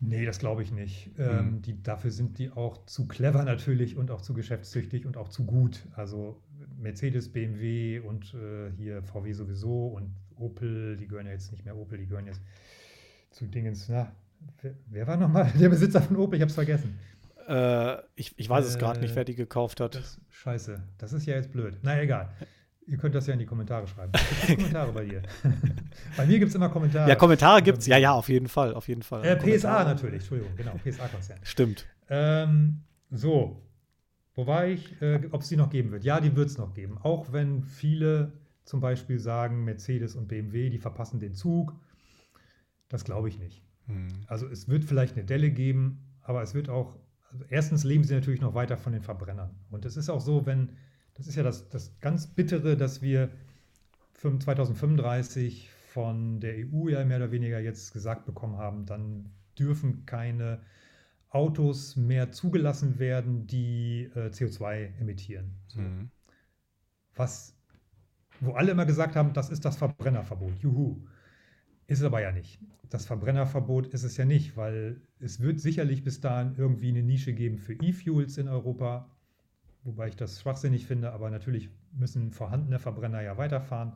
Nee, 0.00 0.24
das 0.24 0.38
glaube 0.38 0.62
ich 0.62 0.70
nicht. 0.70 1.18
Mhm. 1.18 1.24
Ähm, 1.24 1.62
die, 1.62 1.82
dafür 1.82 2.10
sind 2.10 2.38
die 2.38 2.50
auch 2.50 2.84
zu 2.86 3.08
clever 3.08 3.44
natürlich 3.44 3.96
und 3.96 4.10
auch 4.10 4.20
zu 4.20 4.32
geschäftstüchtig 4.32 5.06
und 5.06 5.16
auch 5.16 5.28
zu 5.28 5.44
gut. 5.44 5.86
Also 5.96 6.40
Mercedes, 6.76 7.28
BMW 7.32 8.00
und 8.00 8.34
äh, 8.34 8.70
hier 8.76 9.02
VW 9.02 9.32
sowieso 9.32 9.88
und 9.88 10.14
Opel, 10.36 10.96
die 10.96 11.06
gehören 11.06 11.26
ja 11.26 11.32
jetzt 11.32 11.52
nicht 11.52 11.64
mehr 11.64 11.76
Opel, 11.76 11.98
die 11.98 12.06
gehören 12.06 12.26
jetzt 12.26 12.40
zu 13.30 13.46
Dingens. 13.46 13.88
Na, 13.88 14.12
wer, 14.62 14.74
wer 14.86 15.06
war 15.06 15.16
nochmal 15.16 15.52
der 15.58 15.68
Besitzer 15.68 16.02
von 16.02 16.16
Opel? 16.16 16.36
Ich 16.36 16.42
habe 16.42 16.50
es 16.50 16.54
vergessen. 16.54 16.98
Äh, 17.48 17.96
ich, 18.14 18.38
ich 18.38 18.48
weiß 18.48 18.66
es 18.66 18.78
gerade 18.78 19.00
nicht, 19.00 19.14
wer 19.16 19.24
die 19.24 19.34
gekauft 19.34 19.80
hat. 19.80 19.94
Das, 19.94 20.20
scheiße, 20.30 20.82
das 20.98 21.12
ist 21.12 21.26
ja 21.26 21.34
jetzt 21.34 21.50
blöd. 21.50 21.78
Na 21.82 22.00
egal. 22.00 22.30
Ihr 22.86 22.96
könnt 22.96 23.14
das 23.14 23.26
ja 23.26 23.34
in 23.34 23.38
die 23.38 23.46
Kommentare 23.46 23.86
schreiben. 23.86 24.12
Kommentare 24.46 24.92
bei 24.92 25.04
dir? 25.04 25.22
bei 26.16 26.24
mir 26.24 26.38
gibt 26.38 26.48
es 26.50 26.54
immer 26.54 26.70
Kommentare. 26.70 27.08
Ja, 27.08 27.16
Kommentare 27.16 27.62
gibt 27.62 27.78
es. 27.78 27.86
Ja, 27.86 27.98
ja, 27.98 28.12
auf 28.12 28.28
jeden 28.30 28.48
Fall. 28.48 28.72
Auf 28.72 28.88
jeden 28.88 29.02
Fall. 29.02 29.24
Äh, 29.24 29.36
PSA 29.36 29.84
natürlich, 29.84 30.20
Entschuldigung, 30.20 30.56
genau, 30.56 30.72
PSA-Konzern. 30.82 31.38
Stimmt. 31.42 31.86
Ähm, 32.08 32.80
so, 33.10 33.60
wo 34.38 34.46
war 34.46 34.68
ich? 34.68 35.02
Äh, 35.02 35.28
Ob 35.32 35.42
es 35.42 35.48
die 35.48 35.56
noch 35.56 35.68
geben 35.68 35.90
wird? 35.90 36.04
Ja, 36.04 36.20
die 36.20 36.36
wird 36.36 36.48
es 36.48 36.58
noch 36.58 36.72
geben. 36.72 36.96
Auch 37.02 37.32
wenn 37.32 37.64
viele 37.64 38.32
zum 38.64 38.80
Beispiel 38.80 39.18
sagen, 39.18 39.64
Mercedes 39.64 40.14
und 40.14 40.28
BMW, 40.28 40.70
die 40.70 40.78
verpassen 40.78 41.18
den 41.18 41.34
Zug. 41.34 41.74
Das 42.88 43.04
glaube 43.04 43.28
ich 43.28 43.40
nicht. 43.40 43.64
Hm. 43.86 44.06
Also 44.28 44.46
es 44.46 44.68
wird 44.68 44.84
vielleicht 44.84 45.16
eine 45.16 45.24
Delle 45.24 45.50
geben, 45.50 45.98
aber 46.22 46.40
es 46.40 46.54
wird 46.54 46.68
auch, 46.68 46.96
also 47.32 47.44
erstens 47.48 47.82
leben 47.82 48.04
sie 48.04 48.14
natürlich 48.14 48.40
noch 48.40 48.54
weiter 48.54 48.76
von 48.76 48.92
den 48.92 49.02
Verbrennern. 49.02 49.50
Und 49.70 49.84
es 49.84 49.96
ist 49.96 50.08
auch 50.08 50.20
so, 50.20 50.46
wenn 50.46 50.70
das 51.14 51.26
ist 51.26 51.34
ja 51.34 51.42
das, 51.42 51.68
das 51.68 51.98
ganz 52.00 52.28
Bittere, 52.28 52.76
dass 52.76 53.02
wir 53.02 53.30
2035 54.14 55.68
von 55.68 56.38
der 56.38 56.54
EU 56.58 56.88
ja 56.88 57.04
mehr 57.04 57.16
oder 57.16 57.32
weniger 57.32 57.58
jetzt 57.58 57.92
gesagt 57.92 58.24
bekommen 58.24 58.56
haben, 58.56 58.86
dann 58.86 59.32
dürfen 59.58 60.06
keine 60.06 60.60
Autos 61.30 61.96
mehr 61.96 62.32
zugelassen 62.32 62.98
werden, 62.98 63.46
die 63.46 64.10
äh, 64.14 64.28
CO2 64.28 64.98
emittieren. 64.98 65.54
So. 65.66 65.80
Mhm. 65.80 66.10
Was, 67.14 67.56
wo 68.40 68.52
alle 68.52 68.72
immer 68.72 68.86
gesagt 68.86 69.16
haben, 69.16 69.32
das 69.32 69.50
ist 69.50 69.64
das 69.64 69.76
Verbrennerverbot. 69.76 70.58
Juhu. 70.60 71.04
Ist 71.86 72.00
es 72.00 72.04
aber 72.04 72.20
ja 72.20 72.32
nicht. 72.32 72.60
Das 72.90 73.06
Verbrennerverbot 73.06 73.88
ist 73.88 74.04
es 74.04 74.16
ja 74.16 74.24
nicht, 74.24 74.56
weil 74.56 75.00
es 75.20 75.40
wird 75.40 75.60
sicherlich 75.60 76.04
bis 76.04 76.20
dahin 76.20 76.54
irgendwie 76.56 76.88
eine 76.88 77.02
Nische 77.02 77.32
geben 77.34 77.58
für 77.58 77.74
E-Fuels 77.74 78.38
in 78.38 78.48
Europa 78.48 79.10
wobei 79.88 80.08
ich 80.08 80.16
das 80.16 80.40
schwachsinnig 80.40 80.86
finde, 80.86 81.12
aber 81.12 81.30
natürlich 81.30 81.70
müssen 81.92 82.30
vorhandene 82.32 82.78
Verbrenner 82.78 83.22
ja 83.22 83.36
weiterfahren. 83.36 83.94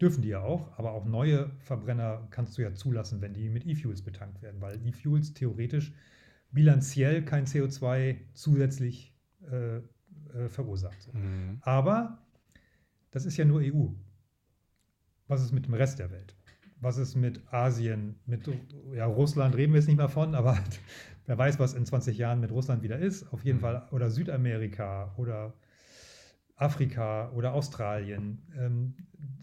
Dürfen 0.00 0.22
die 0.22 0.28
ja 0.28 0.40
auch, 0.40 0.76
aber 0.78 0.92
auch 0.92 1.04
neue 1.04 1.50
Verbrenner 1.58 2.26
kannst 2.30 2.56
du 2.56 2.62
ja 2.62 2.72
zulassen, 2.72 3.20
wenn 3.20 3.34
die 3.34 3.48
mit 3.48 3.66
E-Fuels 3.66 4.02
betankt 4.02 4.40
werden, 4.42 4.60
weil 4.60 4.80
E-Fuels 4.86 5.34
theoretisch 5.34 5.92
bilanziell 6.50 7.24
kein 7.24 7.46
CO2 7.46 8.16
zusätzlich 8.32 9.14
äh, 9.50 9.76
äh, 9.76 10.48
verursacht. 10.48 11.12
Mhm. 11.12 11.58
Aber 11.60 12.18
das 13.10 13.26
ist 13.26 13.36
ja 13.36 13.44
nur 13.44 13.60
EU. 13.60 13.88
Was 15.28 15.42
ist 15.42 15.52
mit 15.52 15.66
dem 15.66 15.74
Rest 15.74 15.98
der 15.98 16.10
Welt? 16.10 16.34
Was 16.80 16.96
ist 16.96 17.14
mit 17.14 17.42
Asien? 17.52 18.18
Mit 18.24 18.48
ja, 18.94 19.04
Russland 19.04 19.54
reden 19.54 19.74
wir 19.74 19.80
jetzt 19.80 19.86
nicht 19.86 19.98
mehr 19.98 20.08
von, 20.08 20.34
aber 20.34 20.58
Wer 21.30 21.38
weiß, 21.38 21.60
was 21.60 21.74
in 21.74 21.86
20 21.86 22.18
Jahren 22.18 22.40
mit 22.40 22.50
Russland 22.50 22.82
wieder 22.82 22.98
ist. 22.98 23.32
Auf 23.32 23.44
jeden 23.44 23.58
mhm. 23.58 23.62
Fall. 23.62 23.88
Oder 23.92 24.10
Südamerika 24.10 25.14
oder 25.16 25.54
Afrika 26.60 27.30
oder 27.32 27.54
Australien. 27.54 28.42
Ähm, 28.56 28.94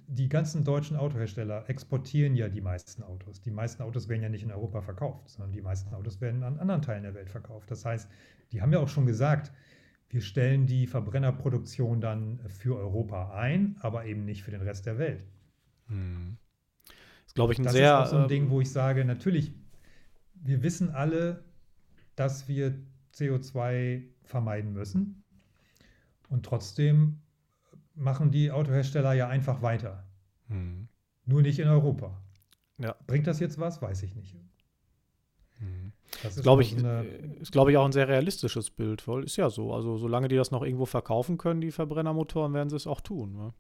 die 0.08 0.30
ganzen 0.30 0.64
deutschen 0.64 0.96
Autohersteller 0.96 1.70
exportieren 1.70 2.36
ja 2.36 2.48
die 2.48 2.62
meisten 2.62 3.04
Autos. 3.04 3.42
Die 3.42 3.52
meisten 3.52 3.84
Autos 3.84 4.08
werden 4.08 4.24
ja 4.24 4.30
nicht 4.30 4.44
in 4.44 4.52
Europa 4.52 4.82
verkauft, 4.82 5.30
sondern 5.30 5.52
die 5.52 5.62
meisten 5.62 5.94
Autos 5.94 6.22
werden 6.22 6.44
an 6.44 6.60
anderen 6.60 6.82
Teilen 6.82 7.04
der 7.04 7.14
Welt 7.14 7.30
verkauft. 7.30 7.70
Das 7.70 7.84
heißt, 7.84 8.10
die 8.52 8.62
haben 8.62 8.72
ja 8.72 8.80
auch 8.80 8.88
schon 8.88 9.06
gesagt, 9.06 9.52
wir 10.10 10.22
stellen 10.22 10.68
die 10.68 10.88
Verbrennerproduktion 10.88 12.00
dann 12.00 12.40
für 12.48 12.78
Europa 12.78 13.34
ein, 13.34 13.76
aber 13.82 14.06
eben 14.06 14.24
nicht 14.24 14.44
für 14.44 14.52
den 14.52 14.62
Rest 14.62 14.86
der 14.86 14.98
Welt. 14.98 15.26
Hm. 15.88 16.38
Das 16.86 16.96
ist, 17.28 17.36
glaube 17.36 17.54
ich, 17.54 17.60
ein 17.60 17.66
das 17.66 17.74
sehr. 17.74 17.98
Das 17.98 18.08
ist 18.08 18.14
auch 18.14 18.18
so 18.20 18.24
ein 18.24 18.30
Ding, 18.30 18.50
wo 18.50 18.62
ich 18.62 18.72
sage, 18.72 19.04
natürlich, 19.04 19.54
wir 20.36 20.64
wissen 20.64 20.92
alle, 20.92 21.44
dass 22.16 22.48
wir 22.48 22.80
CO2 23.14 24.04
vermeiden 24.24 24.72
müssen. 24.72 25.24
Und 26.30 26.46
trotzdem 26.46 27.22
machen 27.96 28.32
die 28.32 28.52
Autohersteller 28.52 29.14
ja 29.14 29.28
einfach 29.28 29.62
weiter. 29.62 30.06
Mhm. 30.48 30.88
Nur 31.26 31.42
nicht 31.42 31.60
in 31.60 31.68
Europa. 31.68 32.22
Ja. 32.78 32.96
Bringt 33.08 33.28
das 33.28 33.40
jetzt 33.40 33.60
was? 33.60 33.82
Weiß 33.82 34.04
ich 34.04 34.16
nicht. 34.16 34.36
Mhm. 35.60 35.92
Das 36.24 36.38
ist, 36.38 36.44
glaube 36.44 36.62
ich, 36.62 36.76
so 36.78 36.88
ist, 37.42 37.52
glaube 37.52 37.72
ich, 37.72 37.78
auch 37.78 37.86
ein 37.86 37.92
sehr 37.92 38.08
realistisches 38.08 38.70
Bild, 38.70 39.08
weil 39.08 39.24
ist 39.24 39.36
ja 39.36 39.50
so. 39.50 39.74
Also, 39.74 39.98
solange 39.98 40.28
die 40.28 40.36
das 40.36 40.52
noch 40.52 40.64
irgendwo 40.64 40.86
verkaufen 40.86 41.38
können, 41.38 41.62
die 41.62 41.72
Verbrennermotoren, 41.72 42.54
werden 42.54 42.70
sie 42.70 42.76
es 42.76 42.88
auch 42.88 43.02
tun. 43.02 43.34
Ne? 43.34 43.54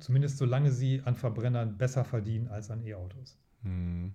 Zumindest 0.00 0.38
solange 0.38 0.70
sie 0.72 1.00
an 1.04 1.14
Verbrennern 1.14 1.78
besser 1.78 2.04
verdienen 2.04 2.48
als 2.48 2.70
an 2.70 2.82
E-Autos. 2.82 3.38
Mhm. 3.62 4.14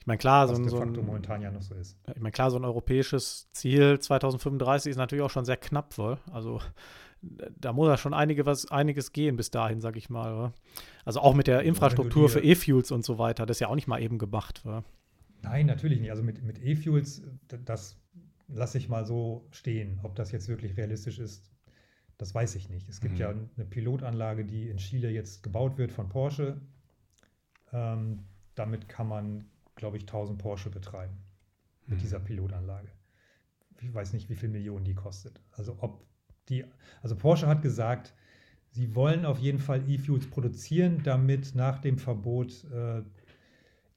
Ich 0.00 0.06
meine, 0.06 0.18
klar, 0.18 0.48
so, 0.48 0.54
ein, 0.54 0.68
so 0.68 0.80
ein, 0.80 0.92
momentan 0.92 1.42
ja 1.42 1.50
noch 1.50 1.62
so 1.62 1.74
ist. 1.74 1.98
Ich 2.08 2.20
meine, 2.20 2.32
klar, 2.32 2.50
so 2.50 2.58
ein 2.58 2.64
europäisches 2.64 3.50
Ziel 3.52 3.98
2035 3.98 4.90
ist 4.90 4.96
natürlich 4.96 5.22
auch 5.22 5.30
schon 5.30 5.44
sehr 5.44 5.58
knapp, 5.58 5.96
wohl. 5.98 6.18
Also 6.32 6.60
da 7.22 7.72
muss 7.72 7.88
ja 7.88 7.96
schon 7.96 8.14
einige 8.14 8.46
was, 8.46 8.70
einiges 8.70 9.12
gehen 9.12 9.36
bis 9.36 9.50
dahin, 9.50 9.80
sag 9.80 9.96
ich 9.96 10.08
mal. 10.08 10.36
Wa? 10.36 10.54
Also 11.04 11.20
auch 11.20 11.34
mit 11.34 11.46
der 11.46 11.62
Infrastruktur 11.62 12.28
für 12.28 12.40
E-Fuels 12.40 12.90
und 12.92 13.04
so 13.04 13.18
weiter, 13.18 13.46
das 13.46 13.56
ist 13.56 13.60
ja 13.60 13.68
auch 13.68 13.74
nicht 13.74 13.88
mal 13.88 14.02
eben 14.02 14.18
gemacht. 14.18 14.64
Wa? 14.64 14.84
Nein, 15.42 15.66
natürlich 15.66 16.00
nicht. 16.00 16.10
Also 16.10 16.22
mit, 16.22 16.42
mit 16.42 16.62
E-Fuels, 16.62 17.22
das 17.64 17.98
lasse 18.48 18.78
ich 18.78 18.88
mal 18.88 19.04
so 19.04 19.46
stehen. 19.50 20.00
Ob 20.02 20.14
das 20.16 20.32
jetzt 20.32 20.48
wirklich 20.48 20.76
realistisch 20.76 21.18
ist, 21.18 21.50
das 22.18 22.34
weiß 22.34 22.54
ich 22.56 22.68
nicht. 22.68 22.88
Es 22.88 23.00
gibt 23.00 23.14
mhm. 23.14 23.20
ja 23.20 23.30
eine 23.30 23.66
Pilotanlage, 23.66 24.44
die 24.44 24.68
in 24.68 24.76
Chile 24.78 25.10
jetzt 25.10 25.42
gebaut 25.42 25.78
wird 25.78 25.92
von 25.92 26.08
Porsche. 26.08 26.60
Ähm, 27.72 28.24
damit 28.54 28.88
kann 28.88 29.08
man, 29.08 29.44
glaube 29.80 29.96
ich, 29.96 30.04
1000 30.04 30.38
Porsche 30.38 30.70
betreiben. 30.70 31.16
Mit 31.86 31.98
mhm. 31.98 32.02
dieser 32.02 32.20
Pilotanlage. 32.20 32.92
Ich 33.80 33.92
weiß 33.92 34.12
nicht, 34.12 34.28
wie 34.28 34.36
viel 34.36 34.50
Millionen 34.50 34.84
die 34.84 34.94
kostet. 34.94 35.40
Also 35.52 35.76
ob 35.80 36.04
die, 36.48 36.64
also 37.02 37.16
Porsche 37.16 37.46
hat 37.48 37.62
gesagt, 37.62 38.14
sie 38.70 38.94
wollen 38.94 39.24
auf 39.24 39.38
jeden 39.38 39.58
Fall 39.58 39.88
E-Fuels 39.88 40.28
produzieren, 40.28 41.02
damit 41.02 41.54
nach 41.54 41.78
dem 41.78 41.98
Verbot 41.98 42.64
äh, 42.70 43.02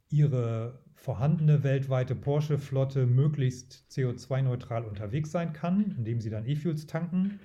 ihre 0.09 0.79
vorhandene 0.95 1.63
weltweite 1.63 2.15
Porsche-Flotte 2.15 3.05
möglichst 3.05 3.85
CO2-neutral 3.91 4.85
unterwegs 4.85 5.31
sein 5.31 5.51
kann, 5.51 5.93
indem 5.97 6.21
sie 6.21 6.29
dann 6.29 6.45
E-Fuels 6.45 6.87
tanken. 6.87 7.39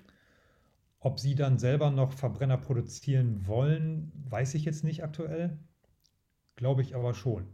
Ob 1.01 1.18
sie 1.18 1.34
dann 1.34 1.59
selber 1.59 1.91
noch 1.91 2.12
Verbrenner 2.12 2.57
produzieren 2.57 3.47
wollen, 3.49 4.12
weiß 4.30 4.55
ich 4.55 4.64
jetzt 4.64 4.84
nicht 4.84 5.03
aktuell. 5.03 5.59
Glaube 6.55 6.82
ich 6.82 6.95
aber 6.95 7.14
schon. 7.14 7.49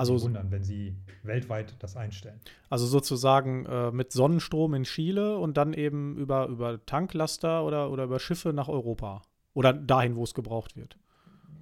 Also 0.00 0.20
wundern, 0.22 0.50
wenn 0.50 0.64
sie 0.64 0.96
weltweit 1.22 1.76
das 1.80 1.96
einstellen. 1.96 2.40
Also 2.70 2.86
sozusagen 2.86 3.66
äh, 3.66 3.90
mit 3.90 4.12
Sonnenstrom 4.12 4.74
in 4.74 4.84
Chile 4.84 5.38
und 5.38 5.56
dann 5.56 5.72
eben 5.74 6.16
über, 6.16 6.46
über 6.48 6.84
Tanklaster 6.86 7.64
oder, 7.64 7.90
oder 7.90 8.04
über 8.04 8.18
Schiffe 8.18 8.52
nach 8.52 8.68
Europa. 8.68 9.22
Oder 9.54 9.72
dahin, 9.72 10.16
wo 10.16 10.24
es 10.24 10.34
gebraucht 10.34 10.76
wird. 10.76 10.98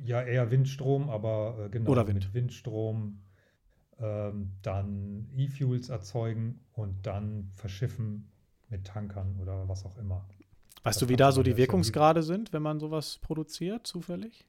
Ja, 0.05 0.23
eher 0.23 0.51
Windstrom, 0.51 1.11
aber 1.11 1.67
äh, 1.67 1.69
genau 1.69 1.91
Oder 1.91 2.07
Wind. 2.07 2.25
mit 2.25 2.35
Windstrom 2.35 3.21
ähm, 3.99 4.53
dann 4.63 5.29
E-Fuels 5.37 5.89
erzeugen 5.89 6.61
und 6.73 7.07
dann 7.07 7.51
verschiffen 7.55 8.31
mit 8.69 8.87
Tankern 8.87 9.39
oder 9.43 9.69
was 9.69 9.85
auch 9.85 9.99
immer. 9.99 10.27
Weißt 10.83 11.01
das 11.03 11.07
du, 11.07 11.13
wie 11.13 11.17
da 11.17 11.33
so 11.33 11.43
die 11.43 11.57
Wirkungsgrade 11.57 12.23
sind, 12.23 12.53
wenn 12.53 12.63
man 12.63 12.81
sowas 12.81 13.19
produziert, 13.19 13.87
zufällig? 13.87 14.47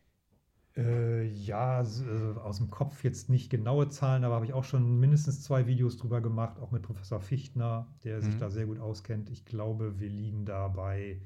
Äh, 0.77 1.25
ja, 1.27 1.81
äh, 1.81 2.39
aus 2.39 2.57
dem 2.57 2.69
Kopf 2.69 3.03
jetzt 3.03 3.29
nicht 3.29 3.49
genaue 3.49 3.89
Zahlen, 3.89 4.23
aber 4.23 4.35
habe 4.35 4.45
ich 4.45 4.53
auch 4.53 4.63
schon 4.63 4.99
mindestens 4.99 5.43
zwei 5.43 5.67
Videos 5.67 5.97
drüber 5.97 6.21
gemacht, 6.21 6.59
auch 6.59 6.71
mit 6.71 6.81
Professor 6.81 7.19
Fichtner, 7.19 7.87
der 8.05 8.17
mhm. 8.17 8.21
sich 8.21 8.37
da 8.37 8.49
sehr 8.49 8.65
gut 8.67 8.79
auskennt. 8.79 9.29
Ich 9.29 9.43
glaube, 9.43 9.99
wir 9.99 10.09
liegen 10.09 10.45
da 10.45 10.69
bei 10.69 11.19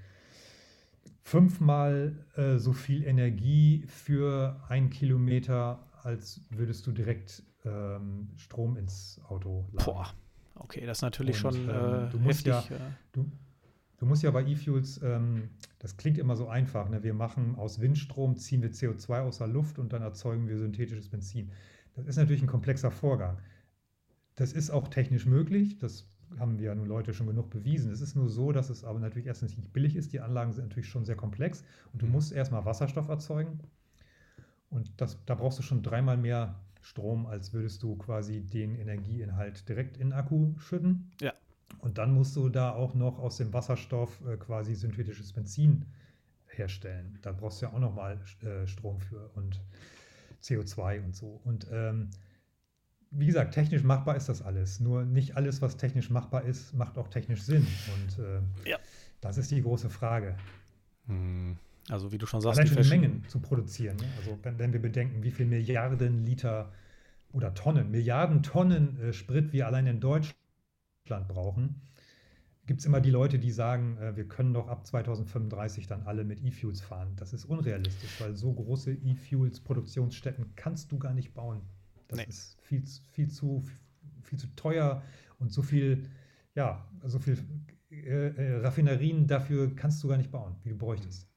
fünfmal 1.21 2.25
äh, 2.35 2.57
so 2.57 2.73
viel 2.73 3.03
Energie 3.03 3.83
für 3.87 4.59
einen 4.67 4.89
Kilometer, 4.89 5.79
als 6.01 6.41
würdest 6.49 6.87
du 6.87 6.91
direkt 6.91 7.43
ähm, 7.65 8.29
Strom 8.37 8.77
ins 8.77 9.21
Auto 9.27 9.67
laden. 9.73 9.85
Boah, 9.85 10.13
okay, 10.55 10.87
das 10.87 10.99
ist 10.99 11.01
natürlich 11.03 11.43
Und, 11.45 11.53
schon 11.53 11.69
ähm, 11.69 12.09
du 12.11 12.17
musst 12.17 12.47
heftig. 12.47 12.71
Ja, 12.71 12.79
du, 13.11 13.31
Du 14.05 14.09
musst 14.09 14.21
ja 14.21 14.29
bei 14.29 14.45
E-Fuels, 14.45 15.01
ähm, 15.01 15.49
das 15.79 15.97
klingt 15.97 16.19
immer 16.19 16.35
so 16.35 16.47
einfach, 16.47 16.89
ne? 16.89 17.01
wir 17.01 17.15
machen 17.15 17.55
aus 17.55 17.81
Windstrom, 17.81 18.37
ziehen 18.37 18.61
wir 18.61 18.69
CO2 18.69 19.21
aus 19.21 19.39
der 19.39 19.47
Luft 19.47 19.79
und 19.79 19.93
dann 19.93 20.03
erzeugen 20.03 20.47
wir 20.47 20.59
synthetisches 20.59 21.09
Benzin. 21.09 21.49
Das 21.95 22.05
ist 22.05 22.15
natürlich 22.17 22.43
ein 22.43 22.47
komplexer 22.47 22.91
Vorgang. 22.91 23.39
Das 24.35 24.53
ist 24.53 24.69
auch 24.69 24.89
technisch 24.89 25.25
möglich, 25.25 25.79
das 25.79 26.07
haben 26.37 26.59
wir 26.59 26.67
ja 26.67 26.75
nun 26.75 26.85
Leute 26.85 27.15
schon 27.15 27.25
genug 27.25 27.49
bewiesen. 27.49 27.91
Es 27.91 27.99
ist 27.99 28.15
nur 28.15 28.29
so, 28.29 28.51
dass 28.51 28.69
es 28.69 28.83
aber 28.83 28.99
natürlich 28.99 29.25
erstens 29.25 29.57
nicht 29.57 29.73
billig 29.73 29.95
ist. 29.95 30.13
Die 30.13 30.19
Anlagen 30.19 30.53
sind 30.53 30.65
natürlich 30.65 30.89
schon 30.89 31.03
sehr 31.05 31.15
komplex 31.15 31.63
und 31.91 31.99
du 31.99 32.05
mhm. 32.05 32.11
musst 32.11 32.31
erstmal 32.31 32.63
Wasserstoff 32.63 33.07
erzeugen. 33.07 33.57
Und 34.69 35.01
das, 35.01 35.17
da 35.25 35.33
brauchst 35.33 35.57
du 35.57 35.63
schon 35.63 35.81
dreimal 35.81 36.17
mehr 36.17 36.59
Strom, 36.81 37.25
als 37.25 37.53
würdest 37.53 37.81
du 37.81 37.95
quasi 37.95 38.41
den 38.41 38.75
Energieinhalt 38.75 39.67
direkt 39.67 39.97
in 39.97 40.09
den 40.09 40.13
Akku 40.13 40.53
schütten. 40.59 41.09
Ja. 41.19 41.33
Und 41.85 41.99
dann 41.99 42.15
musst 42.15 42.35
du 42.35 42.49
da 42.49 42.71
auch 42.71 42.95
noch 42.95 43.19
aus 43.19 43.37
dem 43.37 43.53
Wasserstoff 43.53 44.19
äh, 44.27 44.37
quasi 44.37 44.73
synthetisches 44.73 45.31
Benzin 45.33 45.85
herstellen. 46.47 47.19
Da 47.21 47.31
brauchst 47.31 47.61
du 47.61 47.67
ja 47.67 47.73
auch 47.73 47.79
nochmal 47.79 48.19
äh, 48.41 48.65
Strom 48.65 48.99
für 48.99 49.29
und 49.35 49.61
CO2 50.41 51.03
und 51.03 51.15
so. 51.15 51.39
Und 51.43 51.67
ähm, 51.71 52.09
wie 53.11 53.27
gesagt, 53.27 53.53
technisch 53.53 53.83
machbar 53.83 54.15
ist 54.15 54.29
das 54.29 54.41
alles. 54.41 54.79
Nur 54.79 55.05
nicht 55.05 55.37
alles, 55.37 55.61
was 55.61 55.77
technisch 55.77 56.09
machbar 56.09 56.43
ist, 56.45 56.73
macht 56.73 56.97
auch 56.97 57.07
technisch 57.07 57.43
Sinn. 57.43 57.67
Und 57.93 58.25
äh, 58.25 58.69
ja. 58.71 58.79
das 59.21 59.37
ist 59.37 59.51
die 59.51 59.61
große 59.61 59.91
Frage. 59.91 60.35
Hm. 61.05 61.55
Also 61.89 62.11
wie 62.11 62.17
du 62.17 62.25
schon 62.25 62.41
sagst, 62.41 62.57
Allein 62.57 62.73
schon 62.73 62.81
die 62.81 62.89
Mengen 62.89 63.23
zu 63.27 63.39
produzieren. 63.39 63.97
Ne? 63.97 64.07
Also 64.17 64.39
wenn, 64.41 64.57
wenn, 64.57 64.73
wir 64.73 64.81
bedenken, 64.81 65.21
wie 65.21 65.29
viele 65.29 65.49
Milliarden 65.49 66.25
Liter 66.25 66.71
oder 67.31 67.53
Tonnen, 67.53 67.91
Milliarden 67.91 68.41
Tonnen 68.41 68.99
äh, 68.99 69.13
Sprit 69.13 69.53
wir 69.53 69.67
allein 69.67 69.85
in 69.85 69.99
Deutschland 69.99 70.35
brauchen, 71.05 71.81
gibt 72.65 72.79
es 72.79 72.85
immer 72.85 72.99
die 72.99 73.11
Leute, 73.11 73.39
die 73.39 73.51
sagen, 73.51 73.97
äh, 73.97 74.15
wir 74.15 74.27
können 74.27 74.53
doch 74.53 74.67
ab 74.67 74.85
2035 74.85 75.87
dann 75.87 76.03
alle 76.03 76.23
mit 76.23 76.43
E-Fuels 76.43 76.81
fahren. 76.81 77.13
Das 77.15 77.33
ist 77.33 77.45
unrealistisch, 77.45 78.19
weil 78.19 78.35
so 78.35 78.53
große 78.53 78.91
E-Fuels-Produktionsstätten 78.91 80.55
kannst 80.55 80.91
du 80.91 80.97
gar 80.97 81.13
nicht 81.13 81.33
bauen. 81.33 81.61
Das 82.07 82.17
nee. 82.17 82.25
ist 82.27 82.57
viel, 82.61 82.83
viel, 83.11 83.29
zu, 83.29 83.63
viel 84.23 84.39
zu 84.39 84.47
teuer 84.55 85.03
und 85.39 85.51
so 85.51 85.61
viel, 85.61 86.09
ja, 86.55 86.87
so 87.03 87.19
viel 87.19 87.37
äh, 87.91 88.27
äh, 88.27 88.57
Raffinerien 88.57 89.27
dafür 89.27 89.75
kannst 89.75 90.03
du 90.03 90.07
gar 90.07 90.17
nicht 90.17 90.31
bauen, 90.31 90.55
wie 90.63 90.69
du 90.69 90.77
bräuchtest. 90.77 91.27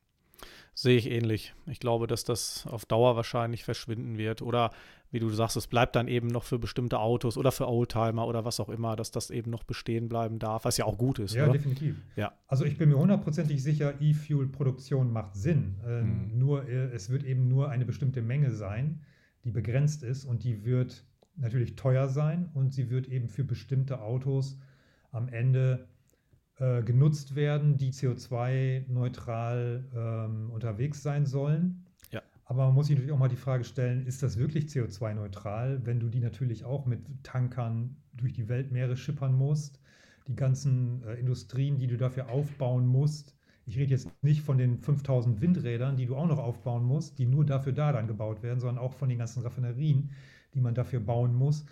Sehe 0.75 0.97
ich 0.97 1.11
ähnlich. 1.11 1.55
Ich 1.67 1.81
glaube, 1.81 2.07
dass 2.07 2.23
das 2.23 2.65
auf 2.67 2.87
Dauer 2.87 3.17
wahrscheinlich 3.17 3.65
verschwinden 3.65 4.17
wird. 4.17 4.43
Oder 4.43 4.71
wie 5.11 5.21
du 5.21 5.31
sagst, 5.31 5.57
es 5.57 5.67
bleibt 5.67 5.97
dann 5.97 6.07
eben 6.07 6.29
noch 6.29 6.45
für 6.45 6.59
bestimmte 6.59 6.99
Autos 6.99 7.39
oder 7.39 7.51
für 7.51 7.67
Oldtimer 7.67 8.27
oder 8.27 8.45
was 8.45 8.61
auch 8.61 8.69
immer, 8.69 8.95
dass 8.95 9.11
das 9.11 9.31
eben 9.31 9.51
noch 9.51 9.65
bestehen 9.65 10.09
bleiben 10.09 10.39
darf, 10.39 10.65
was 10.65 10.77
ja 10.77 10.85
auch 10.85 10.99
gut 10.99 11.19
ist. 11.19 11.35
Ja, 11.35 11.45
oder? 11.45 11.53
definitiv. 11.55 11.97
Ja. 12.17 12.33
Also 12.47 12.65
ich 12.65 12.77
bin 12.77 12.91
mir 12.91 12.99
hundertprozentig 12.99 13.63
sicher, 13.63 13.95
E-Fuel-Produktion 14.01 15.13
macht 15.13 15.35
Sinn. 15.35 15.77
Äh, 15.83 16.01
hm. 16.01 16.39
Nur 16.39 16.69
äh, 16.69 16.93
es 16.93 17.11
wird 17.11 17.25
eben 17.25 17.49
nur 17.49 17.71
eine 17.71 17.85
bestimmte 17.87 18.21
Menge 18.21 18.51
sein, 18.51 19.01
die 19.45 19.51
begrenzt 19.51 20.03
ist 20.03 20.25
und 20.25 20.45
die 20.45 20.65
wird 20.65 21.05
natürlich 21.37 21.77
teuer 21.77 22.09
sein 22.09 22.51
und 22.53 22.75
sie 22.75 22.91
wird 22.91 23.09
eben 23.09 23.29
für 23.29 23.45
bestimmte 23.45 24.01
Autos 24.01 24.59
am 25.11 25.29
Ende 25.29 25.89
äh, 26.57 26.83
genutzt 26.83 27.37
werden, 27.37 27.77
die 27.79 27.93
CO2-neutral 27.93 29.85
ähm, 29.95 30.51
unterwegs 30.51 31.03
sein 31.03 31.25
sollen. 31.25 31.85
Aber 32.49 32.67
man 32.67 32.75
muss 32.75 32.87
sich 32.87 32.97
natürlich 32.97 33.13
auch 33.13 33.19
mal 33.19 33.29
die 33.29 33.37
Frage 33.37 33.65
stellen, 33.65 34.07
ist 34.07 34.23
das 34.23 34.39
wirklich 34.39 34.67
CO2-neutral, 34.67 35.85
wenn 35.85 36.01
du 36.01 36.09
die 36.09 36.21
natürlich 36.21 36.65
auch 36.65 36.87
mit 36.87 37.01
Tankern 37.23 37.97
durch 38.15 38.33
die 38.33 38.49
Weltmeere 38.49 38.97
schippern 38.97 39.35
musst, 39.35 39.81
die 40.27 40.35
ganzen 40.35 41.03
äh, 41.05 41.15
Industrien, 41.15 41.79
die 41.79 41.87
du 41.87 41.97
dafür 41.97 42.31
aufbauen 42.31 42.87
musst. 42.87 43.37
Ich 43.67 43.77
rede 43.77 43.91
jetzt 43.91 44.11
nicht 44.23 44.41
von 44.43 44.57
den 44.57 44.79
5000 44.79 45.43
Windrädern, 45.43 45.97
die 45.97 46.07
du 46.07 46.17
auch 46.17 46.27
noch 46.27 46.39
aufbauen 46.39 46.85
musst, 46.85 47.19
die 47.19 47.27
nur 47.27 47.45
dafür 47.45 47.73
da 47.73 47.93
dann 47.93 48.07
gebaut 48.07 48.43
werden, 48.43 48.61
sondern 48.61 48.83
auch 48.83 48.95
von 48.95 49.11
den 49.11 49.19
ganzen 49.19 49.43
Raffinerien, 49.43 50.11
die 50.55 50.61
man 50.61 50.75
dafür 50.75 51.01
bauen 51.01 51.35
muss 51.35 51.67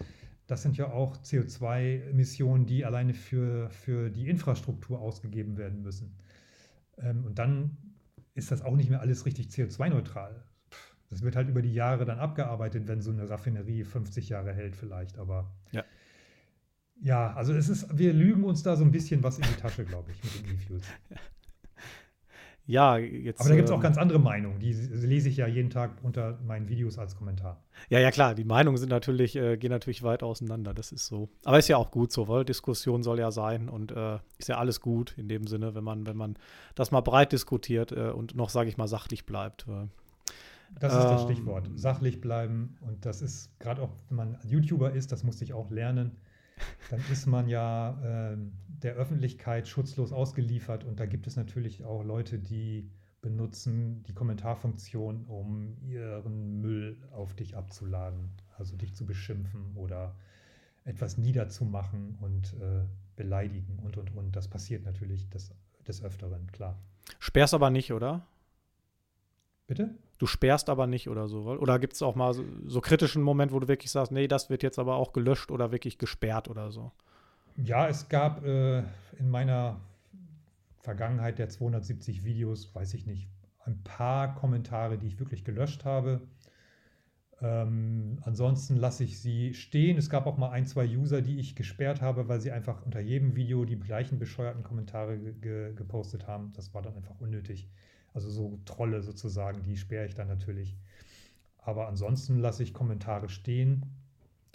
das 0.47 0.63
sind 0.63 0.77
ja 0.77 0.93
auch 0.93 1.17
CO2-Emissionen, 1.17 2.67
die 2.67 2.85
alleine 2.85 3.15
für, 3.15 3.69
für 3.71 4.11
die 4.11 4.29
Infrastruktur 4.29 5.01
ausgegeben 5.01 5.57
werden 5.57 5.83
müssen. 5.83 6.17
Ähm, 6.99 7.25
und 7.25 7.39
dann 7.39 7.77
ist 8.35 8.51
das 8.51 8.63
auch 8.63 8.77
nicht 8.77 8.91
mehr 8.91 9.01
alles 9.01 9.27
richtig 9.27 9.49
CO2-neutral. 9.49 10.45
Das 11.11 11.23
wird 11.23 11.37
halt 11.37 11.49
über 11.49 11.63
die 11.63 11.73
Jahre 11.73 12.05
dann 12.05 12.19
abgearbeitet, 12.19 12.89
wenn 12.89 13.01
so 13.01 13.11
eine 13.11 13.29
Raffinerie 13.29 13.85
50 13.85 14.29
Jahre 14.29 14.53
hält 14.53 14.77
vielleicht, 14.77 15.19
aber 15.19 15.53
ja. 15.73 15.85
Ja, 17.03 17.35
also 17.35 17.53
es 17.53 17.69
ist, 17.69 17.99
wir 17.99 18.13
lügen 18.13 18.45
uns 18.45 18.63
da 18.63 18.75
so 18.75 18.85
ein 18.85 18.91
bisschen 18.91 19.23
was 19.23 19.39
in 19.39 19.45
die 19.45 19.61
Tasche, 19.61 19.85
glaube 19.85 20.11
ich, 20.13 20.25
mit 20.25 20.47
den 20.47 20.55
E-Fuels. 20.55 20.87
Ja, 22.69 22.99
jetzt. 22.99 23.41
Aber 23.41 23.51
da 23.51 23.55
gibt 23.55 23.69
es 23.69 23.73
auch 23.73 23.77
ähm, 23.77 23.83
ganz 23.83 23.97
andere 23.97 24.19
Meinungen. 24.19 24.59
Die 24.59 24.73
lese 24.73 25.29
ich 25.29 25.37
ja 25.37 25.47
jeden 25.47 25.71
Tag 25.71 25.93
unter 26.03 26.37
meinen 26.45 26.69
Videos 26.69 26.99
als 26.99 27.15
Kommentar. 27.15 27.63
Ja, 27.91 28.01
ja, 28.01 28.11
klar, 28.11 28.35
die 28.35 28.43
Meinungen 28.43 28.77
sind 28.77 28.89
natürlich, 28.89 29.37
äh, 29.37 29.57
gehen 29.57 29.71
natürlich 29.71 30.03
weit 30.03 30.25
auseinander, 30.25 30.75
das 30.75 30.91
ist 30.91 31.07
so. 31.07 31.29
Aber 31.45 31.61
ist 31.61 31.69
ja 31.69 31.77
auch 31.77 31.93
gut 31.93 32.11
so, 32.11 32.27
weil 32.27 32.45
Diskussion 32.45 33.05
soll 33.05 33.21
ja 33.21 33.31
sein 33.31 33.69
und 33.69 33.93
äh, 33.93 34.19
ist 34.39 34.49
ja 34.49 34.59
alles 34.59 34.81
gut 34.81 35.15
in 35.17 35.29
dem 35.29 35.47
Sinne, 35.47 35.77
wenn 35.77 35.85
man, 35.85 36.07
wenn 36.09 36.17
man 36.17 36.37
das 36.75 36.91
mal 36.91 37.03
breit 37.03 37.31
diskutiert 37.31 37.93
äh, 37.93 38.11
und 38.11 38.35
noch, 38.35 38.51
sage 38.51 38.69
ich 38.69 38.77
mal, 38.77 38.89
sachlich 38.89 39.27
bleibt. 39.27 39.67
äh. 39.69 39.87
Das 40.79 40.93
ist 40.93 41.03
das 41.05 41.23
Ähm, 41.23 41.29
Stichwort. 41.29 41.71
Sachlich 41.75 42.21
bleiben. 42.21 42.77
Und 42.81 43.07
das 43.07 43.23
ist 43.23 43.59
gerade 43.61 43.83
auch, 43.83 43.93
wenn 44.09 44.17
man 44.17 44.39
YouTuber 44.45 44.93
ist, 44.93 45.13
das 45.13 45.25
musste 45.25 45.45
ich 45.45 45.53
auch 45.53 45.71
lernen, 45.71 46.13
dann 46.91 47.01
ist 47.11 47.27
man 47.27 47.49
ja 47.49 47.99
ähm, 48.05 48.53
der 48.67 48.95
Öffentlichkeit 48.95 49.69
schutzlos 49.69 50.13
ausgeliefert. 50.13 50.85
Und 50.85 51.01
da 51.01 51.07
gibt 51.07 51.27
es 51.27 51.37
natürlich 51.37 51.85
auch 51.85 52.03
Leute, 52.05 52.39
die 52.39 52.91
benutzen 53.23 54.03
die 54.05 54.15
Kommentarfunktion, 54.15 55.25
um 55.27 55.77
ihren 55.83 56.61
Müll 56.61 56.97
auf 57.13 57.35
dich 57.35 57.57
abzuladen. 57.57 58.31
Also 58.59 58.77
dich 58.77 58.95
zu 58.95 59.05
beschimpfen 59.07 59.75
oder 59.75 60.15
etwas 60.85 61.19
niederzumachen 61.19 62.17
und 62.21 62.55
äh, 62.55 62.85
beleidigen 63.17 63.79
und, 63.83 63.97
und, 63.97 64.15
und. 64.15 64.37
Das 64.37 64.49
passiert 64.49 64.85
natürlich 64.85 65.29
des, 65.31 65.53
des 65.87 66.03
Öfteren, 66.03 66.47
klar. 66.53 66.79
Sperrst 67.19 67.55
aber 67.55 67.71
nicht, 67.71 67.93
oder? 67.93 68.27
Bitte? 69.67 69.95
Du 70.19 70.27
sperrst 70.27 70.71
aber 70.71 70.87
nicht 70.87 71.09
oder 71.09 71.29
so. 71.29 71.43
Oder 71.43 71.79
gibt 71.79 71.95
es 71.95 72.03
auch 72.03 72.15
mal 72.15 72.33
so, 72.33 72.45
so 72.67 72.81
kritischen 72.81 73.23
Moment, 73.23 73.53
wo 73.53 73.61
du 73.61 73.69
wirklich 73.69 73.91
sagst, 73.91 74.13
nee, 74.13 74.29
das 74.29 74.49
wird 74.49 74.63
jetzt 74.63 74.79
aber 74.79 74.97
auch 74.97 75.13
gelöscht 75.13 75.51
oder 75.51 75.73
wirklich 75.73 75.99
gesperrt 75.99 76.49
oder 76.49 76.71
so? 76.71 76.93
Ja, 77.57 77.89
es 77.89 78.09
gab 78.09 78.45
äh, 78.45 78.79
in 79.19 79.31
meiner 79.31 79.81
Vergangenheit 80.81 81.39
der 81.39 81.49
270 81.49 82.25
Videos, 82.25 82.75
weiß 82.75 82.95
ich 82.95 83.07
nicht, 83.07 83.29
ein 83.65 83.83
paar 83.83 84.35
Kommentare, 84.35 84.99
die 84.99 85.07
ich 85.07 85.19
wirklich 85.19 85.45
gelöscht 85.45 85.85
habe. 85.85 86.21
Ähm, 87.43 88.19
ansonsten 88.23 88.77
lasse 88.77 89.05
ich 89.05 89.21
sie 89.21 89.53
stehen. 89.53 89.99
Es 89.99 90.09
gab 90.09 90.27
auch 90.27 90.39
mal 90.39 90.51
ein, 90.51 90.67
zwei 90.67 90.87
User, 90.87 91.21
die 91.21 91.39
ich 91.39 91.57
gesperrt 91.57 92.01
habe, 92.01 92.29
weil 92.29 92.41
sie 92.41 92.53
einfach 92.53 92.85
unter 92.87 93.01
jedem 93.01 93.37
Video 93.37 93.65
die 93.65 93.79
gleichen 93.79 94.19
bescheuerten 94.19 94.63
Kommentare 94.63 95.19
ge 95.19 95.75
gepostet 95.75 96.27
haben. 96.27 96.53
Das 96.55 96.73
war 96.73 96.83
dann 96.83 96.95
einfach 96.95 97.21
unnötig. 97.21 97.69
Also 98.17 98.31
so 98.31 98.59
Trolle 98.65 99.03
sozusagen, 99.03 99.63
die 99.63 99.77
sperre 99.77 100.07
ich 100.07 100.15
dann 100.15 100.27
natürlich. 100.27 100.75
Aber 101.59 101.87
ansonsten 101.87 102.39
lasse 102.39 102.63
ich 102.63 102.73
Kommentare 102.73 103.29
stehen. 103.29 103.85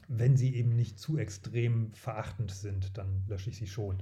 Wenn 0.07 0.35
sie 0.35 0.55
eben 0.55 0.75
nicht 0.75 0.97
zu 0.97 1.19
extrem 1.19 1.93
verachtend 1.93 2.49
sind, 2.49 2.97
dann 2.97 3.23
lösche 3.27 3.51
ich 3.51 3.57
sie 3.57 3.67
schon. 3.67 4.01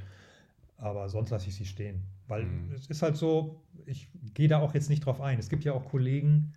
Aber 0.78 1.10
sonst 1.10 1.32
lasse 1.32 1.50
ich 1.50 1.56
sie 1.56 1.66
stehen. 1.66 2.04
Weil 2.30 2.46
Mhm. 2.46 2.72
es 2.72 2.88
ist 2.88 3.02
halt 3.02 3.18
so, 3.18 3.62
ich 3.86 4.08
gehe 4.34 4.48
da 4.48 4.60
auch 4.60 4.74
jetzt 4.74 4.90
nicht 4.90 5.06
drauf 5.06 5.20
ein. 5.20 5.40
Es 5.40 5.50
gibt 5.50 5.66
ja 5.66 5.74
auch 5.74 5.90
Kollegen, 5.90 6.54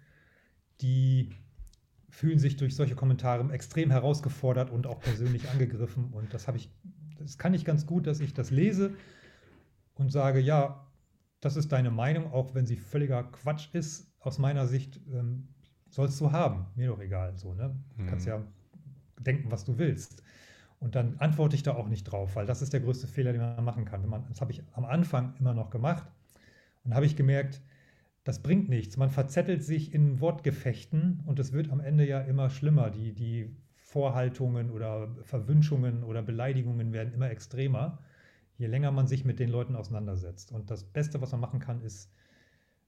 die 0.80 1.30
fühlen 2.08 2.38
sich 2.38 2.56
durch 2.56 2.76
solche 2.76 2.94
Kommentare 2.94 3.52
extrem 3.52 3.90
herausgefordert 3.90 4.70
und 4.70 4.86
auch 4.86 5.00
persönlich 5.00 5.48
angegriffen. 5.50 6.12
Und 6.12 6.32
das 6.32 6.46
habe 6.46 6.56
ich, 6.56 6.70
das 7.18 7.36
kann 7.36 7.52
ich 7.52 7.64
ganz 7.64 7.84
gut, 7.84 8.06
dass 8.06 8.20
ich 8.20 8.32
das 8.32 8.52
lese 8.52 8.94
und 9.94 10.12
sage, 10.12 10.38
ja, 10.38 10.86
das 11.42 11.56
ist 11.56 11.72
deine 11.72 11.90
Meinung, 11.90 12.32
auch 12.32 12.54
wenn 12.54 12.66
sie 12.66 12.76
völliger 12.76 13.24
Quatsch 13.24 13.68
ist, 13.74 14.10
aus 14.20 14.38
meiner 14.38 14.66
Sicht 14.66 15.00
ähm, 15.12 15.48
sollst 15.90 16.20
du 16.22 16.32
haben. 16.32 16.68
Mir 16.76 16.88
doch 16.88 17.00
egal. 17.00 17.36
So, 17.36 17.52
ne? 17.54 17.76
Du 17.98 18.06
kannst 18.06 18.26
Mhm. 18.26 18.32
ja 18.32 18.42
denken, 19.20 19.50
was 19.50 19.64
du 19.64 19.78
willst. 19.78 20.22
Und 20.80 20.94
dann 20.94 21.16
antworte 21.18 21.56
ich 21.56 21.62
da 21.64 21.74
auch 21.74 21.88
nicht 21.88 22.04
drauf, 22.04 22.36
weil 22.36 22.46
das 22.46 22.62
ist 22.62 22.72
der 22.72 22.80
größte 22.80 23.08
Fehler, 23.08 23.32
den 23.32 23.42
man 23.42 23.64
machen 23.64 23.84
kann. 23.84 24.06
Man, 24.08 24.26
das 24.28 24.40
habe 24.40 24.52
ich 24.52 24.62
am 24.72 24.84
Anfang 24.84 25.34
immer 25.38 25.54
noch 25.54 25.70
gemacht 25.70 26.08
und 26.84 26.94
habe 26.94 27.06
ich 27.06 27.16
gemerkt, 27.16 27.60
das 28.24 28.42
bringt 28.42 28.68
nichts. 28.68 28.96
Man 28.96 29.10
verzettelt 29.10 29.64
sich 29.64 29.94
in 29.94 30.20
Wortgefechten 30.20 31.22
und 31.26 31.38
es 31.40 31.52
wird 31.52 31.70
am 31.70 31.80
Ende 31.80 32.06
ja 32.08 32.20
immer 32.20 32.50
schlimmer. 32.50 32.90
Die, 32.90 33.14
die 33.14 33.56
Vorhaltungen 33.74 34.70
oder 34.70 35.08
Verwünschungen 35.24 36.04
oder 36.04 36.22
Beleidigungen 36.22 36.92
werden 36.92 37.12
immer 37.14 37.30
extremer, 37.30 37.98
je 38.58 38.66
länger 38.66 38.90
man 38.90 39.06
sich 39.06 39.24
mit 39.24 39.38
den 39.38 39.48
Leuten 39.48 39.76
auseinandersetzt. 39.76 40.52
Und 40.52 40.70
das 40.70 40.84
Beste, 40.84 41.20
was 41.20 41.32
man 41.32 41.40
machen 41.40 41.60
kann, 41.60 41.82
ist, 41.82 42.10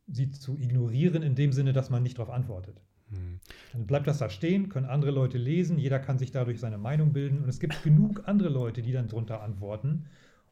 sie 0.07 0.31
zu 0.31 0.57
ignorieren, 0.59 1.23
in 1.23 1.35
dem 1.35 1.53
Sinne, 1.53 1.73
dass 1.73 1.91
man 1.91 2.03
nicht 2.03 2.19
darauf 2.19 2.33
antwortet. 2.33 2.83
Hm. 3.11 3.41
Dann 3.73 3.87
bleibt 3.87 4.07
das 4.07 4.19
da 4.19 4.29
stehen, 4.29 4.69
können 4.69 4.87
andere 4.87 5.11
Leute 5.11 5.39
lesen, 5.39 5.79
jeder 5.79 5.99
kann 5.99 6.19
sich 6.19 6.31
dadurch 6.31 6.61
seine 6.61 6.79
Meinung 6.79 7.12
bilden 7.12 7.43
und 7.43 7.49
es 7.49 7.61
gibt 7.61 7.83
genug 7.83 8.23
andere 8.27 8.49
Leute, 8.49 8.83
die 8.83 8.93
dann 8.93 9.09
drunter 9.09 9.43
antworten 9.43 10.07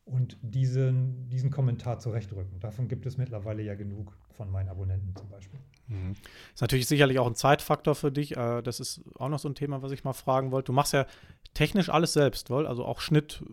und 0.05 0.36
diesen, 0.42 1.28
diesen 1.28 1.50
Kommentar 1.50 1.98
zurechtrücken. 1.98 2.59
Davon 2.61 2.88
gibt 2.88 3.07
es 3.07 3.18
mittlerweile 3.18 3.62
ja 3.62 3.74
genug 3.74 4.16
von 4.32 4.50
meinen 4.50 4.68
Abonnenten 4.68 5.14
zum 5.14 5.28
Beispiel. 5.28 5.61
Mhm. 5.86 6.12
Ist 6.55 6.61
natürlich 6.61 6.86
sicherlich 6.86 7.18
auch 7.18 7.26
ein 7.26 7.34
Zeitfaktor 7.34 7.94
für 7.94 8.11
dich. 8.11 8.36
Äh, 8.36 8.62
das 8.62 8.80
ist 8.80 9.03
auch 9.16 9.28
noch 9.28 9.38
so 9.38 9.48
ein 9.48 9.55
Thema, 9.55 9.82
was 9.82 9.92
ich 9.92 10.05
mal 10.05 10.12
fragen 10.12 10.50
wollte. 10.50 10.66
Du 10.66 10.72
machst 10.72 10.92
ja 10.92 11.07
technisch 11.55 11.88
alles 11.88 12.12
selbst, 12.12 12.50
wohl? 12.50 12.66
Also 12.66 12.84
auch 12.84 13.00
Schnitt, 13.00 13.44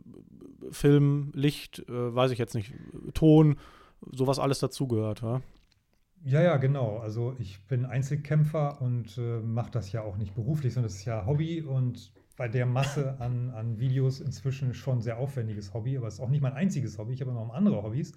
Film, 0.72 1.32
Licht, 1.36 1.80
äh, 1.88 2.16
weiß 2.16 2.32
ich 2.32 2.40
jetzt 2.40 2.56
nicht, 2.56 2.74
Ton, 3.14 3.58
sowas 4.12 4.40
alles 4.40 4.60
dazugehört, 4.60 5.22
ja? 5.22 5.42
Ja, 6.24 6.42
ja, 6.42 6.58
genau. 6.58 6.98
Also 6.98 7.36
ich 7.40 7.62
bin 7.68 7.86
Einzelkämpfer 7.86 8.82
und 8.82 9.18
äh, 9.18 9.40
mache 9.40 9.72
das 9.72 9.92
ja 9.92 10.02
auch 10.02 10.18
nicht 10.18 10.36
beruflich, 10.36 10.74
sondern 10.74 10.88
es 10.88 10.98
ist 10.98 11.06
ja 11.06 11.26
Hobby 11.26 11.62
und 11.62 12.12
bei 12.40 12.48
der 12.48 12.66
Masse 12.66 13.20
an, 13.20 13.50
an 13.50 13.80
Videos 13.80 14.22
inzwischen 14.22 14.74
schon 14.74 15.02
sehr 15.02 15.18
aufwendiges 15.18 15.74
Hobby, 15.74 15.98
aber 15.98 16.08
es 16.08 16.14
ist 16.14 16.20
auch 16.22 16.30
nicht 16.30 16.40
mein 16.40 16.54
einziges 16.54 16.98
Hobby. 16.98 17.14
Ich 17.14 17.20
habe 17.20 17.34
noch 17.34 17.54
andere 17.54 17.84
Hobbys 17.84 18.14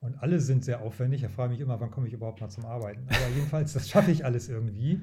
und 0.00 0.14
alle 0.22 0.38
sind 0.38 0.64
sehr 0.64 0.80
aufwendig. 0.80 1.22
Da 1.22 1.28
frage 1.28 1.54
ich 1.54 1.58
mich 1.58 1.66
immer, 1.66 1.80
wann 1.80 1.90
komme 1.90 2.06
ich 2.06 2.12
überhaupt 2.12 2.40
mal 2.40 2.48
zum 2.48 2.64
Arbeiten. 2.66 3.04
Aber 3.08 3.28
jedenfalls, 3.34 3.72
das 3.72 3.90
schaffe 3.90 4.12
ich 4.12 4.24
alles 4.24 4.48
irgendwie. 4.48 5.00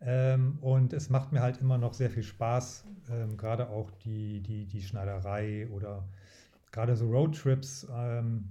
Ähm, 0.00 0.58
und 0.60 0.92
es 0.92 1.10
macht 1.10 1.32
mir 1.32 1.40
halt 1.40 1.58
immer 1.58 1.78
noch 1.78 1.92
sehr 1.92 2.10
viel 2.10 2.22
Spaß, 2.22 2.84
ähm, 3.10 3.36
gerade 3.36 3.68
auch 3.68 3.90
die, 3.90 4.40
die, 4.40 4.66
die 4.66 4.82
Schneiderei 4.82 5.66
oder 5.72 6.04
gerade 6.70 6.94
so 6.94 7.10
Roadtrips, 7.10 7.88
ähm, 7.92 8.50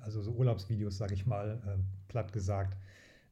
also 0.00 0.22
so 0.22 0.32
Urlaubsvideos, 0.32 0.96
sage 0.96 1.12
ich 1.12 1.26
mal, 1.26 1.60
platt 2.08 2.32
gesagt. 2.32 2.78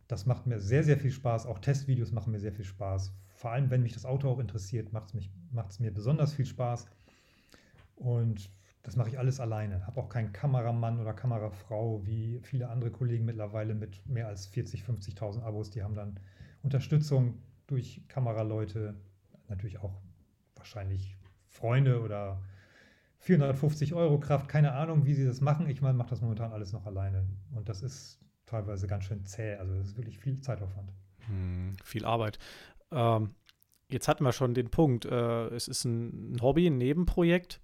Das 0.07 0.27
macht 0.27 0.47
mir 0.47 0.61
sehr, 0.61 0.85
sehr 0.85 0.99
viel 0.99 1.13
Spaß. 1.13 1.47
Auch 1.47 1.61
Testvideos 1.61 2.13
machen 2.13 2.33
mir 2.33 2.41
sehr 2.41 2.53
viel 2.53 2.67
Spaß. 2.67 3.11
Vor 3.45 3.53
allem, 3.53 3.69
wenn 3.69 3.83
mich 3.83 3.93
das 3.93 4.07
Auto 4.07 4.31
auch 4.31 4.39
interessiert, 4.39 4.95
macht 4.95 5.13
es 5.13 5.79
mir 5.79 5.93
besonders 5.93 6.33
viel 6.33 6.47
Spaß. 6.47 6.87
Und 7.95 8.51
das 8.83 8.97
mache 8.97 9.11
ich 9.11 9.19
alles 9.19 9.39
alleine. 9.39 9.87
Habe 9.87 10.01
auch 10.01 10.09
keinen 10.09 10.33
Kameramann 10.33 10.99
oder 10.99 11.13
Kamerafrau 11.13 12.07
wie 12.07 12.41
viele 12.43 12.71
andere 12.71 12.91
Kollegen 12.91 13.27
mittlerweile 13.27 13.75
mit 13.75 14.01
mehr 14.07 14.29
als 14.29 14.47
40, 14.47 14.85
50.000 14.85 15.43
Abos. 15.43 15.69
Die 15.69 15.83
haben 15.83 15.95
dann 15.95 16.19
Unterstützung 16.63 17.35
durch 17.67 18.01
Kameraleute, 18.09 18.95
natürlich 19.51 19.79
auch 19.79 20.01
wahrscheinlich 20.57 21.19
Freunde 21.47 22.01
oder 22.01 22.41
450 23.19 23.93
Euro 23.93 24.21
Kraft, 24.21 24.49
keine 24.49 24.73
Ahnung, 24.73 25.05
wie 25.05 25.13
sie 25.13 25.27
das 25.27 25.43
machen. 25.43 25.69
Ich 25.69 25.83
mache 25.83 26.09
das 26.09 26.23
momentan 26.23 26.51
alles 26.51 26.73
noch 26.73 26.87
alleine. 26.87 27.27
Und 27.55 27.69
das 27.69 27.83
ist 27.83 28.21
teilweise 28.47 28.87
ganz 28.87 29.05
schön 29.05 29.23
zäh. 29.27 29.57
Also 29.57 29.75
das 29.75 29.89
ist 29.89 29.97
wirklich 29.99 30.19
viel 30.19 30.41
Zeitaufwand. 30.41 30.95
Hm, 31.27 31.73
viel 31.83 32.05
Arbeit. 32.05 32.39
Ähm, 32.95 33.35
jetzt 33.89 34.09
hatten 34.09 34.25
wir 34.25 34.33
schon 34.33 34.55
den 34.55 34.71
Punkt, 34.71 35.05
äh, 35.05 35.49
es 35.49 35.69
ist 35.69 35.85
ein, 35.85 36.35
ein 36.35 36.43
Hobby, 36.43 36.67
ein 36.69 36.79
Nebenprojekt. 36.79 37.61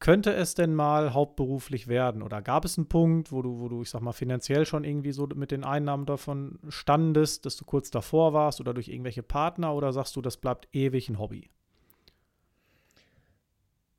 Könnte 0.00 0.34
es 0.34 0.54
denn 0.54 0.74
mal 0.74 1.14
hauptberuflich 1.14 1.86
werden? 1.86 2.22
Oder 2.22 2.42
gab 2.42 2.64
es 2.64 2.76
einen 2.76 2.88
Punkt, 2.88 3.32
wo 3.32 3.42
du, 3.42 3.60
wo 3.60 3.68
du, 3.68 3.82
ich 3.82 3.90
sag 3.90 4.02
mal, 4.02 4.12
finanziell 4.12 4.66
schon 4.66 4.84
irgendwie 4.84 5.12
so 5.12 5.26
mit 5.34 5.50
den 5.50 5.64
Einnahmen 5.64 6.04
davon 6.04 6.58
standest, 6.68 7.46
dass 7.46 7.56
du 7.56 7.64
kurz 7.64 7.90
davor 7.90 8.32
warst 8.32 8.60
oder 8.60 8.74
durch 8.74 8.88
irgendwelche 8.88 9.22
Partner 9.22 9.74
oder 9.74 9.92
sagst 9.92 10.16
du, 10.16 10.20
das 10.20 10.36
bleibt 10.36 10.68
ewig 10.74 11.08
ein 11.08 11.18
Hobby? 11.18 11.48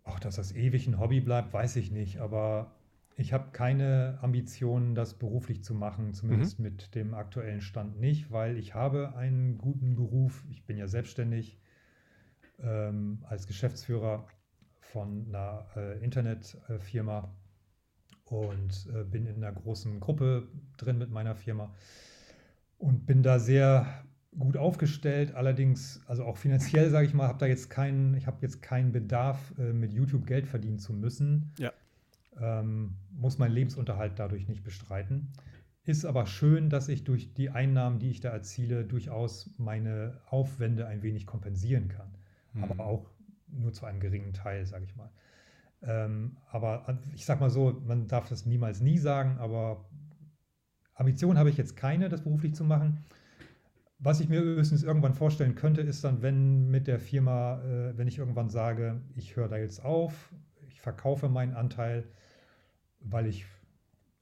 Auch 0.04 0.20
dass 0.20 0.36
das 0.36 0.52
ewig 0.52 0.86
ein 0.86 1.00
Hobby 1.00 1.22
bleibt, 1.22 1.54
weiß 1.54 1.76
ich 1.78 1.90
nicht. 1.92 2.20
Aber 2.20 2.72
ich 3.18 3.32
habe 3.32 3.52
keine 3.52 4.20
Ambitionen, 4.22 4.94
das 4.94 5.14
beruflich 5.14 5.64
zu 5.64 5.74
machen, 5.74 6.14
zumindest 6.14 6.60
mit 6.60 6.96
dem 6.96 7.14
aktuellen 7.14 7.62
Stand 7.62 8.00
nicht, 8.00 8.30
weil 8.32 8.58
ich 8.58 8.76
habe 8.76 9.16
einen 9.16 9.58
guten 9.58 9.96
Beruf. 9.96 10.44
Ich 10.50 10.66
bin 10.66 10.78
ja 10.78 10.88
selbstständig 10.88 11.58
ähm, 12.60 13.24
als 13.28 13.48
Geschäftsführer 13.48 14.28
von 14.82 15.28
einer 15.30 15.66
äh, 15.78 16.04
Internetfirma 16.04 17.34
und 18.26 18.88
äh, 18.94 19.04
bin 19.04 19.28
in 19.28 19.38
einer 19.38 19.54
großen 19.54 20.00
Gruppe 20.00 20.48
drin 20.78 20.98
mit 20.98 21.10
meiner 21.10 21.36
Firma 21.36 21.74
und 22.78 23.06
bin 23.06 23.24
da 23.24 23.40
sehr 23.40 24.04
gut 24.38 24.58
aufgestellt. 24.58 25.36
Allerdings, 25.36 26.02
also 26.06 26.26
auch 26.26 26.36
finanziell, 26.36 26.90
sage 26.90 27.08
ich 27.08 27.14
mal, 27.14 27.30
habe 27.30 27.40
da 27.40 27.46
jetzt 27.46 27.70
keinen, 27.70 28.16
ich 28.16 28.28
habe 28.28 28.38
jetzt 28.42 28.62
keinen 28.62 28.92
Bedarf, 28.92 29.54
äh, 29.58 29.72
mit 29.72 29.94
YouTube 29.94 30.26
Geld 30.26 30.48
verdienen 30.48 30.80
zu 30.80 30.92
müssen. 30.92 31.54
Ja. 31.58 31.72
Ähm, 32.40 32.98
muss 33.12 33.38
meinen 33.38 33.54
Lebensunterhalt 33.54 34.14
dadurch 34.18 34.48
nicht 34.48 34.64
bestreiten. 34.64 35.32
Ist 35.84 36.06
aber 36.06 36.26
schön, 36.26 36.70
dass 36.70 36.90
ich 36.90 37.04
durch 37.04 37.34
die 37.34 37.52
Einnahmen, 37.52 38.00
die 38.00 38.10
ich 38.10 38.20
da 38.20 38.30
erziele, 38.30 38.86
durchaus 38.86 39.52
meine 39.58 40.20
Aufwände 40.26 40.88
ein 40.88 41.04
wenig 41.04 41.28
kompensieren 41.28 41.88
kann. 41.88 42.18
Mhm. 42.54 42.64
Aber 42.64 42.86
auch 42.86 43.10
nur 43.48 43.72
zu 43.72 43.86
einem 43.86 44.00
geringen 44.00 44.34
Teil, 44.34 44.66
sage 44.66 44.86
ich 44.86 44.96
mal. 44.96 45.12
Ähm, 45.84 46.38
aber 46.50 47.00
ich 47.14 47.26
sag 47.26 47.40
mal 47.40 47.50
so, 47.50 47.82
man 47.86 48.08
darf 48.08 48.28
das 48.28 48.46
niemals 48.46 48.82
nie 48.82 48.98
sagen, 48.98 49.38
aber 49.38 49.86
Ambition 50.96 51.38
habe 51.38 51.50
ich 51.50 51.58
jetzt 51.58 51.76
keine, 51.76 52.10
das 52.10 52.24
beruflich 52.24 52.56
zu 52.56 52.64
machen. 52.64 53.06
Was 54.00 54.20
ich 54.20 54.30
mir 54.30 54.42
höchstens 54.42 54.84
irgendwann 54.84 55.14
vorstellen 55.14 55.56
könnte, 55.56 55.82
ist 55.82 56.04
dann, 56.04 56.22
wenn 56.22 56.70
mit 56.70 56.88
der 56.88 57.00
Firma, 57.00 57.62
äh, 57.64 57.98
wenn 57.98 58.08
ich 58.08 58.18
irgendwann 58.18 58.50
sage, 58.50 59.02
ich 59.16 59.36
höre 59.36 59.48
da 59.48 59.58
jetzt 59.58 59.84
auf, 59.84 60.34
ich 60.68 60.82
verkaufe 60.82 61.30
meinen 61.30 61.54
Anteil, 61.54 62.06
weil 63.10 63.28
ich 63.28 63.46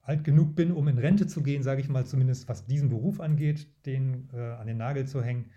alt 0.02 0.24
genug 0.24 0.54
bin, 0.54 0.72
um 0.72 0.86
in 0.88 0.98
Rente 0.98 1.26
zu 1.26 1.42
gehen, 1.42 1.62
sage 1.62 1.80
ich 1.80 1.88
mal 1.88 2.04
zumindest, 2.04 2.48
was 2.48 2.66
diesen 2.66 2.90
Beruf 2.90 3.20
angeht, 3.20 3.66
den 3.86 4.28
äh, 4.32 4.38
an 4.38 4.66
den 4.66 4.76
Nagel 4.76 5.06
zu 5.06 5.22
hängen, 5.22 5.50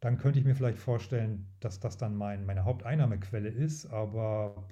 dann 0.00 0.16
könnte 0.16 0.38
ich 0.38 0.44
mir 0.44 0.54
vielleicht 0.54 0.78
vorstellen, 0.78 1.46
dass 1.60 1.80
das 1.80 1.98
dann 1.98 2.14
mein, 2.16 2.46
meine 2.46 2.64
Haupteinnahmequelle 2.64 3.48
ist. 3.48 3.86
Aber 3.86 4.66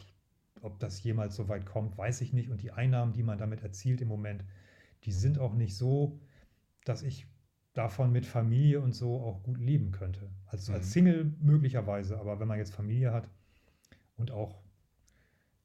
ob 0.62 0.78
das 0.78 1.02
jemals 1.02 1.36
so 1.36 1.48
weit 1.48 1.66
kommt, 1.66 1.98
weiß 1.98 2.20
ich 2.22 2.32
nicht. 2.32 2.48
Und 2.48 2.62
die 2.62 2.72
Einnahmen, 2.72 3.12
die 3.12 3.22
man 3.22 3.38
damit 3.38 3.62
erzielt 3.62 4.00
im 4.00 4.08
Moment, 4.08 4.44
die 5.04 5.12
sind 5.12 5.38
auch 5.38 5.54
nicht 5.54 5.76
so, 5.76 6.18
dass 6.84 7.02
ich 7.02 7.26
davon 7.74 8.10
mit 8.10 8.24
Familie 8.24 8.80
und 8.80 8.94
so 8.94 9.20
auch 9.20 9.42
gut 9.42 9.58
leben 9.58 9.92
könnte. 9.92 10.30
Also 10.46 10.72
als 10.72 10.86
mhm. 10.86 10.90
Single 10.90 11.34
möglicherweise, 11.40 12.18
aber 12.18 12.40
wenn 12.40 12.48
man 12.48 12.58
jetzt 12.58 12.74
Familie 12.74 13.12
hat 13.12 13.28
und 14.16 14.30
auch 14.30 14.62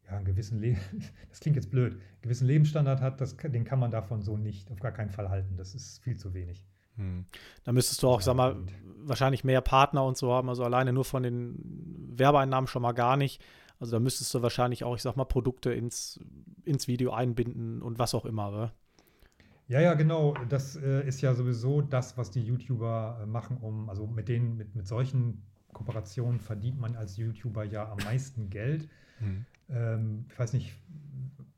ja, 0.08 0.18
einen 0.18 0.26
gewissen 0.26 0.60
Leben, 0.60 0.80
das 1.30 1.40
klingt 1.40 1.56
jetzt 1.56 1.72
blöd, 1.72 1.94
einen 1.94 2.22
gewissen 2.22 2.48
Lebensstandard 2.48 3.02
hat, 3.02 3.22
das, 3.22 3.38
den 3.38 3.64
kann 3.64 3.80
man 3.80 3.92
davon 3.92 4.22
so 4.22 4.38
nicht, 4.38 4.72
auf 4.72 4.80
gar 4.80 4.92
keinen 4.92 5.10
Fall 5.10 5.30
halten. 5.30 5.58
Das 5.58 5.76
ist 5.76 6.04
viel 6.04 6.18
zu 6.18 6.34
wenig. 6.34 6.66
Hm. 6.96 7.26
Da 7.64 7.72
müsstest 7.72 8.04
du 8.04 8.08
auch, 8.08 8.22
sag 8.22 8.36
mal, 8.36 8.56
wahrscheinlich 8.98 9.44
mehr 9.44 9.62
Partner 9.62 10.06
und 10.06 10.18
so 10.18 10.32
haben, 10.32 10.50
also 10.50 10.64
alleine 10.64 10.94
nur 10.94 11.06
von 11.06 11.24
den 11.24 12.14
Werbeeinnahmen 12.16 12.68
schon 12.68 12.82
mal 12.82 12.92
gar 12.92 13.18
nicht. 13.18 13.42
Also 13.80 13.94
da 13.94 14.00
müsstest 14.00 14.34
du 14.34 14.42
wahrscheinlich 14.42 14.84
auch, 14.84 14.96
ich 14.96 15.02
sag 15.02 15.18
mal, 15.18 15.26
Produkte 15.26 15.74
ins, 15.74 16.20
ins 16.64 16.88
Video 16.88 17.12
einbinden 17.12 17.82
und 17.82 18.00
was 18.00 18.14
auch 18.14 18.26
immer, 18.26 18.50
oder? 18.50 18.74
Ja, 19.68 19.82
ja, 19.82 19.94
genau. 19.94 20.36
Das 20.50 20.76
äh, 20.76 21.08
ist 21.08 21.22
ja 21.22 21.34
sowieso 21.34 21.82
das, 21.82 22.18
was 22.18 22.32
die 22.32 22.44
YouTuber 22.44 23.22
äh, 23.22 23.26
machen, 23.26 23.58
um, 23.58 23.90
also 23.90 24.06
mit 24.06 24.30
denen, 24.30 24.56
mit, 24.58 24.76
mit 24.76 24.88
solchen 24.88 25.42
Kooperationen 25.74 26.40
verdient 26.40 26.80
man 26.80 26.96
als 26.96 27.18
YouTuber 27.18 27.64
ja 27.64 27.92
am 27.92 27.98
meisten 28.04 28.50
Geld. 28.50 28.88
Hm. 29.20 29.46
Ähm, 29.70 30.26
ich 30.30 30.40
weiß 30.40 30.54
nicht, 30.54 30.74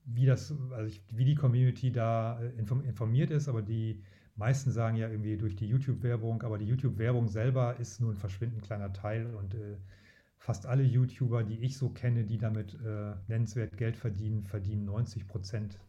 wie 0.06 0.26
das, 0.26 0.54
also 0.72 0.88
ich, 0.88 1.02
wie 1.12 1.26
die 1.26 1.36
Community 1.36 1.92
da 1.92 2.40
äh, 2.40 2.50
informiert 2.58 3.32
ist, 3.32 3.48
aber 3.50 3.62
die 3.62 4.04
meisten 4.36 4.72
sagen 4.72 4.98
ja 4.98 5.10
irgendwie 5.10 5.38
durch 5.38 5.56
die 5.56 5.68
YouTube-Werbung, 5.68 6.44
aber 6.44 6.58
die 6.58 6.66
YouTube-Werbung 6.66 7.28
selber 7.28 7.78
ist 7.80 8.02
nur 8.02 8.12
ein 8.12 8.18
verschwindend 8.18 8.64
kleiner 8.64 8.94
Teil 8.94 9.34
und 9.34 9.56
äh, 9.56 9.78
fast 10.38 10.66
alle 10.66 10.84
YouTuber, 10.84 11.44
die 11.44 11.60
ich 11.60 11.78
so 11.78 11.90
kenne, 11.90 12.26
die 12.26 12.38
damit 12.38 12.76
äh, 12.76 13.16
nennenswert 13.28 13.78
Geld 13.78 13.98
verdienen, 13.98 14.44
verdienen 14.44 14.86
90 14.86 15.28
Prozent 15.28 15.80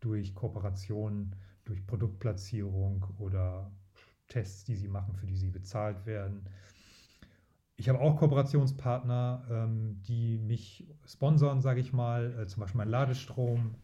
durch 0.00 0.34
Kooperationen, 0.34 1.34
durch 1.64 1.84
Produktplatzierung 1.86 3.06
oder 3.18 3.72
Tests, 4.28 4.64
die 4.64 4.76
sie 4.76 4.88
machen, 4.88 5.14
für 5.14 5.26
die 5.26 5.36
sie 5.36 5.48
bezahlt 5.48 6.06
werden. 6.06 6.44
Ich 7.76 7.88
habe 7.88 8.00
auch 8.00 8.16
Kooperationspartner, 8.16 9.42
ähm, 9.50 10.00
die 10.06 10.38
mich 10.38 10.86
sponsern, 11.06 11.60
sage 11.60 11.80
ich 11.80 11.92
mal, 11.92 12.32
äh, 12.40 12.46
zum 12.46 12.60
Beispiel 12.60 12.78
mein 12.78 12.88
Ladestrom. 12.88 13.74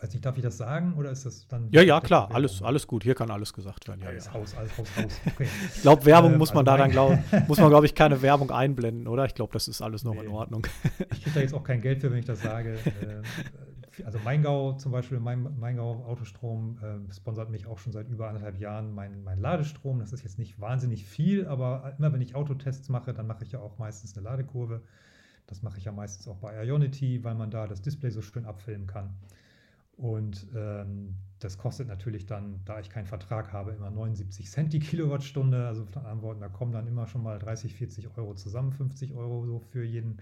Weiß 0.00 0.12
nicht, 0.12 0.24
darf 0.24 0.36
ich 0.36 0.42
das 0.42 0.58
sagen 0.58 0.94
oder 0.98 1.10
ist 1.10 1.24
das 1.24 1.46
dann? 1.46 1.68
Ja, 1.70 1.80
ja, 1.80 2.00
klar, 2.00 2.28
alles, 2.34 2.60
alles 2.60 2.86
gut. 2.86 3.04
Hier 3.04 3.14
kann 3.14 3.30
alles 3.30 3.52
gesagt 3.52 3.86
werden. 3.86 4.00
Ja, 4.02 4.08
alles 4.08 4.26
ja. 4.26 4.34
Haus, 4.34 4.54
alles 4.56 4.76
Haus, 4.76 4.88
Haus. 4.96 5.20
Okay. 5.26 5.48
ich 5.74 5.82
glaube, 5.82 6.04
Werbung 6.04 6.32
ähm, 6.32 6.38
muss 6.38 6.52
man 6.52 6.66
also 6.66 6.76
da 6.76 6.82
dann, 6.82 6.90
glaub, 6.90 7.48
muss 7.48 7.58
man, 7.58 7.70
glaube 7.70 7.86
ich, 7.86 7.94
keine 7.94 8.20
Werbung 8.22 8.50
einblenden, 8.50 9.06
oder? 9.06 9.24
Ich 9.26 9.34
glaube, 9.34 9.52
das 9.52 9.68
ist 9.68 9.80
alles 9.80 10.02
noch 10.02 10.14
nee, 10.14 10.22
in 10.22 10.28
Ordnung. 10.28 10.66
ich 11.12 11.22
kriege 11.22 11.34
da 11.34 11.40
jetzt 11.40 11.54
auch 11.54 11.62
kein 11.62 11.80
Geld 11.80 12.00
für, 12.00 12.10
wenn 12.10 12.18
ich 12.18 12.26
das 12.26 12.42
sage. 12.42 12.78
Äh, 12.84 13.22
also 14.04 14.18
Maingau 14.20 14.74
zum 14.74 14.92
Beispiel, 14.92 15.20
mein, 15.20 15.58
Maingau 15.58 16.04
Autostrom 16.04 16.78
äh, 16.82 17.12
sponsert 17.12 17.50
mich 17.50 17.66
auch 17.66 17.78
schon 17.78 17.92
seit 17.92 18.08
über 18.08 18.28
anderthalb 18.28 18.58
Jahren 18.58 18.94
mein, 18.94 19.22
mein 19.22 19.40
Ladestrom. 19.40 19.98
Das 19.98 20.12
ist 20.12 20.22
jetzt 20.22 20.38
nicht 20.38 20.60
wahnsinnig 20.60 21.04
viel, 21.04 21.46
aber 21.46 21.94
immer 21.98 22.12
wenn 22.12 22.20
ich 22.20 22.34
Autotests 22.34 22.88
mache, 22.88 23.12
dann 23.12 23.26
mache 23.26 23.44
ich 23.44 23.52
ja 23.52 23.60
auch 23.60 23.78
meistens 23.78 24.16
eine 24.16 24.24
Ladekurve. 24.24 24.82
Das 25.46 25.62
mache 25.62 25.78
ich 25.78 25.84
ja 25.84 25.92
meistens 25.92 26.26
auch 26.28 26.38
bei 26.38 26.64
Ionity, 26.64 27.22
weil 27.22 27.34
man 27.34 27.50
da 27.50 27.66
das 27.66 27.82
Display 27.82 28.10
so 28.10 28.22
schön 28.22 28.46
abfilmen 28.46 28.86
kann. 28.86 29.14
Und 29.96 30.46
ähm, 30.56 31.14
das 31.38 31.58
kostet 31.58 31.86
natürlich 31.86 32.26
dann, 32.26 32.60
da 32.64 32.80
ich 32.80 32.90
keinen 32.90 33.06
Vertrag 33.06 33.52
habe, 33.52 33.72
immer 33.72 33.90
79 33.90 34.50
Cent 34.50 34.72
die 34.72 34.80
Kilowattstunde. 34.80 35.66
Also 35.66 35.84
mit 35.84 35.96
anderen 35.96 36.22
Worten, 36.22 36.40
da 36.40 36.48
kommen 36.48 36.72
dann 36.72 36.86
immer 36.86 37.06
schon 37.06 37.22
mal 37.22 37.38
30, 37.38 37.74
40 37.74 38.16
Euro 38.16 38.34
zusammen, 38.34 38.72
50 38.72 39.14
Euro 39.14 39.44
so 39.46 39.58
für 39.58 39.84
jeden 39.84 40.18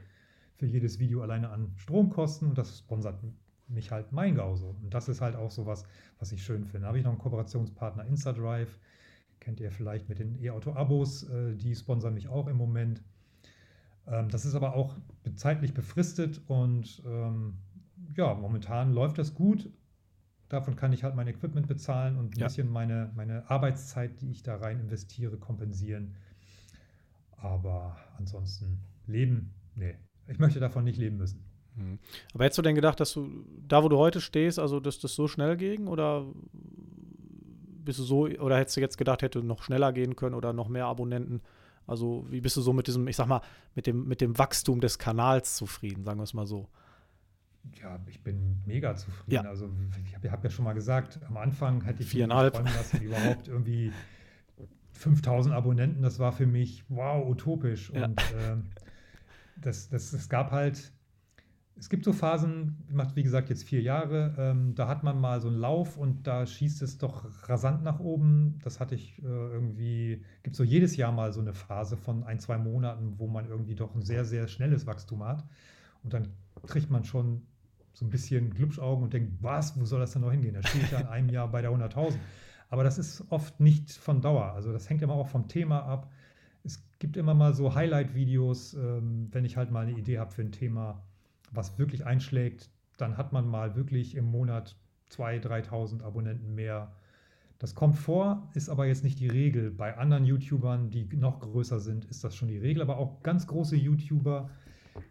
für 0.63 0.67
jedes 0.67 1.01
Video 1.01 1.23
alleine 1.23 1.51
an 1.51 1.73
Stromkosten 1.77 2.51
und 2.51 2.57
das 2.57 2.79
sponsert 2.79 3.21
mich 3.73 3.91
halt 3.91 4.13
mein 4.13 4.35
Gau 4.35 4.57
so. 4.57 4.77
Und 4.83 4.93
das 4.93 5.09
ist 5.09 5.21
halt 5.21 5.37
auch 5.37 5.51
so 5.51 5.67
was, 5.67 5.85
was 6.19 6.33
ich 6.33 6.43
schön 6.43 6.65
finde. 6.65 6.81
Da 6.81 6.89
habe 6.89 6.99
ich 6.99 7.05
noch 7.05 7.13
einen 7.13 7.21
Kooperationspartner 7.21 8.05
InstaDrive. 8.05 8.79
Kennt 9.41 9.61
ihr 9.61 9.73
vielleicht 9.73 10.09
mit 10.09 10.19
den 10.19 10.41
E-Auto-Abos. 10.43 11.25
Äh, 11.25 11.57
die 11.57 11.75
sponsern 11.75 12.15
mich 12.15 12.29
auch 12.29 12.47
im 12.47 12.57
Moment. 12.57 13.03
Ähm, 14.07 14.29
das 14.29 14.45
ist 14.45 14.55
aber 14.55 14.75
auch 14.75 14.97
zeitlich 15.37 15.75
befristet 15.75 16.41
und 16.49 17.03
ähm, 17.07 17.59
ja, 18.17 18.35
momentan 18.35 18.93
läuft 18.93 19.19
das 19.19 19.35
gut. 19.35 19.71
Davon 20.49 20.77
kann 20.77 20.93
ich 20.93 21.03
halt 21.03 21.15
mein 21.15 21.29
Equipment 21.29 21.67
bezahlen 21.67 22.17
und 22.19 22.35
ein 22.35 22.39
ja. 22.39 22.47
bisschen 22.47 22.69
meine, 22.69 23.11
meine 23.15 23.49
Arbeitszeit, 23.51 24.21
die 24.21 24.31
ich 24.31 24.43
da 24.43 24.57
rein 24.57 24.81
investiere, 24.81 25.39
kompensieren. 25.39 26.15
Aber 27.37 27.97
ansonsten 28.19 28.81
leben, 29.07 29.55
nee, 29.75 29.97
ich 30.27 30.39
möchte 30.39 30.61
davon 30.61 30.85
nicht 30.85 30.99
leben 30.99 31.17
müssen. 31.17 31.45
Hm. 31.77 31.99
Aber 32.35 32.45
hättest 32.45 32.59
du 32.59 32.63
denn 32.63 32.75
gedacht, 32.75 33.01
dass 33.01 33.13
du 33.13 33.45
da, 33.67 33.83
wo 33.83 33.89
du 33.89 33.99
heute 33.99 34.21
stehst, 34.21 34.59
also 34.59 34.81
dass 34.81 34.99
das 34.99 35.15
so 35.15 35.29
schnell 35.29 35.57
ging 35.57 35.87
oder 35.87 36.27
bist 37.85 37.99
du 37.99 38.05
so 38.05 38.27
oder 38.27 38.59
hättest 38.59 38.77
du 38.77 38.81
jetzt 38.81 38.99
gedacht, 38.99 39.23
hätte 39.23 39.43
noch 39.43 39.63
schneller 39.63 39.93
gehen 39.93 40.17
können 40.17 40.35
oder 40.35 40.53
noch 40.53 40.69
mehr 40.69 40.87
Abonnenten? 40.87 41.41
Also 41.87 42.27
wie 42.31 42.41
bist 42.41 42.57
du 42.57 42.61
so 42.61 42.73
mit 42.73 42.87
diesem, 42.87 43.09
ich 43.09 43.17
sag 43.17 43.27
mal, 43.27 43.41
mit 43.75 43.87
dem 43.87 44.07
mit 44.07 44.21
dem 44.21 44.39
Wachstum 44.39 44.81
des 44.81 44.99
Kanals 44.99 45.57
zufrieden, 45.57 46.05
sagen 46.05 46.19
wir 46.19 46.25
es 46.25 46.35
mal 46.35 46.47
so? 46.47 46.69
Ja, 47.81 47.99
ich 48.09 48.23
bin 48.23 48.61
mega 48.67 48.95
zufrieden. 48.97 49.33
Ja. 49.33 49.43
Also 49.43 49.71
ich 50.07 50.15
habe 50.15 50.31
hab 50.31 50.45
ja 50.45 50.51
schon 50.51 50.65
mal 50.65 50.73
gesagt, 50.73 51.21
am 51.29 51.37
Anfang 51.37 51.83
hätte 51.83 52.03
ich 52.03 52.09
viereinhalb 52.09 52.55
lassen, 52.65 53.01
überhaupt 53.03 53.49
irgendwie 53.49 53.93
5000 54.93 55.55
Abonnenten. 55.55 56.03
Das 56.03 56.19
war 56.19 56.33
für 56.33 56.47
mich 56.47 56.85
wow 56.89 57.27
utopisch 57.29 57.91
ja. 57.91 58.05
und 58.05 58.21
äh, 58.21 58.57
das, 59.57 59.89
das, 59.89 60.13
es 60.13 60.29
gab 60.29 60.51
halt 60.51 60.93
es 61.79 61.89
gibt 61.89 62.05
so 62.05 62.13
Phasen, 62.13 62.77
macht 62.91 63.17
wie 63.17 63.23
gesagt 63.23 63.49
jetzt 63.49 63.65
vier 63.65 63.81
Jahre, 63.81 64.35
ähm, 64.39 64.75
da 64.75 64.89
hat 64.89 65.03
man 65.03 65.21
mal 65.21 65.41
so 65.41 65.49
einen 65.49 65.59
Lauf 65.59 65.97
und 65.97 66.27
da 66.27 66.47
schießt 66.47 66.83
es 66.83 66.99
doch 66.99 67.25
rasant 67.49 67.83
nach 67.83 67.99
oben. 67.99 68.59
Das 68.63 68.79
hatte 68.79 68.95
ich 68.95 69.19
äh, 69.23 69.27
irgendwie, 69.27 70.23
gibt 70.43 70.55
so 70.55 70.65
jedes 70.65 70.97
Jahr 70.97 71.13
mal 71.13 71.33
so 71.33 71.41
eine 71.41 71.55
Phase 71.55 71.97
von 71.97 72.25
ein, 72.25 72.39
zwei 72.39 72.59
Monaten, 72.59 73.19
wo 73.19 73.27
man 73.27 73.49
irgendwie 73.49 73.75
doch 73.75 73.95
ein 73.95 74.03
sehr, 74.03 74.25
sehr 74.25 74.49
schnelles 74.49 74.87
Wachstum 74.87 75.25
hat. 75.25 75.45
Und 76.05 76.13
dann 76.13 76.29
kriegt 76.67 76.91
man 76.91 77.05
schon 77.05 77.43
so 77.95 78.05
ein 78.05 78.11
bisschen 78.11 78.51
Glubschaugen 78.51 79.05
und 79.05 79.13
denkt, 79.13 79.33
was, 79.41 79.79
wo 79.79 79.85
soll 79.85 80.01
das 80.01 80.13
denn 80.13 80.23
noch 80.23 80.31
hingehen? 80.31 80.55
Da 80.55 80.63
stehe 80.63 80.85
ich 80.85 80.91
ja 80.91 81.01
in 81.01 81.07
einem 81.07 81.29
Jahr 81.31 81.49
bei 81.51 81.63
der 81.63 81.71
100.000. 81.71 82.15
Aber 82.71 82.85
das 82.85 82.99
ist 82.99 83.25
oft 83.31 83.61
nicht 83.61 83.93
von 83.93 84.21
Dauer. 84.21 84.53
Also 84.53 84.73
das 84.73 84.89
hängt 84.89 85.03
immer 85.03 85.15
auch 85.15 85.29
vom 85.29 85.49
Thema 85.49 85.81
ab. 85.81 86.11
Es 86.65 86.83
gibt 86.99 87.17
immer 87.17 87.35
mal 87.35 87.55
so 87.55 87.75
Highlight-Videos, 87.75 88.75
ähm, 88.75 89.29
wenn 89.33 89.45
ich 89.45 89.57
halt 89.57 89.71
mal 89.71 89.87
eine 89.87 89.99
Idee 89.99 90.19
habe 90.19 90.31
für 90.31 90.43
ein 90.43 90.53
Thema 90.53 91.03
was 91.53 91.79
wirklich 91.79 92.05
einschlägt, 92.05 92.71
dann 92.97 93.17
hat 93.17 93.33
man 93.33 93.47
mal 93.47 93.77
wirklich 93.77 94.17
im 94.17 94.25
Monat 94.25 94.77
2.000, 95.11 95.69
3.000 95.69 96.03
Abonnenten 96.03 96.55
mehr. 96.55 96.93
Das 97.59 97.75
kommt 97.75 97.97
vor, 97.97 98.51
ist 98.55 98.69
aber 98.69 98.87
jetzt 98.87 99.05
nicht 99.05 99.21
die 99.21 99.29
Regel. 99.29 99.71
Bei 99.71 99.97
anderen 99.97 100.25
YouTubern, 100.25 100.91
die 100.91 101.05
noch 101.17 101.41
größer 101.41 101.79
sind, 101.79 102.05
ist 102.07 102.25
das 102.25 102.35
schon 102.35 102.49
die 102.49 102.59
Regel. 102.59 102.83
Aber 102.83 102.97
auch 102.97 103.23
ganz 103.23 103.47
große 103.47 103.77
YouTuber, 103.77 104.51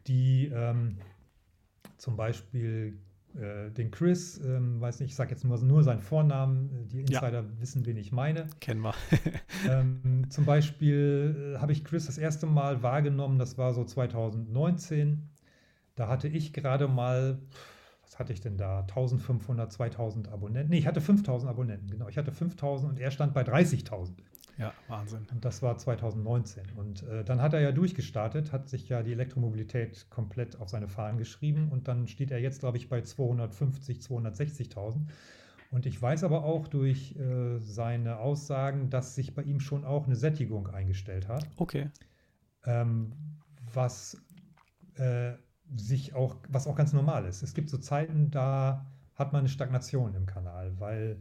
die 0.08 0.52
ähm, 0.54 0.98
zum 1.98 2.18
Beispiel 2.18 2.98
äh, 3.36 3.72
den 3.72 3.92
Chris, 3.92 4.42
ähm, 4.44 4.82
weiß 4.82 5.00
nicht, 5.00 5.12
ich 5.12 5.16
sage 5.16 5.32
jetzt 5.32 5.46
nur, 5.46 5.58
nur 5.60 5.84
seinen 5.84 6.02
Vornamen, 6.02 6.90
die 6.90 7.02
Insider 7.02 7.42
ja. 7.42 7.60
wissen, 7.60 7.86
wen 7.86 7.96
ich 7.96 8.12
meine. 8.12 8.48
Kennen 8.60 8.82
wir. 8.82 8.94
ähm, 9.70 10.30
zum 10.30 10.44
Beispiel 10.44 11.54
äh, 11.56 11.60
habe 11.60 11.72
ich 11.72 11.86
Chris 11.86 12.08
das 12.08 12.18
erste 12.18 12.48
Mal 12.48 12.84
wahrgenommen, 12.84 13.40
das 13.40 13.58
war 13.58 13.74
so 13.74 13.86
2019. 13.86 15.30
Da 15.96 16.08
hatte 16.08 16.28
ich 16.28 16.54
gerade 16.54 16.88
mal, 16.88 17.40
was 18.04 18.20
hatte 18.20 18.34
ich 18.34 18.42
denn 18.42 18.58
da? 18.58 18.82
1500, 18.82 19.72
2000 19.72 20.30
Abonnenten. 20.30 20.70
Nee, 20.72 20.80
ich 20.80 20.88
hatte 20.88 21.02
5000 21.02 21.50
Abonnenten, 21.50 21.90
genau. 21.90 22.08
Ich 22.08 22.18
hatte 22.18 22.32
5000 22.32 22.92
und 22.92 23.00
er 23.00 23.12
stand 23.12 23.34
bei 23.34 23.42
30.000. 23.42 24.14
Ja, 24.58 24.74
Wahnsinn. 24.88 25.26
Und 25.32 25.44
das 25.44 25.62
war 25.62 25.78
2019. 25.78 26.64
Und 26.76 27.04
äh, 27.04 27.24
dann 27.24 27.42
hat 27.42 27.54
er 27.54 27.62
ja 27.62 27.72
durchgestartet, 27.72 28.52
hat 28.52 28.70
sich 28.70 28.90
ja 28.90 29.02
die 29.02 29.14
Elektromobilität 29.14 30.10
komplett 30.10 30.60
auf 30.60 30.70
seine 30.70 30.88
Fahnen 30.88 31.18
geschrieben 31.18 31.70
und 31.72 31.88
dann 31.88 32.08
steht 32.08 32.32
er 32.32 32.40
jetzt, 32.40 32.60
glaube 32.60 32.78
ich, 32.78 32.90
bei 32.90 33.02
250, 33.02 34.00
260.000. 34.00 35.08
Und 35.72 35.86
ich 35.86 36.00
weiß 36.02 36.26
aber 36.26 36.44
auch 36.44 36.68
durch 36.68 37.16
äh, 37.16 37.58
seine 37.60 38.18
Aussagen, 38.18 38.90
dass 38.90 39.16
sich 39.16 39.34
bei 39.34 39.42
ihm 39.42 39.62
schon 39.62 39.86
auch 39.86 40.06
eine 40.06 40.16
Sättigung 40.16 40.68
eingestellt 40.68 41.30
hat. 41.30 41.48
Okay. 41.56 41.90
Ähm, 42.66 43.14
was 43.74 44.22
äh, 44.96 45.34
sich 45.76 46.14
auch, 46.14 46.36
was 46.50 46.68
auch 46.68 46.76
ganz 46.76 46.94
normal 46.94 47.26
ist. 47.26 47.44
Es 47.44 47.54
gibt 47.54 47.70
so 47.70 47.78
Zeiten, 47.78 48.32
da 48.32 48.86
hat 49.16 49.34
man 49.34 49.40
eine 49.40 49.50
Stagnation 49.50 50.16
im 50.16 50.26
Kanal, 50.26 50.74
weil 50.80 51.18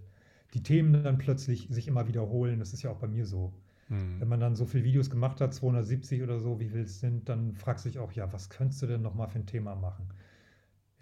die 0.54 0.62
Themen 0.62 1.04
dann 1.04 1.18
plötzlich 1.18 1.68
sich 1.70 1.86
immer 1.86 2.08
wiederholen. 2.08 2.58
Das 2.58 2.72
ist 2.72 2.82
ja 2.82 2.90
auch 2.90 2.98
bei 2.98 3.08
mir 3.08 3.26
so. 3.26 3.52
Mhm. 3.88 4.20
Wenn 4.20 4.28
man 4.28 4.40
dann 4.40 4.56
so 4.56 4.66
viele 4.66 4.84
Videos 4.84 5.10
gemacht 5.10 5.40
hat, 5.40 5.54
270 5.54 6.22
oder 6.22 6.38
so, 6.40 6.60
wie 6.60 6.68
viel 6.68 6.82
es 6.82 7.00
sind, 7.00 7.28
dann 7.28 7.54
fragst 7.54 7.84
du 7.84 7.88
dich 7.88 7.98
auch, 7.98 8.12
ja, 8.12 8.32
was 8.32 8.50
könntest 8.50 8.82
du 8.82 8.86
denn 8.86 9.02
nochmal 9.02 9.28
für 9.28 9.38
ein 9.38 9.46
Thema 9.46 9.74
machen? 9.74 10.08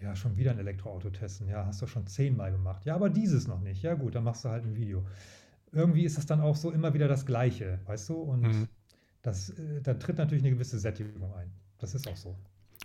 Ja, 0.01 0.15
schon 0.15 0.37
wieder 0.37 0.53
ein 0.53 0.59
Elektroauto 0.59 1.11
testen. 1.11 1.49
Ja, 1.49 1.67
hast 1.67 1.83
du 1.83 1.87
schon 1.87 2.07
zehnmal 2.07 2.53
gemacht. 2.53 2.85
Ja, 2.85 2.95
aber 2.95 3.11
dieses 3.11 3.49
noch 3.49 3.61
nicht. 3.61 3.83
Ja, 3.83 3.95
gut, 3.95 4.15
dann 4.15 4.25
machst 4.25 4.45
du 4.45 4.49
halt 4.49 4.65
ein 4.65 4.77
Video. 4.77 5.05
Irgendwie 5.73 6.05
ist 6.05 6.19
es 6.19 6.27
dann 6.27 6.41
auch 6.41 6.57
so 6.57 6.71
immer 6.71 6.95
wieder 6.95 7.09
das 7.09 7.27
Gleiche, 7.27 7.81
weißt 7.87 8.09
du? 8.11 8.15
Und 8.15 8.43
mhm. 8.43 8.69
das, 9.23 9.51
äh, 9.51 9.83
da 9.83 9.95
tritt 9.95 10.19
natürlich 10.19 10.45
eine 10.45 10.55
gewisse 10.55 10.79
Sättigung 10.79 11.35
ein. 11.35 11.51
Das 11.79 11.95
ist 11.95 12.09
auch 12.09 12.17
so. 12.17 12.37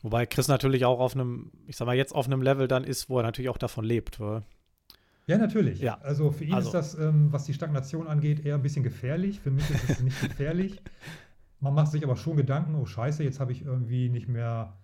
Wobei 0.03 0.25
Chris 0.25 0.49
natürlich 0.49 0.85
auch 0.85 0.99
auf 0.99 1.15
einem, 1.15 1.51
ich 1.65 1.77
sag 1.77 1.85
mal, 1.85 1.95
jetzt 1.95 2.13
auf 2.13 2.27
einem 2.27 2.41
Level 2.41 2.67
dann 2.67 2.83
ist, 2.83 3.09
wo 3.09 3.17
er 3.17 3.23
natürlich 3.23 3.49
auch 3.49 3.57
davon 3.57 3.85
lebt. 3.85 4.19
Weil 4.19 4.43
ja, 5.25 5.37
natürlich. 5.37 5.79
Ja. 5.79 5.97
Also 6.01 6.31
für 6.31 6.43
ihn 6.43 6.53
also. 6.53 6.67
ist 6.67 6.73
das, 6.73 6.99
ähm, 6.99 7.31
was 7.31 7.45
die 7.45 7.53
Stagnation 7.53 8.07
angeht, 8.07 8.45
eher 8.45 8.55
ein 8.55 8.61
bisschen 8.61 8.83
gefährlich. 8.83 9.39
Für 9.39 9.51
mich 9.51 9.67
ist 9.69 9.89
es 9.89 9.99
nicht 10.01 10.21
gefährlich. 10.29 10.81
Man 11.61 11.73
macht 11.73 11.91
sich 11.91 12.03
aber 12.03 12.17
schon 12.17 12.35
Gedanken, 12.35 12.75
oh 12.75 12.85
scheiße, 12.85 13.23
jetzt 13.23 13.39
habe 13.39 13.53
ich 13.53 13.63
irgendwie 13.63 14.09
nicht 14.09 14.27
mehr 14.27 14.77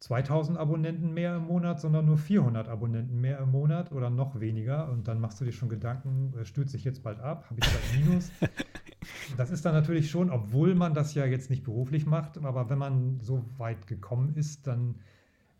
2000 0.00 0.58
Abonnenten 0.58 1.14
mehr 1.14 1.36
im 1.36 1.46
Monat, 1.46 1.80
sondern 1.80 2.06
nur 2.06 2.18
400 2.18 2.66
Abonnenten 2.68 3.20
mehr 3.20 3.38
im 3.38 3.52
Monat 3.52 3.92
oder 3.92 4.10
noch 4.10 4.40
weniger. 4.40 4.90
Und 4.90 5.06
dann 5.06 5.20
machst 5.20 5.40
du 5.40 5.44
dir 5.44 5.52
schon 5.52 5.68
Gedanken, 5.68 6.34
äh, 6.36 6.44
stürzt 6.44 6.72
sich 6.72 6.82
jetzt 6.82 7.04
bald 7.04 7.20
ab, 7.20 7.44
habe 7.48 7.60
ich 7.62 7.70
bald 7.70 8.04
Minus. 8.04 8.32
das 9.36 9.50
ist 9.50 9.64
dann 9.64 9.74
natürlich 9.74 10.10
schon, 10.10 10.30
obwohl 10.30 10.74
man 10.74 10.94
das 10.94 11.14
ja 11.14 11.24
jetzt 11.24 11.50
nicht 11.50 11.64
beruflich 11.64 12.06
macht, 12.06 12.38
aber 12.38 12.70
wenn 12.70 12.78
man 12.78 13.20
so 13.20 13.44
weit 13.58 13.86
gekommen 13.86 14.34
ist, 14.34 14.66
dann 14.66 14.96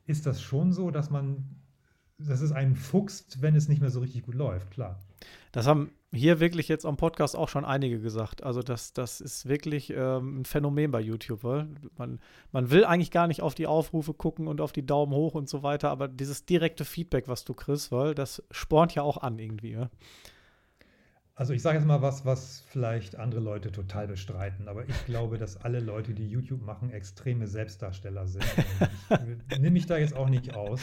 ist 0.07 0.27
das 0.27 0.43
schon 0.43 0.73
so, 0.73 0.91
dass 0.91 1.11
man 1.11 1.45
dass 2.29 2.41
es 2.41 2.53
einen 2.53 2.77
fuchst, 2.77 3.43
wenn 3.43 3.57
es 3.57 3.69
nicht 3.69 3.81
mehr 3.81 3.91
so 3.91 4.01
richtig 4.01 4.23
gut 4.23 4.35
läuft, 4.35 4.71
klar. 4.71 4.99
Das 5.53 5.67
haben 5.67 5.91
hier 6.13 6.41
wirklich 6.41 6.69
jetzt 6.69 6.85
am 6.85 6.97
Podcast 6.97 7.37
auch 7.37 7.49
schon 7.49 7.65
einige 7.65 8.01
gesagt. 8.01 8.43
Also 8.43 8.63
das, 8.63 8.93
das 8.93 9.21
ist 9.21 9.49
wirklich 9.49 9.91
ähm, 9.91 10.41
ein 10.41 10.45
Phänomen 10.45 10.91
bei 10.91 11.01
YouTube. 11.01 11.43
Man, 11.97 12.21
man 12.53 12.71
will 12.71 12.85
eigentlich 12.85 13.11
gar 13.11 13.27
nicht 13.27 13.43
auf 13.43 13.55
die 13.55 13.67
Aufrufe 13.67 14.15
gucken 14.15 14.47
und 14.47 14.61
auf 14.61 14.73
die 14.73 14.85
Daumen 14.85 15.13
hoch 15.13 15.35
und 15.35 15.49
so 15.49 15.63
weiter, 15.63 15.91
aber 15.91 16.09
dieses 16.09 16.45
direkte 16.45 16.85
Feedback, 16.85 17.29
was 17.29 17.45
du 17.45 17.55
kriegst, 17.55 17.93
weil 17.93 18.15
das 18.15 18.43
spornt 18.51 18.95
ja 18.95 19.03
auch 19.03 19.19
an 19.19 19.39
irgendwie. 19.39 19.73
Ja? 19.73 19.91
Also 21.43 21.55
ich 21.55 21.63
sage 21.63 21.79
jetzt 21.79 21.89
mal 21.89 22.01
was, 22.03 22.25
was 22.25 22.63
vielleicht 22.69 23.17
andere 23.17 23.41
Leute 23.41 23.73
total 23.73 24.07
bestreiten, 24.07 24.69
aber 24.69 24.89
ich 24.89 25.07
glaube, 25.07 25.39
dass 25.39 25.57
alle 25.57 25.81
Leute, 25.81 26.15
die 26.15 26.29
YouTube 26.29 26.65
machen, 26.65 26.93
extreme 26.93 27.49
Selbstdarsteller 27.49 28.29
sind. 28.29 28.45
ich 29.51 29.59
nehme 29.59 29.73
mich 29.73 29.87
da 29.87 29.99
jetzt 29.99 30.15
auch 30.15 30.29
nicht 30.29 30.55
aus. 30.55 30.81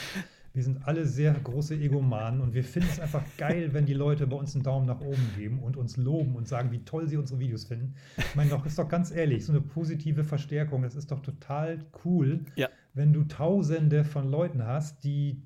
Wir 0.54 0.62
sind 0.62 0.86
alle 0.86 1.06
sehr 1.06 1.32
große 1.32 1.76
Egomanen 1.76 2.42
und 2.42 2.54
wir 2.54 2.66
finden 2.66 2.90
es 2.92 3.00
einfach 3.00 3.24
geil, 3.38 3.70
wenn 3.72 3.86
die 3.86 3.94
Leute 3.94 4.28
bei 4.28 4.36
uns 4.36 4.54
einen 4.54 4.66
Daumen 4.66 4.86
nach 4.86 5.00
oben 5.00 5.32
geben 5.38 5.60
und 5.60 5.78
uns 5.78 5.96
loben 5.96 6.36
und 6.36 6.46
sagen, 6.46 6.74
wie 6.74 6.84
toll 6.84 7.08
sie 7.08 7.16
unsere 7.16 7.40
Videos 7.40 7.64
finden. 7.64 7.96
Ich 8.18 8.36
meine, 8.36 8.50
doch, 8.50 8.66
ist 8.66 8.78
doch 8.78 8.90
ganz 8.90 9.12
ehrlich, 9.12 9.46
so 9.46 9.54
eine 9.54 9.62
positive 9.62 10.26
Verstärkung, 10.26 10.82
das 10.82 10.96
ist 10.96 11.10
doch 11.10 11.22
total 11.22 11.86
cool, 12.04 12.42
ja. 12.58 12.68
wenn 12.94 13.14
du 13.14 13.24
Tausende 13.24 14.04
von 14.04 14.30
Leuten 14.30 14.66
hast, 14.66 15.06
die 15.06 15.42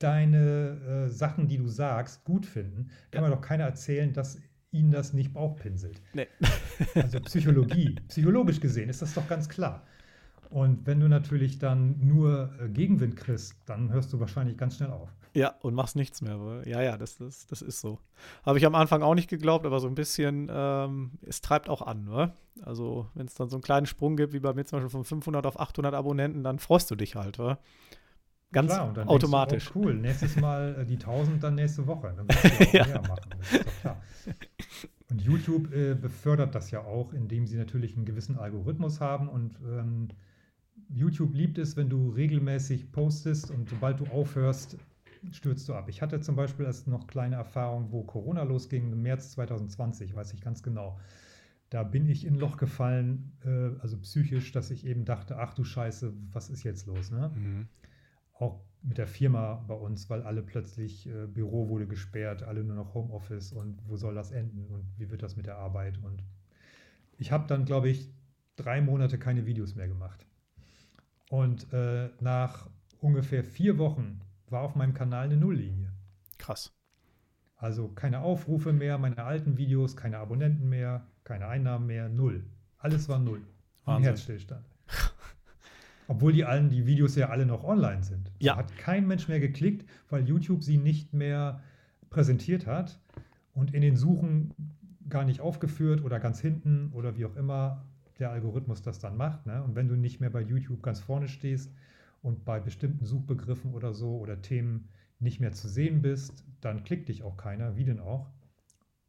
deine 0.00 1.06
äh, 1.06 1.08
Sachen, 1.08 1.46
die 1.46 1.58
du 1.58 1.68
sagst, 1.68 2.24
gut 2.24 2.46
finden. 2.46 2.90
Kann 3.10 3.22
ja. 3.22 3.28
mir 3.28 3.34
doch 3.34 3.42
keiner 3.42 3.64
erzählen, 3.64 4.12
dass 4.12 4.38
ihnen 4.72 4.90
das 4.90 5.12
nicht 5.12 5.32
Bauchpinselt. 5.32 6.00
Nee. 6.14 6.28
also 6.94 7.20
Psychologie, 7.20 7.96
psychologisch 8.08 8.60
gesehen 8.60 8.88
ist 8.88 9.02
das 9.02 9.14
doch 9.14 9.26
ganz 9.28 9.48
klar. 9.48 9.86
Und 10.50 10.84
wenn 10.86 10.98
du 10.98 11.08
natürlich 11.08 11.58
dann 11.58 11.96
nur 12.00 12.50
äh, 12.60 12.68
Gegenwind 12.68 13.16
kriegst, 13.16 13.54
dann 13.66 13.92
hörst 13.92 14.12
du 14.12 14.18
wahrscheinlich 14.18 14.56
ganz 14.56 14.76
schnell 14.76 14.90
auf. 14.90 15.08
Ja, 15.32 15.54
und 15.60 15.74
machst 15.74 15.94
nichts 15.94 16.22
mehr. 16.22 16.62
Ja, 16.66 16.82
ja, 16.82 16.96
das, 16.96 17.18
das, 17.18 17.46
das 17.46 17.62
ist 17.62 17.80
so. 17.80 18.00
Habe 18.44 18.58
ich 18.58 18.66
am 18.66 18.74
Anfang 18.74 19.02
auch 19.02 19.14
nicht 19.14 19.30
geglaubt, 19.30 19.64
aber 19.64 19.78
so 19.78 19.86
ein 19.86 19.94
bisschen, 19.94 20.50
ähm, 20.52 21.12
es 21.22 21.40
treibt 21.40 21.68
auch 21.68 21.82
an. 21.82 22.04
Ne? 22.04 22.32
Also, 22.62 23.06
wenn 23.14 23.26
es 23.26 23.34
dann 23.34 23.48
so 23.48 23.56
einen 23.56 23.62
kleinen 23.62 23.86
Sprung 23.86 24.16
gibt, 24.16 24.32
wie 24.32 24.40
bei 24.40 24.52
mir 24.52 24.64
zum 24.64 24.78
Beispiel 24.78 24.90
von 24.90 25.04
500 25.04 25.46
auf 25.46 25.60
800 25.60 25.94
Abonnenten, 25.94 26.42
dann 26.42 26.58
freust 26.58 26.90
du 26.90 26.96
dich 26.96 27.14
halt. 27.14 27.38
Wa? 27.38 27.58
Ganz 28.52 28.72
klar, 28.72 29.08
automatisch. 29.08 29.70
Du, 29.70 29.78
oh, 29.78 29.82
cool, 29.84 29.94
nächstes 29.94 30.36
Mal 30.36 30.76
äh, 30.80 30.86
die 30.86 30.94
1000, 30.94 31.42
dann 31.42 31.54
nächste 31.54 31.86
Woche. 31.86 32.12
Dann 32.16 32.26
musst 32.26 32.44
du 32.44 32.48
auch 32.64 32.72
ja. 32.72 32.86
mehr 32.86 33.02
machen. 33.02 33.30
Das 33.38 33.52
ist 33.52 33.66
doch 33.66 33.80
klar. 33.80 34.02
Und 35.10 35.22
YouTube 35.22 35.72
äh, 35.72 35.94
befördert 35.94 36.54
das 36.54 36.70
ja 36.70 36.80
auch, 36.80 37.12
indem 37.12 37.46
sie 37.46 37.56
natürlich 37.56 37.96
einen 37.96 38.04
gewissen 38.04 38.38
Algorithmus 38.38 39.00
haben 39.00 39.28
und 39.28 39.58
ähm, 39.64 40.08
YouTube 40.88 41.34
liebt 41.34 41.58
es, 41.58 41.76
wenn 41.76 41.88
du 41.88 42.10
regelmäßig 42.10 42.92
postest 42.92 43.50
und 43.50 43.68
sobald 43.68 44.00
du 44.00 44.06
aufhörst, 44.06 44.76
stürzt 45.32 45.68
du 45.68 45.74
ab. 45.74 45.88
Ich 45.88 46.02
hatte 46.02 46.20
zum 46.20 46.36
Beispiel 46.36 46.64
erst 46.64 46.88
noch 46.88 47.06
kleine 47.06 47.36
Erfahrung, 47.36 47.92
wo 47.92 48.02
Corona 48.02 48.42
losging, 48.42 48.92
im 48.92 49.02
März 49.02 49.32
2020, 49.32 50.14
weiß 50.14 50.32
ich 50.32 50.40
ganz 50.40 50.62
genau. 50.62 50.98
Da 51.68 51.84
bin 51.84 52.08
ich 52.08 52.26
in 52.26 52.34
ein 52.34 52.40
Loch 52.40 52.56
gefallen, 52.56 53.32
äh, 53.44 53.80
also 53.80 53.96
psychisch, 53.98 54.50
dass 54.52 54.70
ich 54.70 54.86
eben 54.86 55.04
dachte, 55.04 55.38
ach 55.38 55.54
du 55.54 55.62
Scheiße, 55.62 56.12
was 56.32 56.50
ist 56.50 56.64
jetzt 56.64 56.86
los? 56.86 57.10
Ne? 57.10 57.30
Mhm. 57.34 57.68
Auch 58.40 58.60
mit 58.82 58.98
der 58.98 59.06
Firma 59.06 59.64
bei 59.68 59.74
uns, 59.74 60.08
weil 60.08 60.22
alle 60.22 60.42
plötzlich, 60.42 61.06
äh, 61.06 61.26
Büro 61.26 61.68
wurde 61.68 61.86
gesperrt, 61.86 62.42
alle 62.42 62.64
nur 62.64 62.76
noch 62.76 62.94
Homeoffice 62.94 63.52
und 63.52 63.78
wo 63.86 63.96
soll 63.96 64.14
das 64.14 64.32
enden 64.32 64.66
und 64.70 64.84
wie 64.96 65.10
wird 65.10 65.22
das 65.22 65.36
mit 65.36 65.46
der 65.46 65.58
Arbeit? 65.58 65.98
Und 66.02 66.24
ich 67.18 67.30
habe 67.30 67.46
dann, 67.46 67.66
glaube 67.66 67.90
ich, 67.90 68.12
drei 68.56 68.80
Monate 68.80 69.18
keine 69.18 69.44
Videos 69.46 69.74
mehr 69.74 69.88
gemacht. 69.88 70.26
Und 71.28 71.72
äh, 71.72 72.08
nach 72.20 72.68
ungefähr 73.00 73.44
vier 73.44 73.78
Wochen 73.78 74.20
war 74.48 74.62
auf 74.62 74.74
meinem 74.74 74.94
Kanal 74.94 75.26
eine 75.26 75.36
Nulllinie. 75.36 75.92
Krass. 76.38 76.72
Also 77.56 77.88
keine 77.88 78.20
Aufrufe 78.20 78.72
mehr, 78.72 78.96
meine 78.96 79.22
alten 79.22 79.58
Videos, 79.58 79.96
keine 79.96 80.18
Abonnenten 80.18 80.70
mehr, 80.70 81.06
keine 81.24 81.46
Einnahmen 81.46 81.86
mehr, 81.86 82.08
null. 82.08 82.46
Alles 82.78 83.08
war 83.10 83.18
null. 83.18 83.42
Ein 83.84 84.02
Herzstillstand. 84.02 84.69
Obwohl 86.10 86.32
die 86.32 86.44
allen, 86.44 86.70
die 86.70 86.86
Videos 86.86 87.14
ja 87.14 87.28
alle 87.28 87.46
noch 87.46 87.62
online 87.62 88.02
sind. 88.02 88.32
Ja. 88.40 88.54
Da 88.54 88.58
hat 88.58 88.76
kein 88.76 89.06
Mensch 89.06 89.28
mehr 89.28 89.38
geklickt, 89.38 89.88
weil 90.08 90.26
YouTube 90.26 90.64
sie 90.64 90.76
nicht 90.76 91.14
mehr 91.14 91.62
präsentiert 92.10 92.66
hat 92.66 92.98
und 93.54 93.72
in 93.72 93.80
den 93.80 93.94
Suchen 93.94 94.52
gar 95.08 95.24
nicht 95.24 95.40
aufgeführt 95.40 96.02
oder 96.02 96.18
ganz 96.18 96.40
hinten 96.40 96.90
oder 96.94 97.16
wie 97.16 97.26
auch 97.26 97.36
immer 97.36 97.86
der 98.18 98.32
Algorithmus 98.32 98.82
das 98.82 98.98
dann 98.98 99.16
macht. 99.16 99.46
Ne? 99.46 99.62
Und 99.62 99.76
wenn 99.76 99.86
du 99.86 99.94
nicht 99.94 100.18
mehr 100.20 100.30
bei 100.30 100.40
YouTube 100.40 100.82
ganz 100.82 100.98
vorne 100.98 101.28
stehst 101.28 101.72
und 102.22 102.44
bei 102.44 102.58
bestimmten 102.58 103.06
Suchbegriffen 103.06 103.72
oder 103.72 103.94
so 103.94 104.18
oder 104.18 104.42
Themen 104.42 104.88
nicht 105.20 105.38
mehr 105.38 105.52
zu 105.52 105.68
sehen 105.68 106.02
bist, 106.02 106.44
dann 106.60 106.82
klickt 106.82 107.08
dich 107.08 107.22
auch 107.22 107.36
keiner, 107.36 107.76
wie 107.76 107.84
denn 107.84 108.00
auch. 108.00 108.28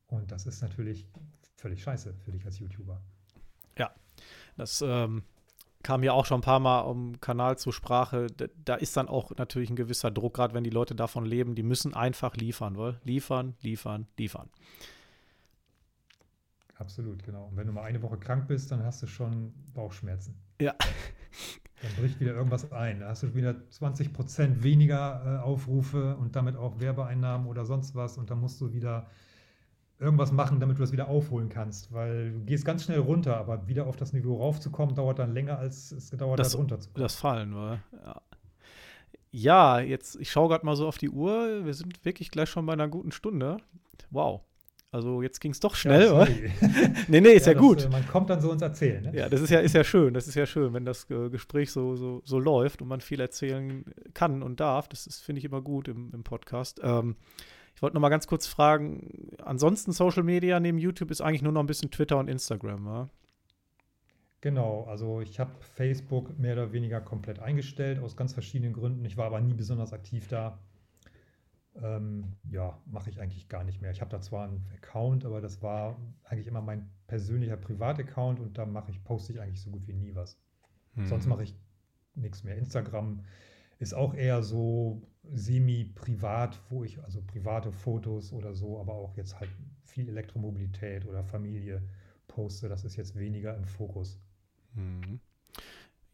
Und 0.06 0.32
das 0.32 0.46
ist 0.46 0.62
natürlich 0.62 1.08
völlig 1.56 1.82
scheiße 1.82 2.14
für 2.14 2.32
dich 2.32 2.46
als 2.46 2.60
YouTuber. 2.60 3.02
Ja, 3.76 3.92
das 4.56 4.84
ähm, 4.86 5.24
kam 5.84 6.04
ja 6.04 6.14
auch 6.14 6.26
schon 6.26 6.40
ein 6.40 6.44
paar 6.44 6.60
Mal 6.60 6.82
am 6.82 7.20
Kanal 7.22 7.58
zur 7.58 7.74
Sprache. 7.74 8.28
Da, 8.36 8.46
da 8.64 8.76
ist 8.76 8.96
dann 8.98 9.08
auch 9.08 9.32
natürlich 9.38 9.70
ein 9.70 9.76
gewisser 9.76 10.12
Druck, 10.12 10.36
gerade 10.36 10.54
wenn 10.54 10.64
die 10.64 10.70
Leute 10.70 10.96
davon 10.96 11.26
leben, 11.26 11.56
die 11.56 11.64
müssen 11.64 11.94
einfach 11.94 12.36
liefern, 12.36 12.78
weil 12.78 13.00
liefern, 13.04 13.56
liefern, 13.62 14.08
liefern. 14.18 14.50
Absolut, 16.76 17.24
genau. 17.24 17.46
Und 17.46 17.58
wenn 17.58 17.68
du 17.68 17.74
mal 17.74 17.84
eine 17.84 18.02
Woche 18.02 18.18
krank 18.18 18.48
bist, 18.48 18.72
dann 18.72 18.84
hast 18.84 19.04
du 19.04 19.08
schon 19.08 19.54
Bauchschmerzen. 19.74 20.36
Ja. 20.60 20.74
Dann 21.82 21.92
bricht 22.00 22.20
wieder 22.20 22.34
irgendwas 22.34 22.72
ein. 22.72 23.00
Da 23.00 23.10
hast 23.10 23.24
du 23.24 23.34
wieder 23.34 23.56
20 23.70 24.14
Prozent 24.14 24.64
weniger 24.64 25.24
äh, 25.26 25.44
Aufrufe 25.44 26.16
und 26.18 26.36
damit 26.36 26.56
auch 26.56 26.80
Werbeeinnahmen 26.80 27.48
oder 27.48 27.66
sonst 27.66 27.96
was. 27.96 28.18
Und 28.18 28.30
dann 28.30 28.40
musst 28.40 28.62
du 28.62 28.74
wieder 28.74 29.08
irgendwas 30.02 30.32
machen, 30.32 30.60
damit 30.60 30.78
du 30.78 30.82
das 30.82 30.92
wieder 30.92 31.08
aufholen 31.08 31.48
kannst. 31.48 31.94
Weil 31.94 32.32
du 32.32 32.40
gehst 32.42 32.66
ganz 32.66 32.84
schnell 32.84 33.00
runter, 33.00 33.38
aber 33.38 33.68
wieder 33.68 33.86
auf 33.86 33.96
das 33.96 34.14
Niveau 34.14 34.38
raufzukommen, 34.38 34.96
dauert 34.96 35.20
dann 35.20 35.34
länger, 35.34 35.60
als 35.60 35.92
es 35.92 36.10
gedauert 36.10 36.40
das, 36.40 36.54
hat, 36.54 36.60
runterzukommen. 36.60 37.04
Das 37.04 37.16
Fallen, 37.16 37.56
war. 37.56 37.80
Ja. 38.04 38.22
Ja, 39.34 39.80
jetzt, 39.80 40.18
ich 40.20 40.30
schaue 40.30 40.50
gerade 40.50 40.66
mal 40.66 40.76
so 40.76 40.86
auf 40.88 40.98
die 40.98 41.10
Uhr. 41.10 41.64
Wir 41.64 41.74
sind 41.74 42.04
wirklich 42.04 42.32
gleich 42.32 42.50
schon 42.50 42.66
bei 42.66 42.74
einer 42.74 42.90
guten 42.90 43.14
Stunde. 43.14 43.58
Wow. 44.10 44.42
Also 44.94 45.22
jetzt 45.22 45.40
ging 45.40 45.52
es 45.52 45.62
doch 45.62 45.76
schnell, 45.76 46.08
ja, 46.08 46.14
oder? 46.14 46.28
nee, 47.08 47.22
nee, 47.22 47.30
ist 47.30 47.46
ja, 47.46 47.54
ja 47.54 47.58
das, 47.58 47.62
gut. 47.62 47.86
Äh, 47.86 47.90
man 47.90 48.06
kommt 48.08 48.30
dann 48.30 48.42
so 48.42 48.52
ins 48.52 48.62
Erzählen. 48.62 49.04
Ne? 49.04 49.16
Ja, 49.16 49.30
das 49.30 49.40
ist 49.40 49.50
ja, 49.50 49.62
ist 49.62 49.74
ja 49.74 49.86
schön. 49.86 50.14
Das 50.14 50.28
ist 50.28 50.36
ja 50.36 50.46
schön, 50.46 50.74
wenn 50.74 50.84
das 50.84 51.10
äh, 51.10 51.30
Gespräch 51.30 51.72
so, 51.72 51.96
so, 51.96 52.22
so 52.26 52.40
läuft 52.40 52.82
und 52.82 52.90
man 52.90 53.00
viel 53.00 53.22
erzählen 53.22 53.86
kann 54.14 54.44
und 54.44 54.60
darf. 54.60 54.90
Das 54.90 55.22
finde 55.22 55.40
ich 55.40 55.46
immer 55.46 55.62
gut 55.62 55.88
im, 55.88 56.12
im 56.14 56.26
Podcast. 56.26 56.82
Ähm, 56.84 57.16
ich 57.76 57.82
wollte 57.82 57.96
noch 57.96 58.02
mal 58.02 58.10
ganz 58.10 58.28
kurz 58.28 58.48
fragen, 58.48 59.36
ansonsten 59.44 59.92
Social 59.92 60.24
Media 60.24 60.60
neben 60.60 60.78
YouTube 60.78 61.12
ist 61.12 61.22
eigentlich 61.22 61.42
nur 61.42 61.52
noch 61.52 61.62
ein 61.62 61.68
bisschen 61.68 61.92
Twitter 61.92 62.18
und 62.18 62.28
Instagram, 62.28 62.86
ja? 62.86 63.10
Genau, 64.42 64.86
also 64.86 65.22
ich 65.22 65.40
habe 65.40 65.52
Facebook 65.62 66.38
mehr 66.40 66.54
oder 66.54 66.74
weniger 66.74 67.00
komplett 67.00 67.40
eingestellt, 67.40 68.00
aus 68.00 68.18
ganz 68.18 68.34
verschiedenen 68.34 68.74
Gründen. 68.74 69.06
Ich 69.06 69.16
war 69.16 69.28
aber 69.28 69.40
nie 69.40 69.54
besonders 69.54 69.94
aktiv 69.94 70.28
da. 70.28 70.58
Ähm, 71.76 72.34
ja, 72.50 72.78
mache 72.86 73.12
ich 73.12 73.22
eigentlich 73.22 73.48
gar 73.50 73.64
nicht 73.64 73.82
mehr. 73.82 73.92
Ich 73.92 74.02
habe 74.02 74.10
da 74.10 74.20
zwar 74.20 74.48
einen 74.48 74.68
Account, 74.76 75.26
aber 75.26 75.42
das 75.42 75.62
war 75.62 75.96
eigentlich 76.24 76.48
immer 76.48 76.62
mein 76.62 76.90
persönlicher 77.06 77.56
Privataccount 77.56 78.40
und 78.40 78.58
da 78.58 78.66
mache 78.66 78.90
ich, 78.90 79.04
poste 79.04 79.32
ich 79.32 79.40
eigentlich 79.40 79.62
so 79.62 79.70
gut 79.70 79.88
wie 79.88 79.94
nie 79.94 80.16
was. 80.16 80.40
Hm. 80.96 81.06
Sonst 81.06 81.28
mache 81.28 81.44
ich 81.44 81.56
nichts 82.16 82.44
mehr. 82.44 82.58
Instagram 82.58 83.24
ist 83.78 83.94
auch 83.94 84.16
eher 84.16 84.42
so 84.42 85.04
semi-privat, 85.24 86.60
wo 86.70 86.84
ich 86.84 87.04
also 87.04 87.22
private 87.22 87.72
Fotos 87.72 88.34
oder 88.34 88.54
so, 88.54 88.80
aber 88.80 88.94
auch 88.94 89.16
jetzt 89.16 89.40
halt 89.40 89.50
viel 89.84 90.10
Elektromobilität 90.10 91.06
oder 91.06 91.24
Familie 91.24 91.82
poste. 92.28 92.70
Das 92.70 92.84
ist 92.84 92.96
jetzt 92.96 93.16
weniger 93.16 93.56
im 93.56 93.66
Fokus. 93.66 94.20
Mhm. 94.74 95.20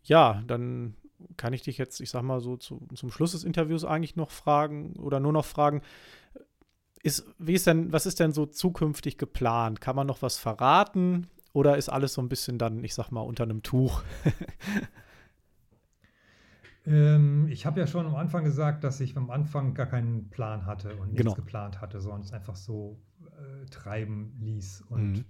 Ja, 0.03 0.41
dann 0.47 0.95
kann 1.36 1.53
ich 1.53 1.64
dich 1.64 1.78
jetzt, 1.78 1.99
ich 1.99 2.10
sag 2.10 2.22
mal 2.22 2.39
so 2.41 2.58
zu, 2.58 2.88
zum 2.93 3.12
Schluss 3.12 3.32
des 3.32 3.43
Interviews 3.43 3.84
eigentlich 3.84 4.16
noch 4.16 4.32
fragen 4.32 4.93
oder 4.97 5.20
nur 5.20 5.34
noch 5.34 5.45
fragen, 5.45 5.82
ist, 7.03 7.26
wie 7.38 7.53
ist 7.53 7.68
denn, 7.68 7.91
was 7.91 8.05
ist 8.05 8.20
denn 8.20 8.34
so 8.34 8.45
zukünftig 8.45 9.18
geplant? 9.18 9.82
Kann 9.82 9.95
man 9.95 10.08
noch 10.08 10.22
was 10.22 10.38
verraten 10.38 11.28
oder 11.53 11.78
ist 11.78 11.89
alles 11.89 12.14
so 12.14 12.22
ein 12.22 12.30
bisschen 12.30 12.58
dann, 12.58 12.84
ich 12.84 12.93
sag 12.93 13.12
mal, 13.12 13.22
unter 13.22 13.43
einem 13.43 13.64
Tuch? 13.64 14.03
ähm, 16.88 17.48
ich 17.50 17.66
habe 17.66 17.80
ja 17.80 17.88
schon 17.88 18.06
am 18.06 18.16
Anfang 18.16 18.44
gesagt, 18.44 18.84
dass 18.84 19.00
ich 19.02 19.16
am 19.18 19.30
Anfang 19.30 19.74
gar 19.76 19.88
keinen 19.88 20.30
Plan 20.30 20.66
hatte 20.66 20.96
und 20.96 21.14
nichts 21.14 21.18
Genau. 21.18 21.36
geplant 21.36 21.82
hatte, 21.82 22.02
sondern 22.02 22.22
es 22.22 22.34
einfach 22.34 22.56
so 22.56 22.98
äh, 23.22 23.66
treiben 23.70 24.34
ließ. 24.40 24.82
Und 24.90 25.20
Mhm. 25.20 25.26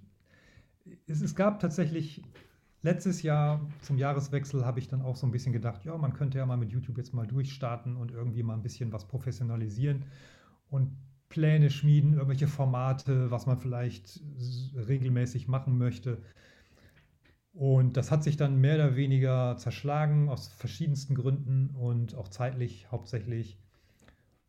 es, 1.08 1.22
es 1.22 1.36
gab 1.36 1.60
tatsächlich 1.60 2.24
letztes 2.84 3.22
Jahr 3.24 3.62
zum 3.82 3.98
Jahreswechsel 3.98 4.66
habe 4.66 4.80
ich 4.80 4.88
dann 4.88 5.02
auch 5.02 5.16
so 5.16 5.28
ein 5.28 5.32
bisschen 5.32 5.54
gedacht, 5.54 5.84
ja, 5.86 5.98
man 5.98 6.14
könnte 6.14 6.38
ja 6.38 6.46
mal 6.46 6.58
mit 6.58 6.72
YouTube 6.72 6.98
jetzt 6.98 7.14
mal 7.14 7.28
durchstarten 7.28 7.98
und 7.98 8.12
irgendwie 8.12 8.44
mal 8.44 8.54
ein 8.54 8.64
bisschen 8.64 8.94
was 8.94 9.08
professionalisieren 9.08 10.06
und 10.70 10.92
Pläne 11.30 11.70
schmieden, 11.70 12.14
irgendwelche 12.14 12.48
Formate, 12.48 13.30
was 13.32 13.48
man 13.48 13.58
vielleicht 13.58 14.22
regelmäßig 14.76 15.48
machen 15.50 15.78
möchte. 15.78 16.20
Und 17.58 17.98
das 17.98 18.12
hat 18.12 18.24
sich 18.24 18.38
dann 18.38 18.62
mehr 18.62 18.76
oder 18.76 18.96
weniger 18.96 19.58
zerschlagen 19.58 20.30
aus 20.30 20.48
verschiedensten 20.50 21.16
Gründen 21.16 21.72
und 21.72 22.14
auch 22.14 22.28
zeitlich 22.28 22.92
hauptsächlich. 22.92 23.58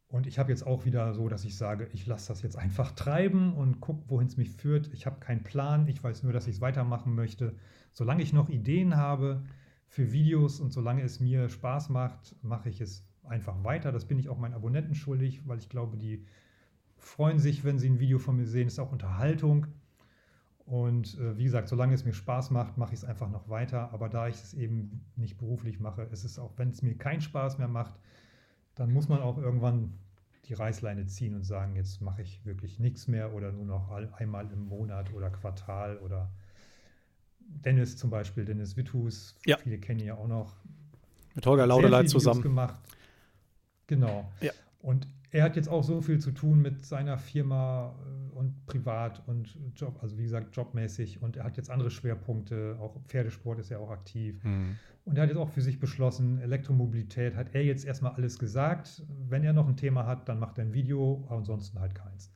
Und 0.09 0.27
ich 0.27 0.39
habe 0.39 0.51
jetzt 0.51 0.67
auch 0.67 0.85
wieder 0.85 1.15
so, 1.15 1.31
dass 1.31 1.47
ich 1.47 1.57
sage, 1.57 1.89
ich 1.95 2.07
lasse 2.07 2.29
das 2.29 2.43
jetzt 2.43 2.59
einfach 2.59 2.93
treiben 2.93 3.55
und 3.55 3.81
gucke, 3.81 4.03
wohin 4.09 4.27
es 4.27 4.37
mich 4.37 4.51
führt. 4.51 4.91
Ich 4.93 5.07
habe 5.07 5.21
keinen 5.21 5.43
Plan, 5.43 5.89
ich 5.89 6.05
weiß 6.05 6.23
nur, 6.23 6.35
dass 6.35 6.47
ich 6.49 6.57
es 6.57 6.61
weitermachen 6.61 7.15
möchte. 7.15 7.55
Solange 7.93 8.23
ich 8.23 8.35
noch 8.35 8.51
Ideen 8.51 8.99
habe 8.99 9.43
für 9.87 10.13
Videos 10.13 10.61
und 10.61 10.71
solange 10.75 11.01
es 11.01 11.19
mir 11.19 11.49
Spaß 11.49 11.89
macht, 11.89 12.37
mache 12.43 12.69
ich 12.69 12.83
es 12.83 13.07
einfach 13.25 13.65
weiter. 13.65 13.91
Das 13.91 14.05
bin 14.05 14.19
ich 14.19 14.29
auch 14.29 14.37
meinen 14.37 14.55
Abonnenten 14.55 14.95
schuldig, 14.95 15.49
weil 15.49 15.57
ich 15.57 15.71
glaube, 15.71 15.97
die 15.97 16.27
freuen 16.99 17.39
sich, 17.39 17.65
wenn 17.65 17.79
sie 17.79 17.89
ein 17.89 18.01
Video 18.01 18.19
von 18.19 18.37
mir 18.37 18.47
sehen. 18.47 18.67
Es 18.67 18.75
ist 18.75 18.81
auch 18.81 18.93
Unterhaltung. 18.93 19.67
Und 20.69 21.19
äh, 21.19 21.39
wie 21.39 21.45
gesagt, 21.45 21.69
solange 21.69 21.95
es 21.95 22.05
mir 22.05 22.13
Spaß 22.13 22.51
macht, 22.51 22.77
mache 22.77 22.93
ich 22.93 23.01
es 23.01 23.05
einfach 23.05 23.31
noch 23.31 23.49
weiter. 23.49 23.91
Aber 23.95 24.11
da 24.11 24.29
ich 24.29 24.35
es 24.37 24.53
eben 24.53 25.01
nicht 25.17 25.39
beruflich 25.39 25.81
mache, 25.81 26.03
ist 26.03 26.25
es 26.25 26.39
auch, 26.39 26.53
wenn 26.59 26.69
es 26.69 26.83
mir 26.83 26.95
keinen 26.95 27.23
Spaß 27.23 27.57
mehr 27.57 27.69
macht, 27.69 27.99
dann 28.75 28.93
muss 28.93 29.09
man 29.09 29.21
auch 29.21 29.39
irgendwann 29.39 29.95
die 30.45 30.53
Reißleine 30.53 31.07
ziehen 31.07 31.35
und 31.35 31.45
sagen, 31.45 31.75
jetzt 31.75 32.03
mache 32.03 32.21
ich 32.21 32.45
wirklich 32.45 32.79
nichts 32.79 33.09
mehr 33.09 33.33
oder 33.33 33.51
nur 33.51 33.65
noch 33.65 33.91
einmal 34.19 34.51
im 34.53 34.67
Monat 34.67 35.13
oder 35.15 35.31
Quartal 35.31 35.97
oder 35.99 36.31
Dennis 37.41 37.97
zum 37.97 38.11
Beispiel, 38.11 38.45
Dennis 38.45 38.77
Witthus, 38.77 39.37
Ja. 39.47 39.57
viele 39.57 39.79
kennen 39.79 40.01
ihn 40.01 40.07
ja 40.07 40.15
auch 40.17 40.29
noch, 40.29 40.55
Mit 41.35 41.47
Holger 41.47 41.67
Videos 41.67 42.13
zusammen. 42.13 42.43
gemacht. 42.43 42.79
Genau. 43.87 44.31
Ja. 44.43 44.53
Und 44.81 45.07
er 45.31 45.45
hat 45.45 45.57
jetzt 45.57 45.69
auch 45.69 45.85
so 45.85 46.01
viel 46.01 46.19
zu 46.19 46.33
tun 46.33 46.61
mit 46.61 46.85
seiner 46.85 47.19
Firma 47.19 47.95
äh, 48.07 48.37
und 48.37 48.65
privat 48.67 49.27
und 49.27 49.59
Job, 49.75 49.99
also 50.03 50.17
wie 50.19 50.23
gesagt, 50.23 50.55
jobmäßig. 50.57 51.23
Und 51.23 51.37
er 51.37 51.45
hat 51.45 51.57
jetzt 51.57 51.71
andere 51.71 51.91
Schwerpunkte, 51.91 52.77
auch 52.81 53.01
Pferdesport 53.07 53.59
ist 53.59 53.71
er 53.71 53.81
auch 53.81 53.91
aktiv. 53.91 54.43
Mhm. 54.45 54.79
Und 55.05 55.17
er 55.17 55.23
hat 55.23 55.31
jetzt 55.31 55.39
auch 55.39 55.49
für 55.49 55.63
sich 55.63 55.81
beschlossen, 55.81 56.39
Elektromobilität 56.41 57.35
hat 57.35 57.55
er 57.55 57.65
jetzt 57.65 57.85
erstmal 57.85 58.13
alles 58.13 58.39
gesagt. 58.39 59.03
Wenn 59.29 59.43
er 59.45 59.53
noch 59.53 59.67
ein 59.67 59.77
Thema 59.77 60.07
hat, 60.07 60.29
dann 60.29 60.39
macht 60.39 60.59
er 60.59 60.65
ein 60.65 60.75
Video, 60.75 61.27
ansonsten 61.31 61.81
halt 61.81 61.95
keins. 61.95 62.33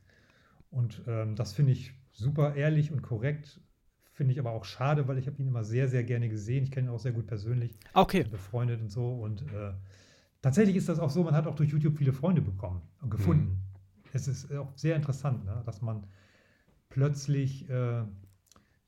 Und 0.71 1.03
ähm, 1.07 1.35
das 1.35 1.53
finde 1.53 1.71
ich 1.71 1.93
super 2.11 2.55
ehrlich 2.55 2.91
und 2.91 3.01
korrekt. 3.01 3.61
Finde 4.11 4.33
ich 4.33 4.39
aber 4.39 4.51
auch 4.51 4.65
schade, 4.65 5.07
weil 5.07 5.17
ich 5.17 5.27
habe 5.27 5.41
ihn 5.41 5.47
immer 5.47 5.63
sehr, 5.63 5.87
sehr 5.87 6.03
gerne 6.03 6.29
gesehen. 6.29 6.63
Ich 6.63 6.71
kenne 6.71 6.87
ihn 6.87 6.93
auch 6.93 6.99
sehr 6.99 7.11
gut 7.11 7.27
persönlich 7.27 7.75
Okay. 7.93 8.23
befreundet 8.23 8.81
und 8.81 8.89
so. 8.89 9.13
Und 9.13 9.41
äh, 9.43 9.73
tatsächlich 10.43 10.75
ist 10.75 10.89
das 10.89 10.99
auch 10.99 11.09
so, 11.09 11.23
man 11.23 11.33
hat 11.33 11.47
auch 11.47 11.55
durch 11.55 11.71
YouTube 11.71 11.97
viele 11.97 12.13
Freunde 12.13 12.41
bekommen 12.41 12.83
und 13.01 13.09
gefunden. 13.09 13.63
Es 14.13 14.27
ist 14.27 14.53
auch 14.55 14.71
sehr 14.75 14.95
interessant, 14.95 15.43
ne? 15.45 15.63
dass 15.65 15.81
man 15.81 16.05
plötzlich 16.89 17.67
äh, 17.67 18.03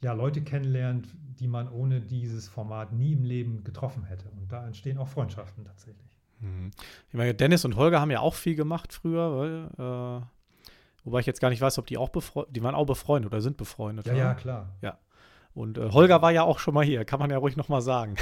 ja, 0.03 0.13
Leute 0.13 0.43
kennenlernt, 0.43 1.07
die 1.39 1.47
man 1.47 1.67
ohne 1.67 2.01
dieses 2.01 2.47
Format 2.47 2.93
nie 2.93 3.13
im 3.13 3.23
Leben 3.23 3.63
getroffen 3.63 4.03
hätte. 4.03 4.29
Und 4.29 4.51
da 4.51 4.67
entstehen 4.67 4.99
auch 4.99 5.07
Freundschaften 5.07 5.65
tatsächlich. 5.65 6.19
Mhm. 6.41 6.69
Ich 7.07 7.15
meine, 7.15 7.33
Dennis 7.33 7.65
und 7.65 7.75
Holger 7.75 7.99
haben 7.99 8.11
ja 8.11 8.19
auch 8.19 8.35
viel 8.35 8.55
gemacht 8.55 8.93
früher, 8.93 9.35
weil, 9.35 10.21
äh, 10.21 10.25
wobei 11.03 11.21
ich 11.21 11.25
jetzt 11.25 11.39
gar 11.39 11.49
nicht 11.49 11.61
weiß, 11.61 11.79
ob 11.79 11.87
die 11.87 11.97
auch 11.97 12.09
befreundet, 12.09 12.55
die 12.55 12.61
waren 12.61 12.75
auch 12.75 12.85
befreundet 12.85 13.31
oder 13.31 13.41
sind 13.41 13.57
befreundet. 13.57 14.05
Ja, 14.05 14.13
oder? 14.13 14.21
ja, 14.21 14.33
klar. 14.35 14.77
Und 15.55 15.77
äh, 15.77 15.89
Holger 15.91 16.21
war 16.21 16.31
ja 16.31 16.43
auch 16.43 16.59
schon 16.59 16.73
mal 16.73 16.83
hier, 16.83 17.05
kann 17.05 17.17
man 17.19 17.29
ja 17.29 17.37
ruhig 17.37 17.55
noch 17.55 17.69
mal 17.69 17.81
sagen. 17.81 18.15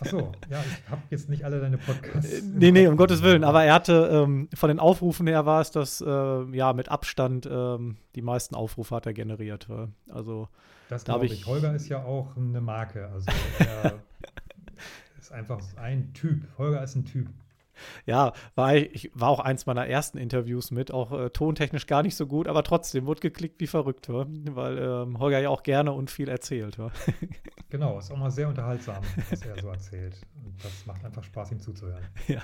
Achso, 0.00 0.32
ja, 0.50 0.60
ich 0.60 0.90
habe 0.90 1.00
jetzt 1.10 1.28
nicht 1.30 1.44
alle 1.44 1.60
deine 1.60 1.78
Podcasts. 1.78 2.30
Äh, 2.32 2.42
nee, 2.44 2.72
nee, 2.72 2.88
um 2.88 2.96
Gottes 2.96 3.22
Willen. 3.22 3.44
Aber 3.44 3.62
er 3.62 3.72
hatte, 3.74 4.10
ähm, 4.12 4.48
von 4.52 4.66
den 4.68 4.80
Aufrufen 4.80 5.28
her 5.28 5.46
war 5.46 5.60
es 5.60 5.70
das, 5.70 6.00
äh, 6.00 6.06
ja, 6.56 6.72
mit 6.72 6.88
Abstand 6.88 7.48
ähm, 7.50 7.98
die 8.16 8.22
meisten 8.22 8.56
Aufrufe 8.56 8.96
hat 8.96 9.06
er 9.06 9.12
generiert. 9.14 9.68
Also, 10.10 10.48
Das 10.88 11.04
glaube 11.04 11.26
ich- 11.26 11.32
ich. 11.32 11.46
Holger 11.46 11.72
ist 11.72 11.88
ja 11.88 12.02
auch 12.02 12.36
eine 12.36 12.60
Marke. 12.60 13.08
Also 13.12 13.30
er 13.60 13.92
ist 15.20 15.30
einfach 15.30 15.60
ein 15.76 16.12
Typ. 16.14 16.42
Holger 16.58 16.82
ist 16.82 16.96
ein 16.96 17.04
Typ. 17.04 17.28
Ja, 18.06 18.32
war, 18.54 18.74
ich, 18.74 19.10
war 19.14 19.28
auch 19.28 19.40
eins 19.40 19.66
meiner 19.66 19.86
ersten 19.86 20.18
Interviews 20.18 20.70
mit, 20.70 20.92
auch 20.92 21.12
äh, 21.12 21.30
tontechnisch 21.30 21.86
gar 21.86 22.02
nicht 22.02 22.16
so 22.16 22.26
gut, 22.26 22.48
aber 22.48 22.62
trotzdem 22.62 23.06
wurde 23.06 23.20
geklickt 23.20 23.60
wie 23.60 23.66
verrückt, 23.66 24.08
äh, 24.08 24.24
weil 24.54 24.78
ähm, 24.78 25.18
Holger 25.18 25.38
ja 25.40 25.48
auch 25.48 25.62
gerne 25.62 25.92
und 25.92 26.10
viel 26.10 26.28
erzählt. 26.28 26.78
äh. 26.78 26.90
Genau, 27.70 27.98
ist 27.98 28.12
auch 28.12 28.18
mal 28.18 28.30
sehr 28.30 28.48
unterhaltsam, 28.48 29.02
was 29.30 29.40
er 29.46 29.58
so 29.58 29.68
erzählt. 29.68 30.20
Und 30.44 30.62
das 30.62 30.84
macht 30.84 31.02
einfach 31.06 31.24
Spaß, 31.24 31.52
ihm 31.52 31.60
zuzuhören. 31.60 32.04
Ja. 32.28 32.42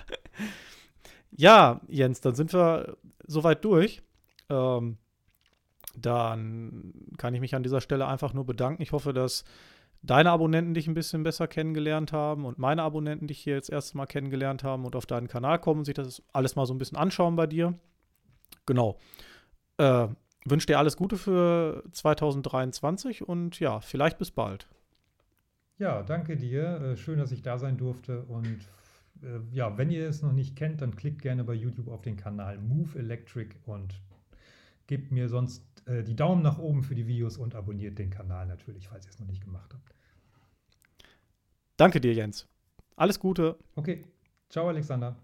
ja, 1.32 1.80
Jens, 1.86 2.22
dann 2.22 2.34
sind 2.34 2.50
wir 2.54 2.96
soweit 3.26 3.62
durch. 3.62 4.02
Ähm, 4.48 4.96
dann 5.94 6.94
kann 7.18 7.34
ich 7.34 7.40
mich 7.40 7.54
an 7.54 7.62
dieser 7.62 7.82
Stelle 7.82 8.06
einfach 8.06 8.32
nur 8.32 8.46
bedanken. 8.46 8.82
Ich 8.82 8.92
hoffe, 8.92 9.12
dass 9.12 9.44
deine 10.02 10.30
Abonnenten 10.30 10.74
dich 10.74 10.86
ein 10.86 10.94
bisschen 10.94 11.22
besser 11.22 11.48
kennengelernt 11.48 12.12
haben 12.12 12.44
und 12.44 12.58
meine 12.58 12.82
Abonnenten 12.82 13.26
dich 13.26 13.38
hier 13.38 13.54
jetzt 13.54 13.70
erst 13.70 13.94
mal 13.94 14.06
kennengelernt 14.06 14.64
haben 14.64 14.84
und 14.84 14.96
auf 14.96 15.06
deinen 15.06 15.28
Kanal 15.28 15.58
kommen 15.58 15.80
und 15.80 15.84
sich 15.84 15.94
das 15.94 16.22
alles 16.32 16.56
mal 16.56 16.66
so 16.66 16.74
ein 16.74 16.78
bisschen 16.78 16.98
anschauen 16.98 17.36
bei 17.36 17.46
dir. 17.46 17.74
Genau. 18.66 18.98
Äh, 19.78 20.08
wünsche 20.44 20.66
dir 20.66 20.78
alles 20.78 20.96
Gute 20.96 21.16
für 21.16 21.84
2023 21.92 23.26
und 23.26 23.58
ja, 23.60 23.80
vielleicht 23.80 24.18
bis 24.18 24.30
bald. 24.30 24.68
Ja, 25.78 26.02
danke 26.02 26.36
dir. 26.36 26.80
Äh, 26.80 26.96
Schön, 26.96 27.18
dass 27.18 27.32
ich 27.32 27.42
da 27.42 27.58
sein 27.58 27.76
durfte. 27.76 28.22
Und 28.24 28.68
äh, 29.22 29.40
ja, 29.52 29.78
wenn 29.78 29.90
ihr 29.90 30.08
es 30.08 30.22
noch 30.22 30.32
nicht 30.32 30.56
kennt, 30.56 30.82
dann 30.82 30.96
klickt 30.96 31.22
gerne 31.22 31.44
bei 31.44 31.54
YouTube 31.54 31.88
auf 31.88 32.02
den 32.02 32.16
Kanal 32.16 32.58
Move 32.58 32.98
Electric 32.98 33.54
und 33.66 33.94
gebt 34.86 35.12
mir 35.12 35.28
sonst 35.28 35.64
äh, 35.88 36.02
die 36.04 36.14
Daumen 36.14 36.42
nach 36.42 36.58
oben 36.58 36.82
für 36.82 36.94
die 36.94 37.06
Videos 37.06 37.36
und 37.36 37.54
abonniert 37.54 37.98
den 37.98 38.10
Kanal 38.10 38.46
natürlich, 38.46 38.88
falls 38.88 39.06
ihr 39.06 39.10
es 39.10 39.18
noch 39.18 39.26
nicht 39.26 39.42
gemacht 39.42 39.72
habt. 39.72 39.94
Danke 41.76 42.00
dir, 42.00 42.12
Jens. 42.12 42.46
Alles 42.96 43.18
Gute. 43.18 43.56
Okay, 43.76 44.04
ciao 44.48 44.68
Alexander. 44.68 45.16